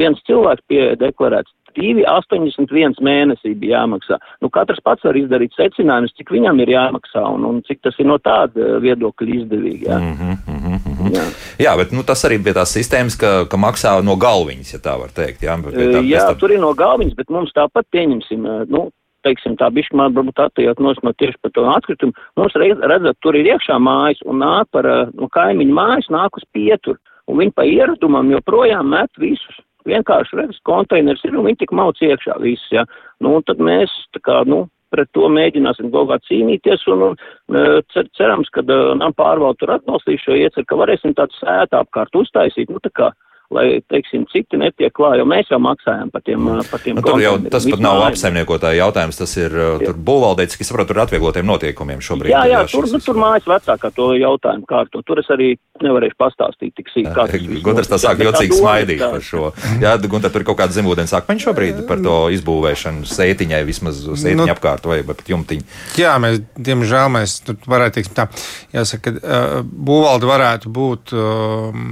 viens 0.00 0.24
cilvēks 0.28 0.66
pie 0.70 0.82
deklarēts 1.00 1.52
2,81 1.78 2.98
mēnesī 3.04 3.52
bija 3.58 3.82
jāmaksā. 3.82 4.18
Nu, 4.42 4.50
katrs 4.52 4.80
pats 4.84 5.04
var 5.06 5.16
izdarīt 5.18 5.54
secinājumus, 5.56 6.14
cik 6.18 6.32
viņam 6.34 6.62
ir 6.64 6.72
jāmaksā 6.74 7.22
un, 7.34 7.46
un 7.48 7.60
cik 7.68 7.82
tas 7.86 7.98
ir 8.00 8.08
no 8.08 8.18
tāda 8.22 8.78
viedokļa 8.82 9.36
izdevīgi. 9.42 9.88
Jā, 9.88 9.98
mm 9.98 10.14
-hmm, 10.18 10.36
mm 10.48 10.78
-hmm. 10.78 11.12
jā. 11.14 11.26
jā 11.66 11.76
bet 11.78 11.92
nu, 11.92 12.02
tas 12.02 12.24
arī 12.24 12.40
bija 12.42 12.58
tās 12.60 12.74
sistēmas, 12.74 13.18
ka, 13.20 13.44
ka 13.50 13.56
maksā 13.56 13.98
no 14.04 14.16
galviņas, 14.16 14.72
ja 14.74 14.80
tā 14.82 14.98
var 15.00 15.10
teikt. 15.14 15.42
Jā, 15.42 15.58
jā 16.02 16.24
tā... 16.26 16.38
tur 16.38 16.52
ir 16.52 16.60
no 16.60 16.74
galviņas, 16.74 17.14
bet 17.14 17.30
mums 17.30 17.52
tāpat 17.54 17.86
pieņemsim. 17.90 18.48
Nu, 18.68 18.90
teiksim, 19.26 19.56
tā 19.60 19.68
bišķi 19.74 19.98
man 19.98 20.14
varbūt 20.16 20.40
attējot 20.44 20.80
no 20.82 20.94
tieši 20.94 21.38
par 21.42 21.52
to 21.54 21.66
atkritumu. 21.72 22.26
Mums 22.38 22.56
redzat, 22.58 23.18
tur 23.24 23.38
ir 23.38 23.50
iekšā 23.54 23.78
mājas 23.82 24.22
un 24.26 24.42
nāk 24.44 24.70
par 24.74 24.88
no 25.14 25.28
kaimiņu 25.34 25.74
mājas, 25.74 26.10
nāk 26.12 26.38
uz 26.38 26.46
pieturu. 26.54 26.98
Un 27.28 27.42
viņi 27.42 27.52
pa 27.56 27.66
ieradumam 27.68 28.30
joprojām 28.32 28.88
met 28.94 29.10
visus. 29.20 29.60
Vienkārši 29.88 30.36
redz, 30.36 30.58
konteiners 30.68 31.22
ir 31.24 31.36
un 31.36 31.46
viņi 31.48 31.62
tik 31.62 31.72
mauc 31.76 32.00
iekšā 32.00 32.38
visus, 32.42 32.66
ja. 32.72 32.84
Nu, 33.20 33.38
un 33.38 33.44
tad 33.46 33.60
mēs, 33.62 33.92
tā 34.16 34.20
kā, 34.24 34.42
nu, 34.48 34.66
pret 34.92 35.10
to 35.16 35.28
mēģināsim 35.32 35.90
kaut 35.92 36.08
kā 36.10 36.18
cīnīties 36.28 36.84
un, 36.92 37.04
un 37.12 37.58
cer, 37.92 38.08
cerams, 38.16 38.48
ka 38.52 38.64
nam 38.64 39.14
pārvaldu 39.16 39.62
tur 39.62 39.74
atbalstīs 39.76 40.24
šo 40.24 40.36
ieceru, 40.36 40.66
ka 40.68 40.80
varēsim 40.80 41.16
tādu 41.16 41.36
sētu 41.40 41.80
apkārt 41.80 42.16
uztaisīt, 42.16 42.72
nu, 42.72 42.80
tā 42.84 42.92
kā 42.96 43.10
lai, 43.54 43.66
teiksim, 43.88 44.26
citi 44.32 44.58
netiek 44.60 44.92
klāt, 44.92 45.16
jo 45.20 45.24
mēs 45.28 45.48
jau 45.48 45.58
maksājam 45.62 46.10
par 46.12 46.22
tiem, 46.26 46.44
par 46.68 46.82
tiem 46.84 46.98
nu, 46.98 47.04
tur 47.04 47.20
jau 47.22 47.34
tas 47.48 47.64
pat 47.64 47.80
nav 47.82 48.02
apsaimniekotāja 48.10 48.82
jautājums, 48.82 49.20
tas 49.20 49.32
ir 49.40 49.54
jā. 49.56 49.70
tur 49.86 49.96
būvvaldē, 50.08 50.44
cik 50.52 50.64
es 50.64 50.70
saprotu, 50.70 50.92
tur 50.92 51.02
atvieglotiem 51.06 51.48
notiekumiem 51.48 52.02
šobrīd. 52.04 52.32
Jā, 52.34 52.44
jā, 52.50 52.60
tur, 52.68 52.88
nu, 52.92 53.00
tur 53.04 53.20
mājas 53.20 53.48
vecākā 53.48 53.90
to 53.96 54.10
jautājumu 54.18 54.68
kārto. 54.68 55.02
Tur 55.06 55.22
es 55.22 55.30
arī 55.32 55.54
nevarēšu 55.80 56.18
pastāstīt 56.20 56.74
tik 56.76 56.92
sīk. 56.92 57.08
Gunārs 57.64 57.88
tā 57.88 58.00
sāk 58.02 58.20
jocīgi 58.26 58.58
smaidīt 58.58 59.04
par 59.04 59.24
šo. 59.24 59.50
Jā, 59.80 59.94
Gunār, 60.04 60.32
tur 60.34 60.44
ir 60.44 60.48
kaut 60.50 60.60
kāda 60.60 60.76
zemūdens 60.76 61.14
akmeņa 61.16 61.46
šobrīd 61.46 61.82
par 61.88 62.02
to 62.04 62.18
izbūvēšanu 62.36 63.08
sētiņai, 63.08 63.62
vismaz 63.68 64.02
sētiņa 64.04 64.42
nu, 64.42 64.48
apkārt 64.52 64.88
vai 64.90 65.00
pat 65.08 65.24
jumtiņu. 65.30 65.64
Jā, 66.00 66.16
mēs, 66.20 66.42
diemžēl, 66.68 67.08
mēs 67.16 67.38
tur 67.46 67.56
varētu 67.70 68.00
teikt 68.00 68.14
tā, 68.18 68.28
jāsaka, 68.74 69.14
būvvalde 69.64 70.28
varētu 70.28 70.72
būt 70.74 71.14
um, 71.16 71.84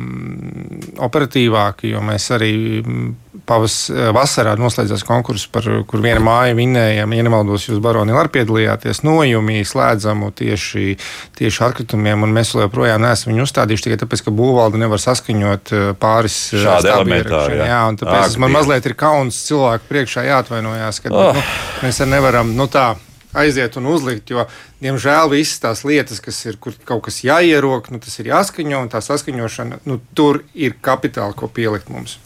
operatīva 1.07 1.46
aktīvāki, 1.47 1.93
jo 1.95 2.01
mēs 2.05 2.31
arī 2.35 2.83
mm, 2.83 3.15
pavas, 3.47 3.91
vasarā 4.15 4.57
noslēdzās 4.59 5.05
konkurss, 5.07 5.47
par, 5.53 5.65
kur 5.87 6.03
viena 6.03 6.21
māja 6.21 6.55
vinēja, 6.57 7.05
ja 7.05 7.07
nemaldos, 7.07 7.69
jūs 7.69 7.81
baroni 7.83 8.13
arī 8.17 8.33
piedalījāties 8.33 9.03
nojumī, 9.05 9.63
slēdzamu 9.65 10.33
tieši, 10.37 10.97
tieši 11.39 11.65
atkritumiem, 11.69 12.23
un 12.23 12.35
mēs 12.35 12.55
joprojām 12.57 13.03
neesam 13.03 13.33
viņu 13.33 13.47
uzstādījuši 13.47 13.89
tikai 13.89 14.01
tāpēc, 14.03 14.25
ka 14.27 14.35
būvvalde 14.35 14.81
nevar 14.81 15.03
saskaņot 15.03 15.73
eh, 15.73 15.89
pāris 16.01 16.39
eh, 16.53 16.63
šādu 16.65 16.93
elementu. 16.95 17.35
Jā, 17.55 17.71
jā, 17.71 17.83
un 17.91 18.01
tāpēc 18.01 18.37
Ak, 18.37 18.39
man 18.43 18.55
mazliet 18.57 18.87
ir 18.89 18.97
kauns 18.99 19.43
cilvēku 19.49 19.91
priekšā 19.91 20.27
jāatvainojās, 20.31 21.03
ka 21.05 21.13
oh. 21.13 21.37
nu, 21.37 21.45
mēs 21.85 22.03
nevaram, 22.07 22.57
nu 22.57 22.71
tā 22.71 22.95
aiziet 23.37 23.76
un 23.80 23.89
uzlikt. 23.93 24.30
Jo, 24.32 24.47
diemžēl, 24.84 25.30
visas 25.32 25.62
tās 25.62 25.84
lietas, 25.87 26.20
kas 26.24 26.39
ir, 26.49 26.59
kur 26.62 26.76
kaut 26.89 27.05
kas 27.09 27.22
jāierok, 27.26 27.91
nu, 27.95 28.01
tas 28.03 28.16
ir 28.20 28.32
jāskaņo, 28.32 28.82
un 28.87 28.93
tā 28.93 29.03
saskaņošana, 29.05 29.82
nu, 29.89 30.01
tur 30.16 30.43
ir 30.55 30.78
kapitāli, 30.84 31.37
ko 31.39 31.51
pielikt 31.53 31.93
mums. 31.93 32.18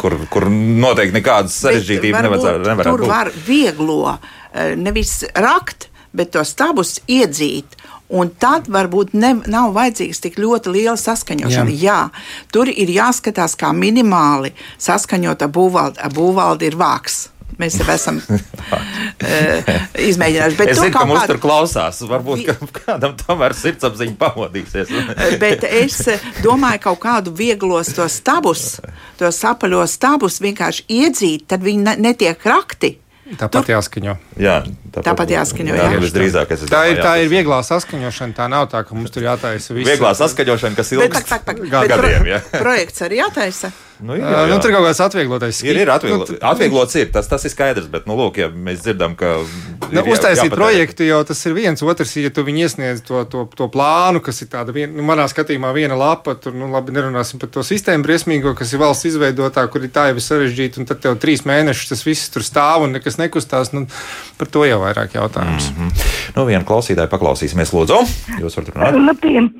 Kur, 0.00 0.14
kur 0.32 0.46
noteikti 0.48 1.18
nekādas 1.18 1.58
sarežģītības 1.60 2.24
nevarētu 2.24 2.78
būt. 2.78 2.86
Tur 2.88 3.04
var 3.10 3.28
vieglo 3.44 4.14
eh, 4.14 4.72
nevis 4.78 5.18
rakt, 5.36 5.90
bet 6.16 6.32
tos 6.36 6.54
stabus 6.56 6.96
iedzīt. 7.04 7.76
Un 8.06 8.28
tad 8.38 8.68
varbūt 8.70 9.16
ne, 9.18 9.32
nav 9.50 9.72
vajadzīgs 9.74 10.20
tik 10.22 10.36
ļoti 10.38 10.70
liela 10.76 10.94
saskaņošana. 11.00 11.72
Jā. 11.74 11.96
Jā, 12.06 12.44
tur 12.54 12.70
ir 12.70 12.92
jāskatās, 12.94 13.56
kā 13.58 13.72
minimāli 13.74 14.52
saskaņota 14.78 15.48
būvvalde, 15.50 16.12
būvvalde 16.14 16.70
ir 16.70 16.78
vāks. 16.78 17.24
Mēs 17.56 17.78
jau 17.80 17.86
esam 17.88 18.18
uh, 18.20 19.70
izmēģinājuši. 20.10 20.58
Bet 20.58 20.72
es 20.74 20.80
zinu, 20.80 20.92
ka 20.92 21.06
mums 21.08 21.22
kādu... 21.22 21.30
tur 21.32 21.40
klausās. 21.40 22.02
Varbūt 22.10 22.44
ka 22.50 22.56
kādam 22.82 23.16
tomēr 23.16 23.56
sirdsapziņa 23.56 24.18
pamodīsies. 24.20 24.92
bet 25.40 25.64
es 25.68 26.02
domāju, 26.44 26.82
ka 26.82 26.90
kaut 26.90 27.00
kādu 27.06 27.32
vieglos 27.36 27.94
tos 27.96 28.20
stabus, 28.20 28.76
tos 29.20 29.40
apaļos 29.48 29.96
stabus 29.96 30.38
vienkārši 30.44 30.86
iedzīt, 31.00 31.48
tad 31.48 31.64
viņi 31.64 31.96
netiek 32.04 32.44
rakti. 32.44 32.98
Tāpat 33.26 33.64
Tur... 33.64 33.72
jāskaņo. 33.72 34.12
Jā, 34.38 34.60
tāpat, 34.94 35.06
tāpat 35.08 35.32
jāskaņo. 35.34 35.72
Jā, 35.74 35.88
jā. 35.96 36.02
Visdrīzāk, 36.04 36.52
tā, 36.52 36.68
domāju, 36.70 36.92
ir, 36.92 37.00
tā 37.02 37.14
ir 37.24 37.32
vieglā 37.32 37.58
saskaņošana. 37.66 38.36
Tā 38.36 38.46
nav 38.52 38.68
tā, 38.70 38.84
ka 38.86 38.94
mums 38.94 39.10
tur 39.10 39.26
jātaisa 39.26 39.74
viss. 39.74 39.88
Vieglā 39.88 40.12
saskaņošana, 40.14 40.78
kas 40.78 40.94
ilgst 40.94 41.34
gadiem. 41.72 42.22
Pro, 42.22 42.60
projekts 42.60 43.02
arī 43.08 43.18
jātaisa. 43.24 43.72
Nu, 44.04 44.12
jā, 44.18 44.28
jā. 44.28 44.40
Nu, 44.50 44.56
tur 44.60 44.74
kaut 44.74 44.84
kāds 44.84 44.98
atvieglotais 45.00 45.62
ir. 45.64 45.78
Ir 45.80 45.90
atvieglo, 45.92 46.26
nu, 46.28 46.36
atvieglots, 46.44 46.96
ir, 47.00 47.08
tas, 47.14 47.28
tas 47.30 47.46
ir 47.48 47.52
skaidrs, 47.52 47.86
bet, 47.92 48.04
nu, 48.08 48.16
lūk, 48.18 48.40
ja 48.42 48.48
mēs 48.52 48.82
dzirdam, 48.84 49.14
ka. 49.16 49.38
Nu, 49.88 50.02
uztaisīt 50.02 50.50
jāpatēr. 50.50 50.58
projektu 50.58 51.06
jau 51.06 51.20
tas 51.24 51.40
ir 51.48 51.54
viens, 51.56 51.80
otrs, 51.80 52.12
ja 52.20 52.32
tu 52.34 52.44
viņi 52.44 52.66
iesniedz 52.66 53.00
to, 53.06 53.22
to, 53.32 53.46
to 53.56 53.68
plānu, 53.72 54.20
kas 54.24 54.42
ir 54.44 54.50
tāda, 54.52 54.74
vien, 54.76 54.92
nu, 54.92 55.04
manā 55.06 55.24
skatījumā, 55.32 55.70
viena 55.76 55.96
lapa, 55.96 56.34
tur, 56.40 56.52
nu, 56.56 56.68
labi, 56.74 56.92
nerunāsim 56.96 57.40
par 57.40 57.52
to 57.54 57.64
sistēmu 57.64 58.04
briesmīgo, 58.04 58.52
kas 58.58 58.74
ir 58.74 58.82
valsts 58.84 59.08
izveidotā, 59.12 59.64
kur 59.72 59.86
ir 59.86 59.94
tā 59.94 60.10
jau 60.10 60.20
sarežģīta, 60.26 60.82
un 60.82 60.90
tad 60.90 61.00
tev 61.06 61.16
trīs 61.22 61.46
mēnešus 61.48 61.94
tas 61.94 62.04
viss 62.04 62.28
tur 62.34 62.44
stāv 62.44 62.84
un 62.84 62.98
nekas 62.98 63.16
nekustās. 63.22 63.72
Nu, 63.72 63.86
par 64.36 64.52
to 64.52 64.66
jau 64.68 64.82
vairāk 64.82 65.16
jautājums. 65.16 65.70
Mm 65.72 65.88
-hmm. 65.88 66.12
Nu, 66.36 66.44
vienu 66.44 66.64
klausītāju 66.68 67.08
paklausīsimies, 67.08 67.72
lūdzu. 67.72 68.02
Jūs 68.42 68.60
varat 68.60 68.74
runāt. 68.74 69.00
Labdien! 69.06 69.50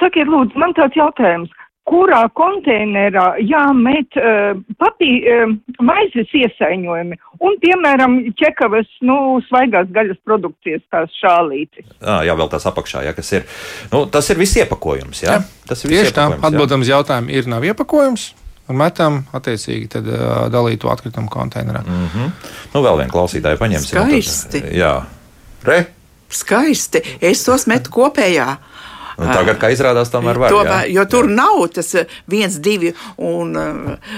Sakiet, 0.00 0.28
lūdzu, 0.28 0.58
man 0.60 0.76
tāds 0.76 0.96
jautājums 0.96 1.50
kurā 1.88 2.22
konteinerā 2.36 3.40
jāmet 3.42 4.18
uh, 4.20 4.58
papī, 4.80 5.10
uh, 5.24 5.54
maizes 5.82 6.30
iesaiņojumi 6.36 7.18
un, 7.40 7.56
piemēram, 7.62 8.18
ķekavas, 8.38 8.90
nu, 9.06 9.16
svaigās 9.48 9.88
gaļas 9.94 10.20
produkcijas 10.26 10.82
tās 10.92 11.14
šālītes. 11.22 11.88
À, 12.00 12.20
jā, 12.26 12.36
vēl 12.38 12.50
tās 12.52 12.68
apakšā, 12.70 13.04
jā, 13.08 13.14
kas 13.16 13.32
ir. 13.38 13.48
Nu, 13.94 14.04
tas 14.12 14.28
ir 14.32 14.40
viss 14.40 14.60
iepakojums, 14.60 15.24
jā? 15.24 15.38
jā. 15.38 15.66
Tas 15.70 15.84
ir 15.84 15.94
Tieši 15.96 16.16
tā, 16.16 16.28
atbildams 16.50 16.90
jautājumu 16.90 17.32
ir 17.34 17.50
nav 17.50 17.66
iepakojums. 17.66 18.30
Un 18.70 18.78
metam, 18.78 19.24
attiecīgi, 19.34 19.88
tad, 19.90 20.06
uh, 20.06 20.44
dalītu 20.52 20.92
atkritumu 20.92 21.30
konteinerā. 21.32 21.80
Mm 21.82 22.04
-hmm. 22.12 22.50
Nu, 22.74 22.82
vēl 22.84 23.00
vienu 23.00 23.10
klausītāju 23.10 23.58
paņemsim. 23.58 23.98
Skaisti. 23.98 24.60
Tad, 24.60 24.72
jā, 24.78 24.92
re? 25.66 25.80
Skaisti. 26.30 27.02
Es 27.20 27.42
tos 27.44 27.66
metu 27.66 27.90
kopējā. 27.90 28.46
Un 29.20 29.30
tagad, 29.32 29.58
kā 29.60 29.70
izrādās, 29.74 30.10
tomēr 30.12 30.40
var. 30.40 30.52
To, 30.54 30.62
jā. 30.64 30.80
Jo 30.90 31.04
tur 31.10 31.28
jā. 31.28 31.36
nav 31.36 31.62
tas 31.74 31.92
eh, 31.98 32.18
viens, 32.30 32.56
divi 32.62 32.92
un 33.20 33.52
uh, 33.58 34.14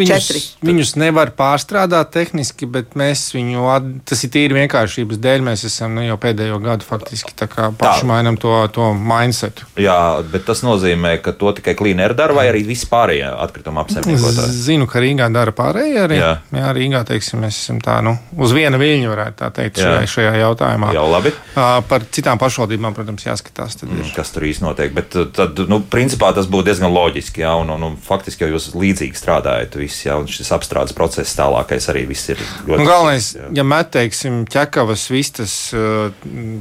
viņus, 0.00 0.10
četri. 0.10 0.42
Viņus 0.66 0.94
nevar 1.00 1.32
pārstrādāt 1.38 2.12
tehniski, 2.14 2.68
bet 2.70 2.96
mēs 2.98 3.28
viņu, 3.34 3.64
tas 4.08 4.24
ir 4.26 4.32
tīri 4.34 4.58
vienkāršības 4.58 5.20
dēļ, 5.22 5.44
mēs 5.46 5.64
esam 5.68 5.94
nu, 5.96 6.04
jau 6.06 6.18
pēdējo 6.20 6.58
gadu 6.64 6.86
faktiski 6.86 7.36
paši 7.78 8.08
mainām 8.08 8.38
to, 8.40 8.52
to 8.74 8.90
mindsetu. 8.96 9.68
Jā, 9.80 9.96
bet 10.32 10.46
tas 10.48 10.64
nozīmē, 10.66 11.16
ka 11.24 11.34
to 11.36 11.52
tikai 11.56 11.76
klīneri 11.78 12.16
dara 12.18 12.36
vai 12.36 12.48
arī 12.50 12.64
vispārējie 12.68 13.30
atkrituma 13.46 13.84
apsaimniekotāji? 13.84 14.56
Zinu, 14.66 14.88
ka 14.90 15.02
Rīgā 15.02 15.30
dara 15.32 15.54
pārējie 15.56 16.02
arī. 16.04 16.20
Jā, 16.20 16.32
jā 16.56 16.72
Rīgā, 16.76 17.04
teiksim, 17.08 17.44
mēs 17.44 17.62
esam 17.62 17.80
tā, 17.84 18.00
nu, 18.04 18.16
uz 18.40 18.54
viena 18.56 18.80
viļņa 18.80 19.12
varētu 19.12 19.38
tā 19.40 19.50
teikt 19.60 19.82
šajā, 19.82 20.02
šajā 20.14 20.34
jautājumā. 20.42 20.92
Jau 20.96 21.06
labi. 21.10 21.32
Par 21.54 22.06
citām 22.12 22.40
pašvaldībām, 22.40 22.96
protams, 22.96 23.26
jāskatās. 23.26 23.78
Mm, 23.86 24.12
kas 24.16 24.34
tur 24.34 24.39
īsti 24.48 24.64
notiek. 24.64 24.94
Bet 24.96 25.16
uh, 25.18 25.28
tad, 25.34 25.58
nu, 25.70 25.80
principā 25.92 26.32
tas 26.36 26.48
būtu 26.50 26.70
diezgan 26.70 26.92
loģiski. 26.94 27.44
Jā, 27.44 27.54
un, 27.60 27.72
un, 27.74 27.86
un 27.90 27.98
faktiski 28.00 28.46
jau 28.46 28.54
jūs 28.54 28.70
līdzīgi 28.74 29.18
strādājat. 29.18 29.78
Viss, 29.80 30.06
jā, 30.06 30.16
un 30.20 30.28
šis 30.30 30.50
apstrādes 30.56 30.96
process 30.96 31.36
tālākais 31.38 31.90
arī 31.92 32.06
viss 32.10 32.32
ir 32.32 32.40
ļoti. 32.40 32.80
Nu, 32.80 32.88
galvenais, 32.88 33.30
jā. 33.36 33.50
ja 33.60 33.66
met, 33.66 33.92
teiksim, 33.94 34.42
ķekavas 34.50 35.06
vistas 35.12 35.54
uh, 35.76 36.10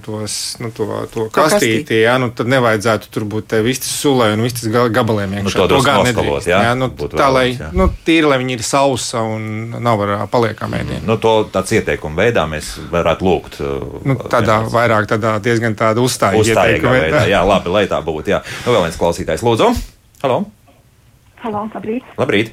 tos, 0.06 0.38
nu, 0.64 0.72
to, 0.76 0.90
to 1.14 1.28
kastīti, 1.34 2.02
jā, 2.04 2.18
nu, 2.22 2.32
tad 2.36 2.52
nevajadzētu 2.52 3.12
tur 3.14 3.28
būt 3.30 3.58
vistas 3.66 3.92
sulē 4.02 4.32
un 4.36 4.46
vistas 4.46 4.70
gabaliem 4.70 5.40
iekšā. 5.40 5.48
Nu, 5.48 5.56
to 5.56 5.68
to 5.70 5.82
gan 5.86 6.04
nedrīkst. 6.08 6.50
Jā, 6.50 6.62
jā, 6.70 6.76
nu, 6.78 6.90
tā, 7.00 7.30
lai, 7.34 7.46
jā. 7.54 7.70
nu, 7.76 7.90
tīri, 8.06 8.28
lai 8.30 8.40
viņi 8.42 8.58
ir 8.58 8.66
sausa 8.66 9.24
un 9.26 9.76
nav 9.84 10.04
ar 10.06 10.14
paliekām 10.32 10.76
ēdienu. 10.80 11.04
Nu, 11.08 11.18
to 11.22 11.34
tāds 11.54 11.74
ieteikumu 11.76 12.20
veidā 12.20 12.46
mēs 12.50 12.76
varētu 12.92 13.28
lūgt. 13.28 13.60
Uh, 13.64 14.00
nu, 14.08 14.18
tādā 14.32 14.60
vairāk 14.72 15.10
tādā 15.10 15.36
diezgan 15.44 15.78
tāda 15.80 16.04
uzstājīga 16.04 16.56
ieteikuma 16.56 16.96
veidā. 16.98 17.24
Jā, 17.30 17.42
labi, 17.48 17.69
lai 17.74 17.86
tā 17.92 18.02
būtu. 18.06 18.34
Jā. 18.34 18.42
Nu, 18.66 18.74
vēl 18.76 18.88
viens 18.88 19.00
klausītājs, 19.00 19.46
lūdzu. 19.46 19.72
Halo! 20.24 20.42
Halo, 21.44 21.64
labrīt! 21.74 22.04
labrīt. 22.20 22.52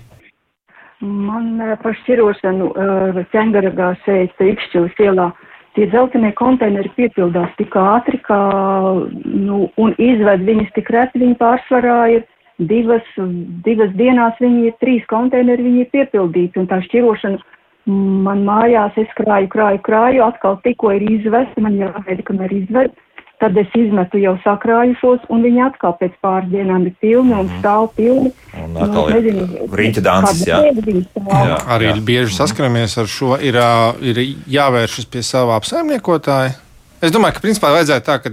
Man 1.03 1.57
uh, 1.61 1.75
par 1.83 1.97
šķirošanu 2.03 2.71
uh, 2.73 3.21
ķengaragā 3.33 3.93
šeit 4.05 4.39
Ikšķilas 4.41 5.05
ielā 5.05 5.33
tie 5.77 5.87
dzeltenie 5.93 6.33
konteineri 6.37 6.91
piepildās 6.97 7.53
tik 7.59 7.75
ātri, 7.77 8.19
kā, 8.25 8.39
nu, 9.25 9.67
un 9.77 9.93
izved 10.01 10.47
viņus 10.49 10.73
tik 10.77 10.89
reti, 10.95 11.21
viņi 11.21 11.37
pārsvarā 11.41 11.99
ir 12.15 12.25
divas, 12.71 13.05
divas 13.67 13.93
dienās, 13.99 14.41
viņi 14.41 14.71
ir 14.71 14.79
trīs 14.81 15.05
konteineri, 15.13 15.67
viņi 15.69 15.85
ir 15.85 15.93
piepildīti, 15.93 16.63
un 16.63 16.71
tā 16.71 16.81
šķirošana 16.87 17.43
man 18.27 18.43
mājās, 18.49 18.97
es 18.99 19.11
krāju, 19.19 19.51
krāju, 19.53 19.83
krāju, 19.87 20.25
atkal 20.27 20.57
tikko 20.65 20.95
ir 20.97 21.05
izvesta, 21.19 21.63
man 21.63 21.77
jāgaida, 21.79 22.25
kamēr 22.27 22.57
izved, 22.57 22.97
tad 23.41 23.57
es 23.61 23.73
izmetu 23.77 24.21
jau 24.21 24.35
sakrājušos, 24.45 25.27
un 25.33 25.45
viņi 25.45 25.63
atkal 25.67 25.97
pēc 26.01 26.15
pāris 26.25 26.51
dienām 26.53 26.87
ir 26.89 26.95
pilni 27.03 27.35
un 27.37 27.51
stāv 27.59 27.91
pilni. 27.97 28.33
Un 28.63 28.77
atkal 28.81 29.13
ir 29.19 29.43
riņķa 29.81 30.05
dances, 30.05 30.45
jā. 30.49 30.61
jā. 30.65 31.59
Arī 31.77 31.91
jā. 31.91 31.97
bieži 32.11 32.37
saskaramies 32.37 32.97
ar 33.03 33.11
šo, 33.11 33.35
ir, 33.41 33.59
ir 34.05 34.23
jāvēršas 34.57 35.11
pie 35.13 35.25
sava 35.27 35.59
apsaimniekotāja. 35.61 36.55
Es 37.05 37.13
domāju, 37.13 37.37
ka 37.37 37.45
principā 37.45 37.75
vajadzētu 37.75 38.07
tā, 38.07 38.17
ka 38.25 38.33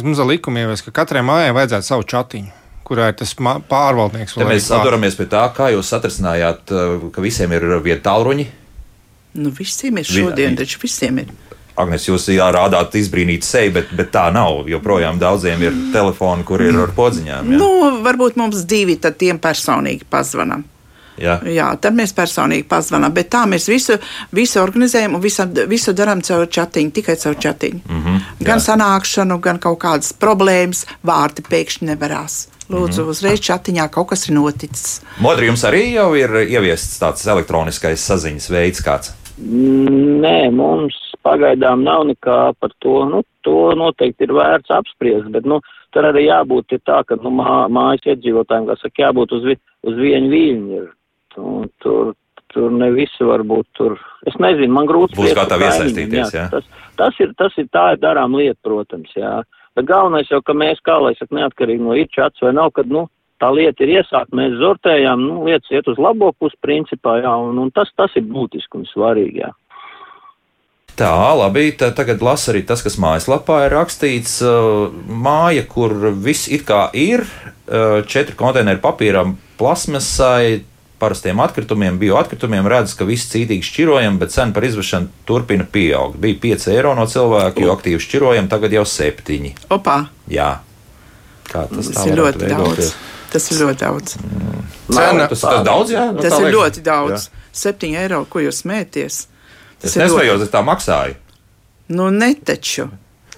mums 0.00 0.22
ir 0.22 0.30
likumi 0.32 0.64
ievies, 0.64 0.84
ka 0.86 0.94
katrai 1.02 1.24
mājai 1.26 1.52
vajadzētu 1.56 1.90
savu 1.90 2.08
čatiņu 2.08 2.56
kurā 2.88 3.10
ir 3.12 3.18
tas 3.20 3.34
pārvaldnieks. 3.36 4.38
Mēs 4.48 4.70
atduramies 4.72 5.18
pie 5.18 5.26
tā, 5.28 5.42
kā 5.52 5.68
jūs 5.74 5.90
atrisinājāt, 5.92 6.72
ka 7.12 7.24
visiem 7.24 7.52
ir 7.52 7.66
vieta 7.84 8.06
tālruņi. 8.08 8.48
Nu, 9.38 9.52
visiem 9.52 10.00
ir 10.00 10.08
šodien, 10.08 10.56
taču 10.56 10.80
visiem 10.82 11.20
ir. 11.20 11.34
Agnēs, 11.78 12.08
jūs 12.08 12.28
jārādāt 12.34 12.96
izbrīnīt 12.98 13.46
seju, 13.46 13.74
bet, 13.78 13.92
bet 13.94 14.10
tā 14.14 14.28
nav. 14.34 14.64
Joprojām 14.70 15.20
daudziem 15.20 15.62
ir 15.62 15.76
telefoni, 15.94 16.46
kur 16.48 16.62
ir 16.64 16.78
ar 16.82 16.94
podziņām. 16.96 17.52
Jā. 17.54 17.60
Nu, 17.60 18.00
varbūt 18.04 18.40
mums 18.40 18.64
divi 18.68 18.98
tad 19.00 19.18
tiem 19.20 19.38
personīgi 19.42 20.08
pazvanām. 20.10 20.66
Jā. 21.18 21.38
jā, 21.50 21.66
tad 21.82 21.96
mēs 21.98 22.12
personīgi 22.14 22.66
pazvanām, 22.70 23.10
bet 23.14 23.30
tā 23.32 23.42
mēs 23.50 23.66
visu, 23.70 23.96
visu 24.34 24.60
organizējam 24.62 25.16
un 25.18 25.22
visu, 25.22 25.46
visu 25.70 25.94
darām 25.96 26.22
caur 26.22 26.46
chatiņu, 26.46 26.92
tikai 26.94 27.16
caur 27.18 27.34
chatiņu. 27.42 27.80
Mm 27.88 28.04
-hmm, 28.04 28.20
jā. 28.38 28.46
gan 28.46 28.62
sanākšanu, 28.62 29.40
gan 29.42 29.58
kaut 29.58 29.80
kādas 29.82 30.12
problēmas, 30.12 30.84
vārdi 31.02 31.42
pēkšņi 31.42 31.90
nevarās. 31.90 32.46
Lūdzu, 32.68 33.00
mm 33.00 33.04
-hmm. 33.04 33.10
uzreiz 33.10 33.40
chatiņā 33.40 33.88
kaut 33.90 34.08
kas 34.08 34.28
ir 34.28 34.34
noticis. 34.34 35.00
Modri, 35.18 35.46
jums 35.46 35.64
arī 35.64 35.92
jau 35.92 36.14
ir 36.14 36.30
ieviests 36.46 37.00
tāds 37.00 37.26
elektroniskais 37.26 38.06
saziņas 38.06 38.50
veids 38.50 38.80
kāds? 38.84 39.12
Nē, 39.38 40.50
mums 40.50 41.07
pagaidām 41.28 41.84
nav 41.86 42.06
nekā 42.08 42.38
par 42.58 42.72
to. 42.84 43.00
Nu, 43.08 43.22
to 43.46 43.72
noteikti 43.78 44.26
ir 44.26 44.34
vērts 44.36 44.72
apspriest, 44.74 45.28
bet 45.34 45.48
nu, 45.48 45.60
tur 45.94 46.08
arī 46.10 46.26
jābūt 46.28 46.78
tā, 46.84 47.02
ka 47.08 47.18
nu, 47.22 47.32
mā, 47.40 47.64
mājas 47.72 48.14
iedzīvotājiem, 48.14 48.70
kā 48.70 48.78
saka, 48.80 49.04
jābūt 49.06 49.36
uz, 49.38 49.50
vi, 49.52 49.58
uz 49.88 50.00
vienu 50.00 50.32
viļņu. 50.32 50.86
Tur, 51.34 51.68
tur, 51.84 52.14
tur 52.52 52.72
ne 52.74 52.90
visi 52.96 53.28
varbūt 53.28 53.68
tur. 53.78 53.98
Es 54.28 54.36
nezinu, 54.42 54.72
man 54.74 54.88
grūti 54.88 55.18
būs 55.18 55.36
gatavi 55.38 55.68
iesaistīties. 55.68 56.34
Jā. 56.34 56.46
Jā. 56.46 56.48
Tas, 56.56 56.88
tas, 56.98 57.22
ir, 57.22 57.36
tas 57.38 57.54
ir 57.60 57.68
tā 57.74 57.92
ir 57.94 58.02
darām 58.02 58.36
lieta, 58.38 58.58
protams. 58.66 59.12
Jā. 59.16 59.38
Bet 59.78 59.86
galvenais 59.88 60.30
jau, 60.32 60.40
ka 60.42 60.56
mēs, 60.56 60.80
kā 60.84 60.96
lai 61.02 61.14
saka, 61.18 61.36
neatkarīgi 61.38 61.84
no 61.84 61.94
ir 61.94 62.10
čats 62.14 62.42
vai 62.42 62.54
nav, 62.56 62.72
kad, 62.74 62.90
nu, 62.90 63.06
tā 63.42 63.50
lieta 63.54 63.84
ir 63.84 63.98
iesākta, 64.00 64.34
mēs 64.34 64.58
zortējām, 64.58 65.22
nu, 65.22 65.44
lietas 65.46 65.70
iet 65.70 65.88
uz 65.90 66.00
labo 66.02 66.32
pusi 66.34 66.58
principā, 66.64 67.20
jā, 67.22 67.34
un, 67.46 67.60
un 67.62 67.70
tas, 67.74 67.90
tas 67.98 68.14
ir 68.18 68.26
būtiski 68.26 68.80
un 68.80 68.88
svarīgi, 68.90 69.44
jā. 69.44 69.52
Tā, 70.98 71.14
labi. 71.38 71.68
Tā, 71.78 71.92
tagad 71.94 72.22
lasu 72.26 72.50
arī 72.52 72.64
tas, 72.66 72.82
kas 72.82 72.98
mājaslapā 72.98 73.60
ir 73.68 73.76
rakstīts. 73.76 74.40
Uh, 74.42 74.88
māja, 75.06 75.62
kur 75.70 75.94
viss 76.10 76.50
it 76.50 76.66
kā 76.66 76.88
ir, 76.96 77.22
uh, 77.22 78.00
četri 78.02 78.34
konteineri 78.38 78.82
papīram, 78.82 79.36
plasmasai, 79.60 80.64
parastiem 80.98 81.38
atkritumiem, 81.38 82.00
bioatkritumiem, 82.00 82.66
redz, 82.66 82.96
ka 82.98 83.06
viss 83.06 83.30
cītīgi 83.30 83.62
šķirojam, 83.62 84.18
bet 84.18 84.34
cena 84.34 84.54
par 84.54 84.66
izvešanu 84.66 85.12
turpina 85.28 85.66
pieaugt. 85.70 86.18
Bija 86.18 86.40
5 86.42 86.66
eiro 86.74 86.96
no 86.98 87.06
cilvēka, 87.06 87.62
jo 87.62 87.76
aktīvi 87.76 88.02
šķirojam, 88.02 88.50
tagad 88.50 88.74
jau 88.74 88.82
7. 88.88 89.52
Opā! 89.78 90.00
Jā. 90.34 90.56
Kā 91.48 91.64
tas, 91.70 91.94
tas 91.94 92.10
ir 92.10 92.18
ļoti 92.18 92.50
daudz. 92.50 92.92
Tas 93.30 93.50
ir 93.52 93.62
ļoti 93.62 93.84
daudz. 93.84 94.18
Mm. 94.18 94.62
Cena, 94.88 95.26
tas, 95.30 95.42
tas, 95.44 95.62
daudz 95.64 95.92
jā, 95.92 96.06
no 96.10 96.22
tas 96.24 96.34
ir 96.34 96.48
liekas. 96.48 96.58
ļoti 96.58 96.84
daudz. 96.84 97.28
Jā. 97.28 97.50
7 97.68 97.98
eiro, 98.02 98.24
ko 98.28 98.42
jūs 98.42 98.64
smēties? 98.64 99.26
Tas 99.82 99.92
es 99.92 100.00
nespēju, 100.02 100.38
es 100.42 100.52
tā 100.52 100.62
maksāju. 100.66 101.18
Nu, 101.94 102.08
netaču. 102.12 102.88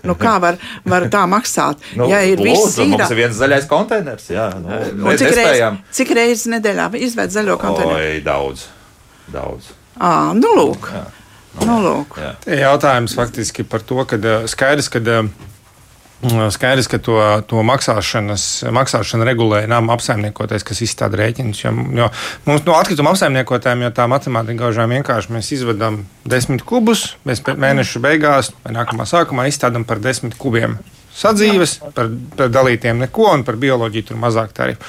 Nu, 0.00 0.14
kā 0.16 0.38
var, 0.40 0.56
var 0.88 1.06
tā 1.12 1.26
maksāt? 1.28 1.82
nu, 1.98 2.08
ja 2.10 2.22
ir 2.24 2.40
viss 2.40 2.78
īra... 2.80 2.94
mums 2.94 3.12
ir 3.12 3.18
viens 3.20 3.36
zaļais 3.36 3.68
konteiners. 3.70 4.30
Jā, 4.32 4.48
nu, 4.56 4.80
mēs 5.04 5.20
cik, 5.20 5.36
reiz, 5.36 5.78
cik 5.98 6.14
reizes 6.16 6.48
nedēļā 6.54 6.88
izvērt 7.04 7.34
zaļo 7.34 7.58
konteineru? 7.60 7.98
Oi, 8.00 8.22
daudz. 8.24 8.66
daudz. 9.32 9.72
À, 10.00 10.32
nu, 10.36 10.54
lūk. 10.56 10.88
Jā. 10.96 11.04
Nu, 11.66 11.76
lūk. 11.84 12.16
Jā. 12.22 12.32
Jautājums 12.64 13.14
faktiski 13.18 13.66
par 13.68 13.84
to, 13.84 14.00
ka 14.08 14.16
skaidrs, 14.48 14.88
ka 14.92 15.02
Skaidrs, 16.20 16.84
ka 16.92 16.98
to, 17.00 17.16
to 17.48 17.62
maksāšanu 17.64 19.24
regulē 19.24 19.62
nama 19.70 19.94
apsaimniekotais, 19.96 20.66
kas 20.68 20.82
izstāda 20.84 21.16
rēķinus. 21.16 21.62
Jo, 21.64 21.72
jo 21.96 22.08
mums 22.44 22.66
no 22.66 22.76
atkrituma 22.76 23.14
apsaimniekotājiem 23.14 23.86
jau 23.86 23.92
tā 23.96 24.04
matemātika 24.12 24.66
gaužām 24.66 24.92
vienkārši. 24.92 25.32
Mēs 25.32 25.48
izvedam 25.56 26.02
desmit 26.28 26.66
kubus, 26.68 27.14
mēs 27.24 27.40
mēneša 27.40 28.04
beigās 28.04 28.52
vai 28.60 28.76
nākamā 28.76 29.08
sākumā 29.08 29.48
izstādām 29.48 29.88
par 29.88 30.02
desmit 30.04 30.36
kubiem 30.36 30.76
sadzīves, 31.16 31.76
par, 31.94 32.10
par 32.36 32.50
dalītiem 32.52 33.00
neko 33.04 33.28
un 33.34 33.44
par 33.46 33.58
bioloģiju 33.60 34.10
tur 34.10 34.20
mazāk 34.22 34.54
tarifu. 34.56 34.84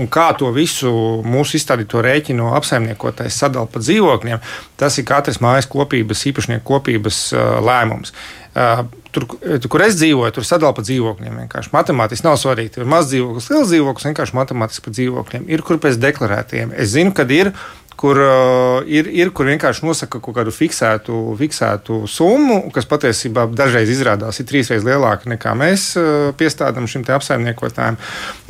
Un 0.00 0.08
kā 0.12 0.30
to 0.38 0.50
visu 0.54 0.90
mūsu 1.26 1.58
izstādīto 1.58 2.02
rēķinu 2.04 2.52
apsaimniekotājs 2.58 3.38
sadala 3.44 3.70
pa 3.70 3.82
dzīvokļiem, 3.82 4.42
tas 4.80 4.98
ir 4.98 5.08
katras 5.08 5.40
mājas 5.44 5.70
kopības, 5.70 6.26
īpašnieku 6.30 6.66
kopības 6.68 7.24
uh, 7.34 7.58
lēmums. 7.64 8.14
Uh, 8.54 8.84
tur, 9.14 9.26
kur 9.70 9.82
es 9.84 9.96
dzīvoju, 9.98 10.34
tur 10.34 10.46
sadalīja 10.46 10.76
pa 10.76 10.84
dzīvokļiem. 10.86 11.38
Vienkārši 11.44 11.72
matemātiski 11.74 12.26
nav 12.26 12.38
svarīgi. 12.40 12.80
Ir 12.80 12.90
maz 12.90 13.08
dzīvoklis, 13.10 13.48
liels 13.52 13.70
dzīvoklis, 13.70 14.08
vienkārši 14.10 14.38
matemātiski 14.38 14.84
pa 14.86 14.94
dzīvokļiem. 14.98 15.48
Ir 15.54 15.64
kur 15.66 15.80
pēc 15.82 15.98
deklarētiem. 16.02 16.74
Es 16.78 16.94
zinu, 16.94 17.14
kad 17.16 17.30
ir 17.34 17.52
kur 18.00 18.18
uh, 18.20 18.82
ir, 18.90 19.08
ir, 19.08 19.30
kur 19.36 19.48
vienkārši 19.48 19.86
nosaka 19.86 20.20
kaut 20.22 20.36
kādu 20.38 20.52
fiksētu, 20.54 21.20
fiksētu 21.38 22.02
summu, 22.10 22.58
kas 22.74 22.88
patiesībā 22.90 23.46
dažreiz 23.54 23.92
izrādās 23.94 24.40
ir 24.40 24.48
trīsreiz 24.50 24.86
lielāka 24.86 25.30
nekā 25.30 25.54
mēs 25.58 25.92
uh, 26.00 26.30
piestādām 26.38 26.88
šim 26.90 27.06
apsaimniekotājiem. 27.16 27.98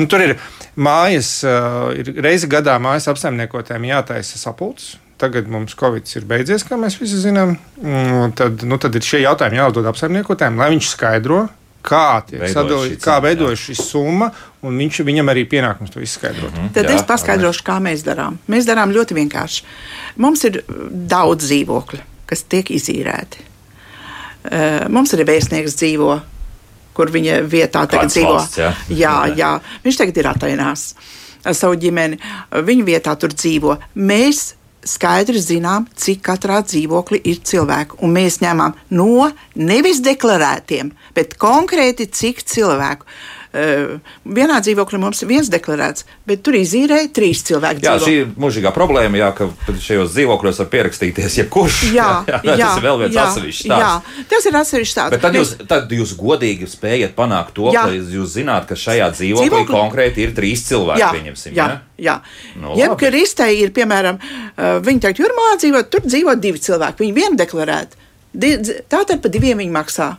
Nu, 0.00 0.08
tur 0.10 0.24
ir 0.24 0.36
mājas, 0.76 1.36
uh, 1.46 1.90
ir 1.96 2.14
reizi 2.24 2.50
gadā 2.50 2.76
mājas 2.82 3.10
apsaimniekotājiem 3.12 3.90
jātaisa 3.92 4.40
sapulcs. 4.40 4.94
Tagad 5.20 5.46
mums 5.48 5.76
Covid 5.78 6.08
ir 6.18 6.24
beidzies, 6.26 6.64
kā 6.66 6.76
mēs 6.80 6.96
visi 6.98 7.20
zinām. 7.22 7.54
Mm, 7.78 8.32
tad, 8.36 8.64
nu, 8.66 8.80
tad 8.82 8.96
ir 8.98 9.06
šie 9.06 9.22
jautājumi 9.22 9.60
jāuzdod 9.60 9.86
apsaimniekotājiem, 9.92 10.58
lai 10.58 10.72
viņš 10.74 10.88
skaidro, 10.90 11.44
kā, 11.84 12.24
sadalī, 12.52 12.96
kā 13.02 13.18
veidojas 13.24 13.62
šī 13.66 13.76
summa, 13.78 14.30
un 14.64 14.76
viņš, 14.80 15.00
viņam 15.06 15.32
arī 15.32 15.44
pienākums 15.48 15.92
to 15.92 16.02
izskaidrot. 16.04 16.52
Mm 16.52 16.62
-hmm. 16.62 16.74
Tad 16.74 16.88
jā, 16.88 16.96
es 16.96 17.06
paskaidrošu, 17.08 17.64
kā 17.64 17.78
mēs 17.80 18.04
darām. 18.06 18.38
Mēs 18.48 18.68
darām 18.68 18.92
ļoti 18.92 19.14
vienkārši. 19.20 19.64
Mums 20.16 20.44
ir 20.44 20.62
daudz 21.14 21.44
dzīvokļu, 21.44 22.00
kas 22.26 22.42
tiek 22.42 22.70
izīrēti. 22.70 23.50
Uh, 24.44 24.88
mums 24.88 25.14
arī 25.14 25.24
vēstnieks 25.24 25.76
dzīvo, 25.76 26.20
kur 26.94 27.10
viņa 27.10 27.42
vietā 27.42 27.86
tagad 27.86 28.08
Kāds 28.08 28.14
dzīvo. 28.14 28.32
Valsts, 28.32 28.58
jā? 28.58 28.74
Jā, 28.88 29.16
jā, 29.36 29.60
viņš 29.84 29.96
tagad 29.96 30.16
ir 30.16 30.26
Atenās 30.26 30.94
ar 31.44 31.54
savu 31.54 31.76
ģimeni. 31.80 32.18
Viņa 32.50 32.84
vietā 32.84 33.16
tur 33.16 33.32
dzīvo. 33.32 33.78
Mēs 33.94 34.54
skaidri 34.88 35.40
zinām, 35.40 35.88
cik 35.96 36.22
katrā 36.28 36.60
dzīvoklī 36.64 37.20
ir 37.30 37.40
cilvēku. 37.46 38.00
Un 38.04 38.14
mēs 38.16 38.40
ņemam 38.44 38.76
no 38.90 39.30
nevis 39.54 40.02
deklarētiem, 40.04 40.92
bet 41.16 41.38
konkrēti 41.40 42.08
cik 42.10 42.44
cilvēku. 42.54 43.08
Uh, 43.54 44.00
vienā 44.26 44.56
dzīvoklī 44.64 44.98
mums 44.98 45.20
ir 45.22 45.28
viens 45.30 45.46
deklarēts, 45.46 46.08
bet 46.26 46.40
tur 46.42 46.56
izīrēja 46.58 47.06
trīs 47.14 47.44
cilvēki. 47.46 47.84
Jā, 47.84 47.92
dzīvo. 48.00 48.08
šī 48.08 48.14
ir 48.24 48.32
mūžīgā 48.42 48.72
problēma, 48.74 49.20
jā, 49.20 49.28
ka 49.36 49.46
šajos 49.78 50.10
dzīvokļos 50.10 50.58
var 50.58 50.68
pierakstīties 50.72 51.36
jebkurš. 51.38 51.76
Jā, 51.94 52.08
jā, 52.26 52.40
jā, 52.48 52.56
jā, 52.58 52.66
tas 52.66 52.80
ir 52.80 52.86
vēl 52.88 52.98
viens 53.04 53.18
atsevišķs 53.22 53.60
stāsts. 53.68 54.16
Jā, 54.18 54.24
tas 54.32 54.48
ir 54.50 54.58
atsevišķs 54.58 54.94
stāsts. 54.96 55.14
Bet 55.14 55.22
tad 55.22 55.38
jūs, 55.38 55.52
tad 55.70 55.94
jūs 55.94 56.14
godīgi 56.18 56.66
spējat 56.72 57.14
panākt 57.14 57.54
to, 57.54 57.68
jā. 57.76 57.84
ka 57.86 58.16
jūs 58.16 58.32
zināt, 58.34 58.66
ka 58.66 58.78
šajā 58.80 59.12
dzīvoklī, 59.14 59.52
dzīvoklī... 59.52 59.76
konkrēti 59.76 60.26
ir 60.26 60.34
trīs 60.34 60.64
cilvēki. 60.72 61.04
Jā, 61.04 61.12
pieņemsim, 61.14 61.54
jā, 61.54 61.68
jā. 62.08 62.16
Nu, 62.58 62.74
Jebkuristē 62.80 63.52
ir, 63.54 63.70
piemēram, 63.76 64.18
viņi 64.82 65.04
teikt, 65.06 65.22
jūrmā 65.22 65.52
dzīvo, 65.62 65.84
tur 65.94 66.02
dzīvo 66.08 66.34
divi 66.42 66.64
cilvēki, 66.66 67.04
viņi 67.06 67.16
vienu 67.20 67.38
deklarēt. 67.38 67.94
Tātad 68.90 69.22
pa 69.22 69.30
diviem 69.30 69.62
viņi 69.62 69.74
maksā. 69.78 70.10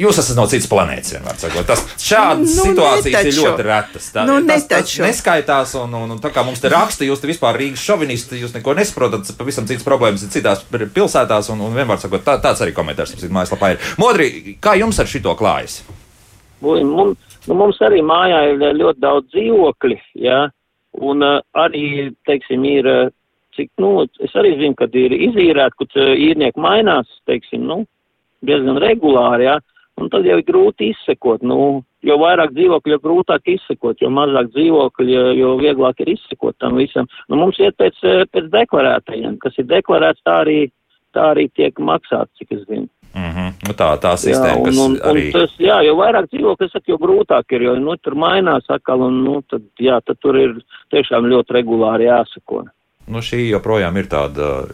Jūs 0.00 0.16
esat 0.22 0.38
no 0.38 0.46
citas 0.48 0.68
planētas, 0.70 1.12
vienmēr 1.12 1.36
sakot. 1.36 1.66
Tas 1.68 1.82
šādas 2.00 2.54
nu, 2.56 2.64
situācijas 2.70 3.10
netaču. 3.10 3.28
ir 3.28 3.38
ļoti 3.44 3.64
retas. 3.66 4.06
Tā, 4.14 4.24
nu, 4.28 4.38
tas, 4.48 4.64
tas 4.70 4.94
neskaitās, 5.02 5.74
un, 5.82 5.92
un, 5.98 6.14
un 6.14 6.22
tā 6.22 6.30
kā 6.32 6.44
mums 6.46 6.62
te 6.62 6.70
raksta, 6.72 7.04
jūs 7.04 7.20
te 7.20 7.28
vispār 7.28 7.58
Rīgas 7.60 7.84
šovinisti, 7.84 8.38
jūs 8.40 8.54
neko 8.56 8.72
nesaprotat, 8.78 9.28
pavisam 9.36 9.68
citas 9.68 9.84
problēmas 9.84 10.24
ir 10.24 10.32
citās 10.32 10.64
pilsētās, 10.70 11.52
un, 11.52 11.60
un 11.66 11.76
vienmēr 11.76 12.00
sakot, 12.00 12.24
tā, 12.24 12.38
tāds 12.40 12.64
arī 12.64 12.72
komentārs 12.76 13.12
mums 13.12 13.36
mājaslapā 13.36 13.74
ir. 13.74 13.90
Modri, 14.00 14.56
kā 14.64 14.78
jums 14.80 15.02
ar 15.02 15.10
šito 15.10 15.36
klājas? 15.36 15.82
Mums, 16.64 17.36
nu, 17.44 17.60
mums 17.60 17.80
arī 17.84 18.00
mājā 18.04 18.40
ir 18.54 18.64
ļoti 18.80 19.04
daudz 19.04 19.28
dzīvokļi, 19.34 20.00
jā, 20.24 20.42
un 21.00 21.24
uh, 21.26 21.40
arī, 21.60 22.10
teiksim, 22.28 22.64
ir, 22.68 22.88
uh, 22.88 23.12
cik, 23.56 23.68
nu, 23.80 23.98
es 24.24 24.32
arī 24.38 24.56
zinu, 24.60 24.76
kad 24.80 24.96
ir 24.96 25.12
izīrēt, 25.28 25.76
kad 25.80 25.96
uh, 26.00 26.12
īrnieki 26.16 26.60
mainās, 26.60 27.08
teiksim, 27.28 27.68
nu, 27.68 27.82
diezgan 28.46 28.80
regulāri, 28.80 29.48
jā. 29.48 29.60
Un 30.00 30.10
tad 30.12 30.26
jau 30.26 30.38
ir 30.40 30.46
grūti 30.46 30.90
izsekot. 30.94 31.42
Nu, 31.46 31.82
jo 32.06 32.16
vairāk 32.20 32.54
dzīvokļu, 32.56 32.94
jo 32.94 33.00
grūtāk 33.04 33.50
izsekot, 33.54 34.00
jo 34.00 34.10
mazāk 34.14 34.52
dzīvokļu, 34.54 35.08
jo, 35.10 35.24
jo 35.36 35.56
vieglāk 35.60 36.00
ir 36.04 36.14
izsekot 36.14 36.56
tam 36.62 36.78
visam. 36.80 37.08
Nu, 37.28 37.40
mums 37.40 37.60
iet 37.60 37.76
pēc, 37.80 38.00
pēc 38.32 38.48
deklarētajiem, 38.54 39.36
kas 39.42 39.58
ir 39.60 39.68
deklarēts, 39.70 40.24
tā 40.26 40.40
arī, 40.44 40.60
tā 41.16 41.30
arī 41.34 41.50
tiek 41.52 41.78
maksāts, 41.78 42.32
cik 42.40 42.56
es 42.56 42.64
zinu. 42.66 42.88
Mm 43.10 43.30
-hmm. 43.34 43.54
nu, 43.66 43.72
tā 43.74 43.88
tā 43.98 44.12
Jā, 44.14 44.22
sistēma, 44.22 44.58
un, 44.58 44.64
kas 44.64 44.78
un, 44.78 44.92
arī. 44.96 45.24
un 45.26 45.32
tas, 45.32 45.54
jā, 45.58 45.78
jo 45.82 45.94
vairāk 45.98 46.28
dzīvokļu, 46.30 46.68
jo 46.86 46.98
grūtāk 46.98 47.44
ir, 47.56 47.62
jo 47.62 47.74
nu, 47.74 47.96
tur 47.96 48.14
mainās 48.14 48.64
atkal, 48.68 49.00
un 49.02 49.24
nu, 49.24 49.42
tad, 49.50 49.62
jā, 49.78 50.00
tad 50.06 50.16
tur 50.20 50.36
ir 50.38 50.54
tiešām 50.90 51.26
ļoti 51.26 51.52
regulāri 51.52 52.06
jāsako. 52.06 52.64
Nu, 53.08 53.18
šī 53.18 53.50
joprojām 53.50 53.96
ir 53.96 54.06
tāda, 54.06 54.70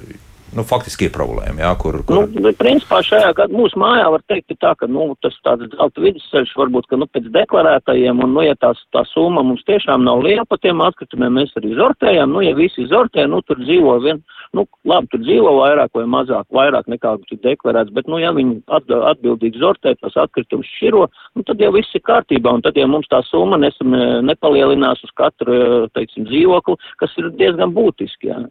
nu, 0.57 0.65
faktiski 0.67 1.09
ir 1.09 1.13
problēma, 1.15 1.61
jā, 1.63 1.73
kur. 1.81 1.99
kur... 2.09 2.27
Nu, 2.33 2.53
principā 2.59 3.03
šajā 3.05 3.33
gadā 3.37 3.55
mūsu 3.55 3.79
mājā 3.81 4.09
var 4.15 4.23
teikt 4.31 4.55
tā, 4.63 4.73
ka 4.79 4.89
nu, 4.91 5.11
tas 5.25 5.37
tāds 5.45 5.69
zelta 5.75 6.03
vidusceļš 6.03 6.55
varbūt, 6.59 6.89
ka 6.91 6.99
nu, 7.01 7.09
pēc 7.13 7.29
deklarētajiem, 7.35 8.23
un 8.25 8.35
nu, 8.37 8.45
ja 8.47 8.57
tās, 8.61 8.81
tā 8.97 9.05
summa 9.11 9.45
mums 9.47 9.65
tiešām 9.69 10.05
nav 10.07 10.25
liela 10.25 10.47
par 10.49 10.61
tiem 10.63 10.81
atkritumiem, 10.85 11.37
mēs 11.41 11.55
arī 11.61 11.75
zortējam, 11.79 12.33
nu, 12.33 12.43
ja 12.47 12.57
visi 12.57 12.87
zortē, 12.91 13.27
nu, 13.31 13.43
tur 13.47 13.61
dzīvo 13.61 13.99
vien, 14.05 14.23
nu, 14.57 14.67
labi, 14.89 15.11
tur 15.13 15.23
dzīvo 15.25 15.55
vairāk 15.61 15.95
vai 15.99 16.07
mazāk, 16.17 16.47
vairāk 16.57 16.91
nekā 16.91 17.17
tur 17.29 17.43
deklarēts, 17.45 17.95
bet, 17.97 18.09
nu, 18.11 18.21
ja 18.23 18.33
viņi 18.37 18.61
at, 18.79 18.91
atbildīgi 19.13 19.63
zortē 19.63 19.97
tos 20.01 20.17
atkritumus 20.21 20.71
širo, 20.79 21.07
nu, 21.37 21.45
tad 21.47 21.61
jau 21.63 21.73
viss 21.77 21.97
ir 21.97 22.05
kārtībā, 22.07 22.57
un 22.57 22.65
tad, 22.65 22.79
ja 22.81 22.89
mums 22.91 23.11
tā 23.13 23.21
summa 23.29 23.61
nesam, 23.61 23.95
nepalielinās 24.27 25.05
uz 25.05 25.13
katru, 25.19 25.87
teiksim, 25.97 26.29
dzīvokli, 26.31 26.81
kas 27.03 27.19
ir 27.21 27.35
diezgan 27.37 27.77
būtiski, 27.77 28.33
jā. 28.33 28.45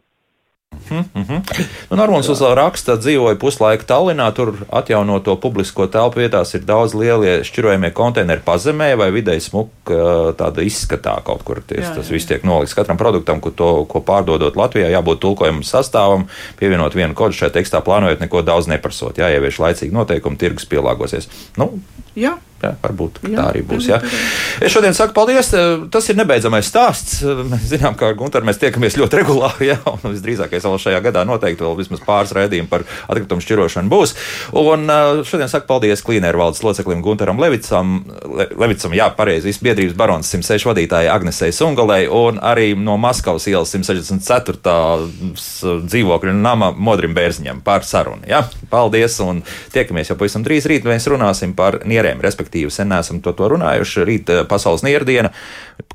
Mm 0.90 1.04
-hmm. 1.14 1.40
nu, 1.90 1.96
Normāls 1.96 2.30
uz 2.30 2.40
raksta 2.40 2.96
dzīvoja 2.96 3.36
puslaiku 3.38 3.84
Tallinā. 3.84 4.32
Tur 4.34 4.54
atjaunoto 4.70 5.36
publisko 5.36 5.86
telpu 5.86 6.20
vietās 6.20 6.54
ir 6.54 6.64
daudz 6.64 6.94
lielie 6.94 7.44
šķirojamie 7.44 7.90
konteineri 7.90 8.40
pazemē 8.44 8.96
vai 8.96 9.10
vidēji 9.10 9.40
smuka 9.40 10.00
tāda 10.36 10.62
izskatā 10.62 11.22
kaut 11.24 11.42
kur. 11.42 11.60
Ties, 11.66 11.84
jā, 11.84 11.90
jā. 11.90 11.94
Tas 11.94 12.10
viss 12.10 12.26
tiek 12.26 12.44
nolikts 12.44 12.74
katram 12.74 12.96
produktam, 12.96 13.40
ko, 13.40 13.50
to, 13.50 13.84
ko 13.84 14.00
pārdodot 14.00 14.56
Latvijā, 14.56 14.88
jābūt 14.90 15.18
tulkojumam 15.20 15.62
sastāvam, 15.62 16.26
pievienot 16.58 16.94
vienu 16.94 17.14
kodu 17.14 17.32
šajā 17.32 17.50
tekstā, 17.50 17.80
plānojot 17.80 18.20
neko 18.20 18.42
daudz 18.42 18.66
neprasot. 18.66 19.18
Jāievieš 19.18 19.58
laicīgi 19.58 19.92
noteikumi, 19.92 20.36
tirgus 20.36 20.66
pielāgosies. 20.66 21.28
Nu, 21.56 21.72
jā. 22.14 22.38
Jā, 22.62 22.70
varbūt 22.80 23.18
jā, 23.26 23.34
tā 23.36 23.42
arī 23.50 23.60
būs. 23.68 23.86
Jā. 23.90 23.98
Es 24.64 24.72
šodien 24.72 24.94
saku 24.96 25.12
paldies. 25.16 25.50
Tas 25.92 26.06
ir 26.08 26.16
nebeidzamais 26.16 26.64
stāsts. 26.64 27.18
Mēs 27.50 27.66
zinām, 27.68 27.92
ka 27.98 28.08
ar 28.08 28.16
Gunteru 28.16 28.48
mēs 28.48 28.56
tiekamies 28.62 28.96
ļoti 28.96 29.18
regulāri. 29.20 29.68
Jā, 29.70 29.76
un 29.92 30.14
visdrīzākais 30.14 30.64
vēl 30.64 30.80
šajā 30.80 31.00
gadā 31.04 31.26
noteikti 31.28 31.64
vēl 31.66 31.76
vismaz 31.76 32.00
pāris 32.06 32.32
raidījumi 32.36 32.70
par 32.70 32.86
atkritumu 33.10 33.44
šķirošanu 33.44 33.92
būs. 33.92 34.14
Un 34.56 34.88
šodien 35.28 35.52
saku 35.52 35.68
paldies 35.68 36.00
Klīnēra 36.06 36.40
valdes 36.40 36.62
loceklim 36.64 37.04
Gunteram 37.04 37.40
Levicam. 37.42 37.98
Le, 38.38 38.48
Levicam, 38.56 38.96
jā, 38.96 39.10
pareizi, 39.18 39.52
biedrības 39.66 39.98
barons 39.98 40.32
106 40.32 40.64
vadītāja 40.70 41.12
Agnesei 41.12 41.52
Sungalei 41.52 42.08
un 42.08 42.40
arī 42.40 42.70
no 42.78 42.96
Maskavas 43.00 43.44
ielas 43.52 43.74
164. 43.76 44.56
dzīvokļa 45.92 46.36
nama 46.40 46.72
Modrim 46.72 47.12
Bērziņam 47.16 47.60
par 47.66 47.84
sarunu. 47.84 48.24
Jā. 48.30 48.46
Paldies 48.72 49.20
un 49.20 49.44
tiekamies 49.76 50.08
jau 50.08 50.16
pavisam 50.18 50.44
drīz 50.46 50.64
rīt. 50.70 50.88
Mēs 50.88 51.06
runāsim 51.12 51.52
par 51.58 51.82
nierēm, 51.84 52.24
respektīvi 52.24 52.45
respektīvi 52.46 52.70
sen 52.70 52.88
neesam 52.88 53.20
to, 53.20 53.32
to 53.32 53.48
runājuši. 53.50 54.04
Rīt 54.06 54.30
eh, 54.30 54.44
pasaules 54.46 54.84
nierdiena, 54.86 55.32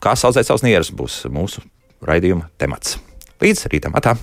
kā 0.02 0.16
saucēt 0.16 0.45
savus 0.45 0.64
nierus, 0.64 0.91
būs 0.91 1.26
mūsu 1.32 1.62
raidījuma 2.04 2.49
temats. 2.58 2.99
Līdz 3.41 3.68
rītam, 3.72 3.95
atā! 3.95 4.18